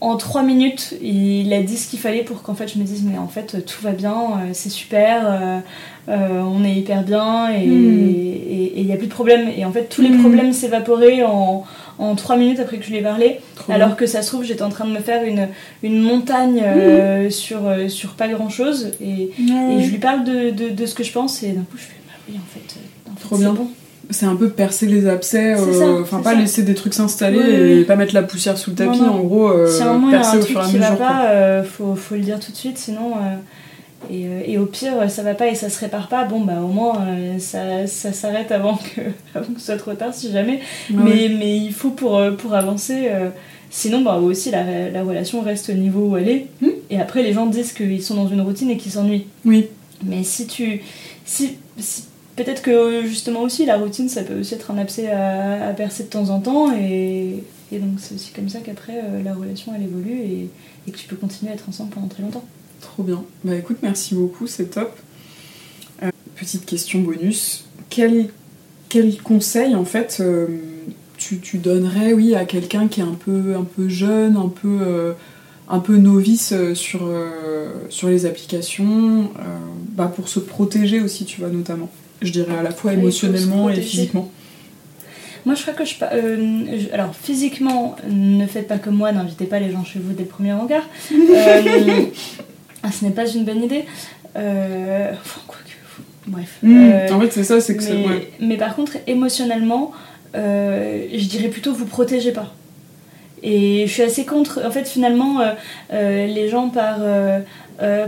en 0.00 0.16
trois 0.16 0.42
minutes, 0.42 0.94
il 1.00 1.52
a 1.54 1.62
dit 1.62 1.76
ce 1.78 1.88
qu'il 1.88 1.98
fallait 1.98 2.22
pour 2.22 2.42
qu'en 2.42 2.54
fait 2.54 2.68
je 2.68 2.78
me 2.78 2.84
dise 2.84 3.02
mais 3.02 3.16
en 3.16 3.28
fait 3.28 3.64
tout 3.64 3.82
va 3.82 3.92
bien, 3.92 4.14
euh, 4.14 4.50
c'est 4.52 4.68
super, 4.68 5.22
euh, 5.24 5.58
euh, 6.10 6.42
on 6.42 6.64
est 6.64 6.74
hyper 6.74 7.02
bien 7.02 7.50
et 7.50 7.64
il 7.64 8.84
n'y 8.84 8.92
a 8.92 8.96
plus 8.96 9.06
de 9.06 9.12
problème. 9.12 9.48
Et 9.56 9.64
en 9.64 9.72
fait 9.72 9.88
tous 9.88 10.02
les 10.02 10.10
hmm. 10.10 10.20
problèmes 10.20 10.52
s'évaporaient 10.52 11.22
en, 11.22 11.64
en 11.98 12.14
trois 12.14 12.36
minutes 12.36 12.60
après 12.60 12.76
que 12.76 12.84
je 12.84 12.90
lui 12.90 12.98
ai 12.98 13.02
parlé, 13.02 13.40
alors 13.70 13.96
que 13.96 14.04
ça 14.06 14.20
se 14.20 14.28
trouve 14.28 14.44
j'étais 14.44 14.62
en 14.62 14.68
train 14.68 14.84
de 14.84 14.92
me 14.92 15.00
faire 15.00 15.24
une, 15.24 15.48
une 15.82 16.00
montagne 16.02 16.62
hmm. 16.62 17.30
sur, 17.30 17.62
sur 17.88 18.10
pas 18.14 18.28
grand 18.28 18.50
chose 18.50 18.92
et, 19.00 19.30
et, 19.40 19.82
je 19.82 19.90
lui 19.90 19.98
parle 19.98 20.24
de, 20.24 20.50
de, 20.50 20.68
de, 20.68 20.86
ce 20.86 20.94
que 20.94 21.04
je 21.04 21.12
pense 21.12 21.42
et 21.42 21.52
d'un 21.52 21.62
coup 21.62 21.78
je 21.78 21.84
fais 21.84 21.96
bah 22.06 22.12
oui 22.28 22.36
en 22.36 22.52
fait 22.52 22.80
Trop 23.20 23.38
bien. 23.38 23.52
Bon. 23.52 23.68
C'est 24.10 24.26
un 24.26 24.36
peu 24.36 24.48
percer 24.48 24.86
les 24.86 25.08
abcès, 25.08 25.56
euh, 25.58 26.02
enfin 26.02 26.20
pas 26.20 26.34
laisser 26.34 26.62
des 26.62 26.74
trucs 26.74 26.94
s'installer 26.94 27.80
et 27.80 27.84
pas 27.84 27.96
mettre 27.96 28.14
la 28.14 28.22
poussière 28.22 28.56
sous 28.56 28.70
le 28.70 28.76
tapis, 28.76 29.00
en 29.00 29.18
gros, 29.18 29.48
euh, 29.48 29.66
si 29.66 29.82
percer 30.10 30.38
au 30.38 30.42
fur 30.42 30.60
et 30.60 30.62
à 30.62 30.66
mesure. 30.66 30.80
va 30.80 30.92
pas, 30.92 31.26
euh, 31.30 31.64
faut, 31.64 31.96
faut, 31.96 32.14
le 32.14 32.20
dire 32.20 32.38
tout 32.38 32.52
de 32.52 32.56
suite, 32.56 32.78
sinon. 32.78 33.14
Et, 34.10 34.52
et, 34.52 34.58
au 34.58 34.66
pire, 34.66 35.10
ça 35.10 35.22
va 35.22 35.34
pas 35.34 35.48
et 35.48 35.56
ça 35.56 35.68
se 35.68 35.80
répare 35.80 36.08
pas, 36.08 36.24
bon 36.24 36.40
bah 36.40 36.60
au 36.62 36.68
moins 36.68 37.06
ça, 37.38 37.86
ça 37.88 38.12
s'arrête 38.12 38.52
avant 38.52 38.76
que, 38.76 39.00
avant 39.34 39.52
que 39.52 39.58
ce 39.58 39.66
soit 39.66 39.76
trop 39.76 39.94
tard 39.94 40.14
si 40.14 40.30
jamais. 40.30 40.60
mais, 40.90 41.28
mais 41.36 41.56
il 41.56 41.72
faut 41.72 41.90
pour, 41.90 42.20
pour 42.36 42.54
avancer. 42.54 43.10
Sinon, 43.68 44.02
bah, 44.02 44.16
aussi, 44.16 44.50
la, 44.50 44.90
la, 44.90 45.02
relation 45.02 45.42
reste 45.42 45.70
au 45.70 45.74
niveau 45.74 46.06
où 46.06 46.16
elle 46.16 46.28
est. 46.28 46.46
Hmm. 46.60 46.70
Et 46.88 47.00
après, 47.00 47.22
les 47.22 47.32
gens 47.32 47.46
disent 47.46 47.72
qu'ils 47.72 48.02
sont 48.02 48.14
dans 48.14 48.28
une 48.28 48.40
routine 48.40 48.70
et 48.70 48.76
qu'ils 48.76 48.92
s'ennuient. 48.92 49.26
Oui. 49.44 49.66
Mais 50.04 50.22
si 50.22 50.46
tu. 50.46 50.80
Si, 51.24 51.56
si 51.78 52.04
peut-être 52.36 52.62
que 52.62 53.04
justement 53.06 53.42
aussi 53.42 53.66
la 53.66 53.78
routine 53.78 54.08
ça 54.08 54.22
peut 54.22 54.38
aussi 54.38 54.54
être 54.54 54.70
un 54.70 54.78
abcès 54.78 55.10
à, 55.10 55.72
percer 55.72 56.04
de 56.04 56.08
temps 56.08 56.28
en 56.28 56.40
temps 56.40 56.72
et, 56.72 57.42
donc 57.72 57.98
c'est 57.98 58.14
aussi 58.14 58.30
comme 58.32 58.48
ça 58.48 58.60
qu'après 58.60 59.00
euh, 59.04 59.22
la 59.22 59.34
relation 59.34 59.72
elle 59.74 59.82
évolue 59.82 60.18
et, 60.18 60.50
et, 60.86 60.90
que 60.92 60.96
tu 60.96 61.06
peux 61.08 61.16
continuer 61.16 61.50
à 61.50 61.54
être 61.54 61.68
ensemble 61.68 61.90
pendant 61.90 62.06
très 62.06 62.22
longtemps. 62.22 62.44
Trop 62.80 63.02
bien. 63.02 63.22
Bah 63.44 63.54
écoute, 63.54 63.78
merci 63.82 64.14
beaucoup, 64.14 64.46
c'est 64.46 64.70
top. 64.70 64.96
Euh, 66.02 66.10
petite 66.36 66.64
question 66.64 67.00
bonus. 67.00 67.66
Quel, 67.90 68.28
quel 68.88 69.20
conseil 69.20 69.74
en 69.74 69.84
fait 69.84 70.18
euh, 70.20 70.46
tu, 71.18 71.40
tu, 71.40 71.58
donnerais 71.58 72.12
oui, 72.12 72.34
à 72.34 72.44
quelqu'un 72.44 72.88
qui 72.88 73.00
est 73.00 73.04
un 73.04 73.14
peu, 73.18 73.56
un 73.56 73.64
peu 73.64 73.88
jeune, 73.88 74.36
un 74.36 74.48
peu, 74.48 75.14
un 75.68 75.78
peu 75.78 75.96
novice 75.96 76.54
sur, 76.74 77.10
sur 77.88 78.08
les 78.08 78.26
applications, 78.26 79.30
bah, 79.92 80.12
pour 80.14 80.28
se 80.28 80.38
protéger 80.38 81.00
aussi, 81.00 81.24
tu 81.24 81.40
vois, 81.40 81.48
notamment? 81.48 81.90
Je 82.22 82.32
dirais 82.32 82.56
à 82.58 82.62
la 82.62 82.70
fois 82.70 82.92
émotionnellement 82.92 83.68
et 83.70 83.80
physiquement 83.80 84.30
moi, 85.46 85.54
je 85.54 85.62
crois 85.62 85.74
que 85.74 85.84
je, 85.84 85.94
euh, 86.02 86.92
Alors, 86.92 87.14
physiquement, 87.14 87.94
ne 88.10 88.44
faites 88.46 88.66
pas 88.66 88.78
comme 88.78 88.96
moi, 88.96 89.12
n'invitez 89.12 89.44
pas 89.44 89.60
les 89.60 89.70
gens 89.70 89.84
chez 89.84 90.00
vous 90.00 90.12
dès 90.12 90.24
le 90.24 90.28
premier 90.28 90.52
regard. 90.52 90.82
Euh, 91.12 92.06
ah, 92.82 92.92
ce 92.92 93.04
n'est 93.04 93.12
pas 93.12 93.26
une 93.26 93.44
bonne 93.44 93.62
idée. 93.62 93.84
Euh, 94.36 95.12
quoi 95.46 95.56
que, 95.64 96.02
bref. 96.30 96.58
Hmm, 96.62 96.90
en 97.12 97.20
fait, 97.20 97.32
c'est 97.32 97.44
ça, 97.44 97.60
c'est 97.60 97.76
que 97.76 97.82
mais, 97.82 98.28
mais 98.40 98.56
par 98.56 98.74
contre, 98.76 98.96
émotionnellement, 99.06 99.92
je 100.34 101.26
dirais 101.28 101.48
plutôt 101.48 101.72
vous 101.72 101.86
protégez 101.86 102.32
pas. 102.32 102.52
Et 103.42 103.86
je 103.86 103.92
suis 103.92 104.02
assez 104.02 104.24
contre. 104.24 104.62
En 104.64 104.70
fait, 104.70 104.88
finalement, 104.88 105.40
les 105.92 106.48
gens 106.48 106.68
par, 106.68 106.98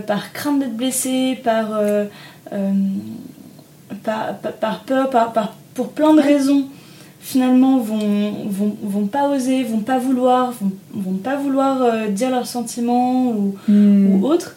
par 0.06 0.32
crainte 0.32 0.61
d'être 0.61 0.76
blessés, 0.76 1.38
par 1.42 1.80
par, 4.03 4.36
par, 4.39 4.84
peur, 4.84 5.11
par, 5.11 5.32
par, 5.32 5.57
pour 5.74 5.91
plein 5.91 6.14
de 6.14 6.20
raisons, 6.20 6.66
finalement 7.20 7.78
vont, 7.78 8.47
vont, 8.49 8.76
vont, 8.82 9.07
pas 9.07 9.28
oser, 9.28 9.62
vont 9.64 9.80
pas 9.80 9.99
vouloir, 9.99 10.53
vont, 10.53 10.72
vont 10.93 11.16
pas 11.16 11.36
vouloir 11.36 11.82
euh, 11.82 12.09
dire 12.09 12.30
leurs 12.30 12.47
sentiments 12.47 13.30
ou, 13.32 13.57
ou 13.68 14.26
autre. 14.26 14.57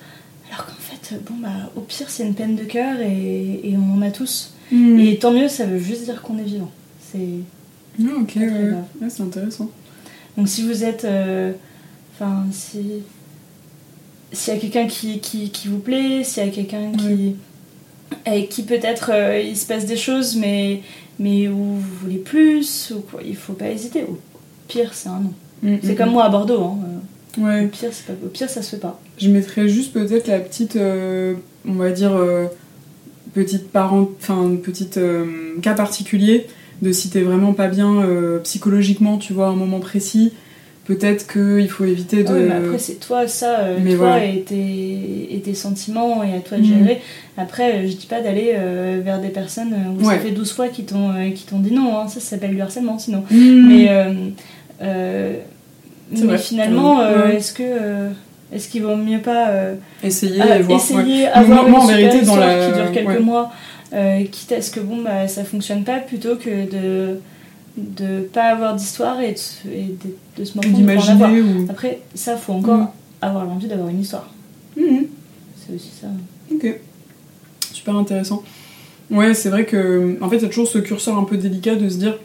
Alors 0.52 0.66
qu'en 0.66 0.74
fait, 0.80 1.22
bon 1.28 1.36
bah 1.42 1.72
au 1.76 1.82
pire 1.82 2.10
c'est 2.10 2.24
une 2.24 2.34
peine 2.34 2.56
de 2.56 2.64
cœur 2.64 3.00
et, 3.00 3.62
et, 3.64 3.78
on 3.78 3.98
en 3.98 4.02
a 4.02 4.12
tous. 4.12 4.54
Hmm. 4.72 5.00
Et 5.00 5.18
tant 5.18 5.32
mieux, 5.32 5.48
ça 5.48 5.66
veut 5.66 5.80
juste 5.80 6.06
dire 6.06 6.22
qu'on 6.22 6.38
est 6.38 6.44
vivant. 6.44 6.72
C'est. 7.12 7.40
Ah, 8.00 8.14
ok, 8.22 8.34
ouais. 8.38 9.10
c'est 9.10 9.24
intéressant. 9.24 9.70
Donc 10.38 10.48
si 10.48 10.64
vous 10.64 10.84
êtes. 10.84 11.06
Euh, 11.06 11.52
enfin, 12.14 12.46
si 12.52 13.04
s'il 14.34 14.54
y 14.54 14.58
a 14.58 14.60
quelqu'un 14.60 14.88
qui, 14.88 15.20
qui, 15.20 15.50
qui 15.50 15.68
vous 15.68 15.80
plaît, 15.80 16.24
s'il 16.24 16.46
y 16.46 16.48
a 16.48 16.52
quelqu'un 16.52 16.92
qui. 16.94 17.36
Avec 18.26 18.50
qui 18.50 18.64
peut-être 18.64 19.12
euh, 19.14 19.40
il 19.40 19.58
se 19.58 19.66
passe 19.66 19.86
des 19.86 19.98
choses, 19.98 20.36
mais, 20.36 20.82
mais 21.20 21.48
où 21.48 21.56
vous 21.56 21.96
voulez 22.02 22.18
plus, 22.18 22.94
ou 22.96 23.02
quoi, 23.02 23.22
il 23.26 23.36
faut 23.36 23.54
pas 23.54 23.70
hésiter. 23.70 24.04
Au 24.04 24.18
pire, 24.68 24.94
c'est 24.94 25.10
un 25.10 25.20
non. 25.20 25.34
Mm, 25.64 25.78
C'est 25.84 25.94
mm, 25.94 25.96
comme 25.96 26.10
mm. 26.10 26.14
moi 26.14 26.24
à 26.26 26.30
Bordeaux. 26.30 26.64
Hein. 26.64 26.80
euh, 26.86 26.98
Ouais. 27.38 27.64
Au, 27.64 27.68
pire, 27.70 27.90
pas, 28.06 28.14
au 28.26 28.28
pire, 28.28 28.50
ça 28.50 28.62
se 28.62 28.72
fait 28.72 28.82
pas. 28.82 29.00
Je 29.18 29.30
mettrais 29.30 29.70
juste 29.70 29.94
peut-être 29.94 30.28
la 30.28 30.40
petite, 30.40 30.76
euh, 30.76 31.36
on 31.66 31.76
va 31.76 31.92
dire, 31.92 32.14
euh, 32.14 32.48
petite 33.34 33.72
parent, 33.72 34.10
enfin, 34.20 34.52
petite 34.62 35.00
cas 35.62 35.74
particulier 35.74 36.48
de 36.82 36.92
si 36.92 37.10
t'es 37.10 37.22
vraiment 37.22 37.54
pas 37.54 37.70
bien 37.70 38.04
psychologiquement, 38.44 39.18
tu 39.18 39.32
vois, 39.32 39.48
à 39.48 39.50
un 39.52 39.56
moment 39.56 39.80
précis. 39.80 40.34
Peut-être 40.86 41.32
qu'il 41.32 41.70
faut 41.70 41.86
éviter 41.86 42.24
de. 42.24 42.30
Ah 42.30 42.34
oui, 42.34 42.44
mais 42.50 42.56
après, 42.56 42.80
c'est 42.80 42.96
toi, 43.00 43.28
ça, 43.28 43.60
euh, 43.60 43.78
Mais 43.84 43.92
toi 43.96 44.08
voilà. 44.10 44.26
et, 44.26 44.42
tes, 44.42 45.28
et 45.32 45.40
tes 45.40 45.54
sentiments, 45.54 46.24
et 46.24 46.36
à 46.36 46.40
toi 46.40 46.58
de 46.58 46.64
gérer. 46.64 47.02
Après, 47.38 47.76
euh, 47.76 47.88
je 47.88 47.94
dis 47.96 48.08
pas 48.08 48.20
d'aller 48.22 48.54
euh, 48.56 49.00
vers 49.04 49.20
des 49.22 49.30
personnes 49.30 49.74
où 50.00 50.04
Ouais. 50.06 50.16
ça 50.16 50.20
fait 50.20 50.32
12 50.32 50.52
fois 50.52 50.70
qu'ils 50.70 50.86
t'ont 50.86 51.12
euh, 51.12 51.30
dit 51.60 51.72
non, 51.72 51.98
hein. 52.00 52.08
ça, 52.08 52.16
ça 52.20 52.32
s'appelle 52.32 52.52
du 52.56 52.62
harcèlement 52.62 52.98
sinon. 52.98 53.24
Mm. 53.30 53.68
Mais, 53.68 53.90
mais 54.82 56.26
vrai. 56.26 56.38
finalement, 56.40 56.98
Ouais. 57.00 57.36
est-ce 57.36 57.54
que 57.54 58.10
est-ce 58.54 58.68
qu'il 58.68 58.82
vaut 58.82 58.96
mieux 58.96 59.20
pas 59.20 59.50
Essayer 60.04 60.42
ah, 60.42 60.58
et 60.58 60.62
voir. 60.64 60.80
essayer 60.80 61.24
ouais. 61.24 61.28
avoir 61.28 61.68
une 61.68 61.74
super 61.76 61.88
vérité, 61.96 62.16
dans 62.18 62.22
histoire 62.24 62.40
la- 62.40 62.68
qui 62.68 62.74
dure 62.74 62.92
quelques 62.92 63.20
mois, 63.22 63.52
quitte 64.32 64.52
à 64.52 64.62
ce 64.62 64.72
que 64.72 64.80
bon 64.80 64.98
bah 65.04 65.28
ça 65.28 65.44
fonctionne 65.44 65.84
pas, 65.84 66.00
plutôt 66.00 66.36
que 66.38 66.50
de 66.70 67.20
de 67.78 68.22
pas 68.22 68.44
avoir 68.52 68.76
d'histoire 68.76 69.20
et 69.22 69.34
de, 69.34 69.38
se- 69.38 69.68
et 69.68 69.96
de, 70.04 70.16
de 70.42 70.46
se 70.46 70.58
avoir. 70.58 70.74
D'imaginer 70.74 71.42
ou. 71.42 71.68
Après, 71.70 72.02
ça, 72.16 72.36
faut 72.38 72.54
encore 72.54 72.78
Mhm. 72.80 72.88
avoir 73.22 73.46
l'envie 73.46 73.68
d'avoir 73.68 73.90
une 73.90 74.02
histoire. 74.02 74.30
Mhm. 74.78 75.06
C'est 75.58 75.76
aussi 75.76 75.92
ça. 76.02 76.08
Ok. 76.54 76.80
Super 77.74 77.96
intéressant. 77.96 78.44
Ouais, 79.10 79.34
c'est 79.34 79.50
vrai 79.50 79.66
que. 79.66 80.18
En 80.22 80.30
fait, 80.30 80.38
il 80.38 80.42
y 80.44 80.46
a 80.46 80.50
toujours 80.50 80.68
ce 80.68 80.78
curseur 80.80 81.18
un 81.18 81.24
peu 81.24 81.38
délicat 81.38 81.76
de 81.76 81.88
se 81.90 81.98
dire. 81.98 82.18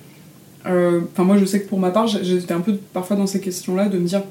euh, 0.66 1.00
Enfin, 1.12 1.24
moi, 1.24 1.36
je 1.38 1.44
sais 1.44 1.60
que 1.62 1.68
pour 1.68 1.78
ma 1.78 1.90
part, 1.90 2.06
j'étais 2.06 2.52
un 2.52 2.60
peu 2.60 2.76
parfois 2.92 3.16
dans 3.16 3.26
ces 3.26 3.40
questions-là 3.40 3.88
de 3.88 3.98
me 3.98 4.06
dire 4.06 4.22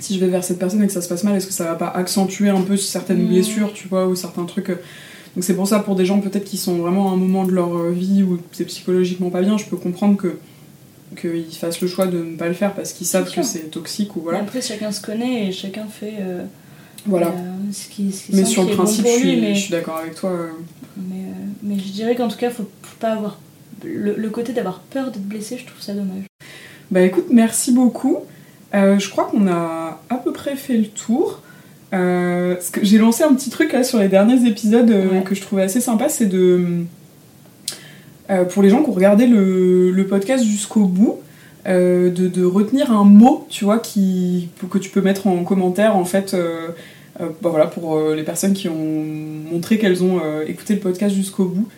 si 0.00 0.14
je 0.14 0.20
vais 0.20 0.26
vers 0.28 0.42
cette 0.44 0.58
personne 0.58 0.82
et 0.82 0.86
que 0.86 0.92
ça 0.92 1.00
se 1.00 1.08
passe 1.08 1.24
mal, 1.24 1.36
est-ce 1.36 1.46
que 1.46 1.52
ça 1.52 1.64
va 1.64 1.74
pas 1.76 1.88
accentuer 1.88 2.48
un 2.50 2.60
peu 2.62 2.76
certaines 2.76 3.22
Mhm. 3.22 3.28
blessures, 3.28 3.72
tu 3.72 3.88
vois, 3.88 4.06
ou 4.08 4.14
certains 4.16 4.44
trucs. 4.44 4.70
Donc, 5.34 5.42
c'est 5.44 5.54
pour 5.54 5.66
ça, 5.66 5.80
pour 5.80 5.96
des 5.96 6.06
gens 6.06 6.20
peut-être 6.20 6.44
qui 6.44 6.56
sont 6.56 6.76
vraiment 6.76 7.10
à 7.10 7.12
un 7.14 7.16
moment 7.16 7.44
de 7.44 7.50
leur 7.52 7.76
euh, 7.76 7.90
vie 7.90 8.22
où 8.22 8.38
c'est 8.52 8.64
psychologiquement 8.66 9.30
pas 9.30 9.40
bien, 9.42 9.58
je 9.58 9.64
peux 9.64 9.76
comprendre 9.76 10.16
que 10.16 10.36
qu'ils 11.16 11.54
fassent 11.54 11.80
le 11.80 11.86
choix 11.88 12.06
de 12.06 12.18
ne 12.18 12.36
pas 12.36 12.48
le 12.48 12.54
faire 12.54 12.72
parce 12.74 12.92
qu'ils 12.92 13.06
savent 13.06 13.30
que 13.32 13.42
c'est 13.42 13.70
toxique 13.70 14.16
ou 14.16 14.20
voilà. 14.20 14.40
Après, 14.40 14.60
chacun 14.60 14.90
se 14.90 15.00
connaît 15.00 15.46
et 15.48 15.52
chacun 15.52 15.84
fait 15.86 16.14
euh, 16.20 16.44
Voilà. 17.06 17.28
euh, 17.28 17.32
ce 17.72 17.88
qui, 17.88 18.10
ce 18.10 18.26
qui 18.26 18.36
Mais 18.36 18.44
sur 18.44 18.62
le 18.62 18.70
bon 18.70 18.74
principe, 18.78 19.06
je 19.06 19.10
suis, 19.10 19.32
lui. 19.36 19.40
Mais, 19.40 19.54
je 19.54 19.60
suis 19.60 19.70
d'accord 19.70 19.98
avec 19.98 20.14
toi. 20.16 20.32
mais, 20.96 21.16
euh, 21.16 21.32
mais 21.62 21.78
je 21.78 21.92
dirais 21.92 22.16
qu'en 22.16 22.28
tout 22.28 22.36
cas, 22.38 22.50
faut, 22.50 22.68
faut 22.82 22.96
pas 22.98 23.12
avoir. 23.12 23.38
Le, 23.84 24.14
le 24.16 24.30
côté 24.30 24.52
d'avoir 24.52 24.80
peur 24.80 25.10
d'être 25.10 25.22
blessé, 25.28 25.58
je 25.58 25.66
trouve 25.66 25.80
ça 25.80 25.92
dommage. 25.94 26.24
Bah 26.90 27.02
écoute, 27.02 27.26
merci 27.30 27.70
beaucoup. 27.72 28.18
Je 28.72 29.08
crois 29.10 29.24
qu'on 29.26 29.46
a 29.46 30.00
à 30.10 30.14
peu 30.16 30.32
près 30.32 30.56
fait 30.56 30.76
le 30.76 30.86
tour. 30.86 31.42
Euh, 31.94 32.56
j'ai 32.82 32.98
lancé 32.98 33.22
un 33.22 33.32
petit 33.34 33.50
truc 33.50 33.72
là 33.72 33.84
sur 33.84 33.98
les 33.98 34.08
derniers 34.08 34.46
épisodes 34.48 34.90
euh, 34.90 35.08
Ouais. 35.10 35.22
que 35.22 35.34
je 35.34 35.40
trouvais 35.42 35.62
assez 35.62 35.80
sympa, 35.80 36.08
c'est 36.08 36.26
de 36.26 36.84
euh, 38.30 38.44
pour 38.44 38.62
les 38.62 38.70
gens 38.70 38.82
qui 38.82 38.90
ont 38.90 38.94
regardé 38.94 39.26
le, 39.26 39.90
le 39.90 40.06
podcast 40.06 40.44
jusqu'au 40.44 40.84
bout, 40.86 41.18
de, 41.66 42.08
de 42.10 42.44
retenir 42.44 42.90
un 42.92 43.04
mot, 43.04 43.46
tu 43.48 43.64
vois, 43.64 43.78
qui 43.78 44.48
que 44.70 44.78
tu 44.78 44.90
peux 44.90 45.00
mettre 45.00 45.26
en 45.26 45.44
commentaire 45.44 45.96
en 45.96 46.04
fait. 46.04 46.36
bah 47.18 47.24
voilà, 47.48 47.66
pour 47.66 47.98
les 48.10 48.22
personnes 48.22 48.52
qui 48.54 48.68
ont 48.68 49.04
montré 49.52 49.78
qu'elles 49.78 50.02
ont 50.02 50.20
écouté 50.46 50.74
le 50.74 50.80
podcast 50.80 51.14
jusqu'au 51.14 51.44
bout. 51.46 51.68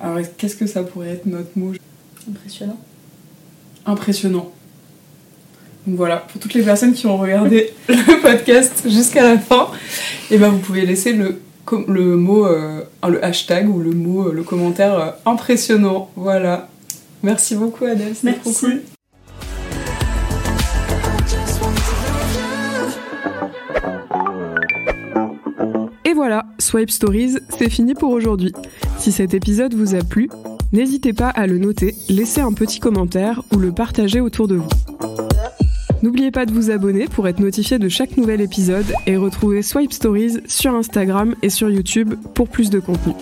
Alors, 0.00 0.18
qu'est-ce 0.36 0.56
que 0.56 0.66
ça 0.66 0.82
pourrait 0.82 1.10
être 1.10 1.26
notre 1.26 1.50
mot? 1.56 1.72
Impressionnant. 2.28 2.78
impressionnant. 3.86 4.50
Donc 5.86 5.96
voilà, 5.96 6.18
pour 6.18 6.40
toutes 6.40 6.54
les 6.54 6.62
personnes 6.62 6.92
qui 6.92 7.06
ont 7.06 7.16
regardé 7.16 7.72
le 7.88 8.20
podcast 8.22 8.82
jusqu'à 8.88 9.22
la 9.24 9.38
fin, 9.38 9.68
et 10.30 10.38
ben 10.38 10.50
vous 10.50 10.58
pouvez 10.58 10.86
laisser 10.86 11.12
le, 11.12 11.40
mot, 12.16 12.46
euh, 12.46 12.82
le 13.08 13.24
hashtag 13.24 13.68
ou 13.68 13.80
le 13.80 13.90
mot, 13.90 14.28
euh, 14.28 14.32
le 14.32 14.44
commentaire 14.44 14.98
euh, 14.98 15.10
impressionnant. 15.26 16.08
Voilà. 16.14 16.68
Merci 17.24 17.56
beaucoup 17.56 17.84
Adèle, 17.84 18.14
c'était 18.14 18.34
trop 18.34 18.50
Merci. 18.50 18.64
cool. 18.64 18.80
Et 26.04 26.14
voilà, 26.14 26.44
Swipe 26.58 26.90
Stories, 26.90 27.38
c'est 27.58 27.70
fini 27.70 27.94
pour 27.94 28.10
aujourd'hui. 28.10 28.52
Si 28.98 29.10
cet 29.10 29.34
épisode 29.34 29.74
vous 29.74 29.96
a 29.96 30.00
plu, 30.00 30.28
n'hésitez 30.72 31.12
pas 31.12 31.28
à 31.28 31.46
le 31.48 31.58
noter, 31.58 31.94
laisser 32.08 32.40
un 32.40 32.52
petit 32.52 32.78
commentaire 32.78 33.42
ou 33.52 33.58
le 33.58 33.72
partager 33.72 34.20
autour 34.20 34.46
de 34.46 34.56
vous. 34.56 34.68
N'oubliez 36.02 36.32
pas 36.32 36.46
de 36.46 36.52
vous 36.52 36.70
abonner 36.70 37.06
pour 37.06 37.28
être 37.28 37.38
notifié 37.38 37.78
de 37.78 37.88
chaque 37.88 38.16
nouvel 38.16 38.40
épisode 38.40 38.92
et 39.06 39.16
retrouver 39.16 39.62
Swipe 39.62 39.92
Stories 39.92 40.40
sur 40.46 40.74
Instagram 40.74 41.36
et 41.42 41.48
sur 41.48 41.70
YouTube 41.70 42.14
pour 42.34 42.48
plus 42.48 42.70
de 42.70 42.80
contenu. 42.80 43.12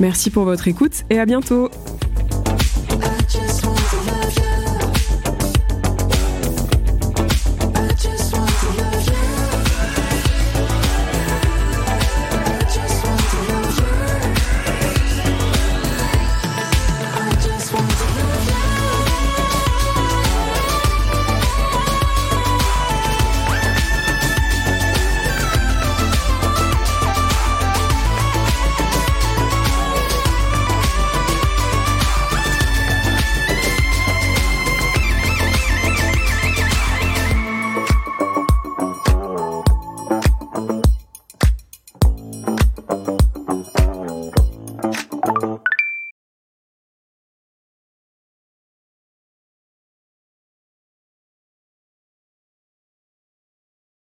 Merci 0.00 0.30
pour 0.30 0.44
votre 0.44 0.68
écoute 0.68 1.04
et 1.10 1.18
à 1.18 1.26
bientôt. 1.26 1.68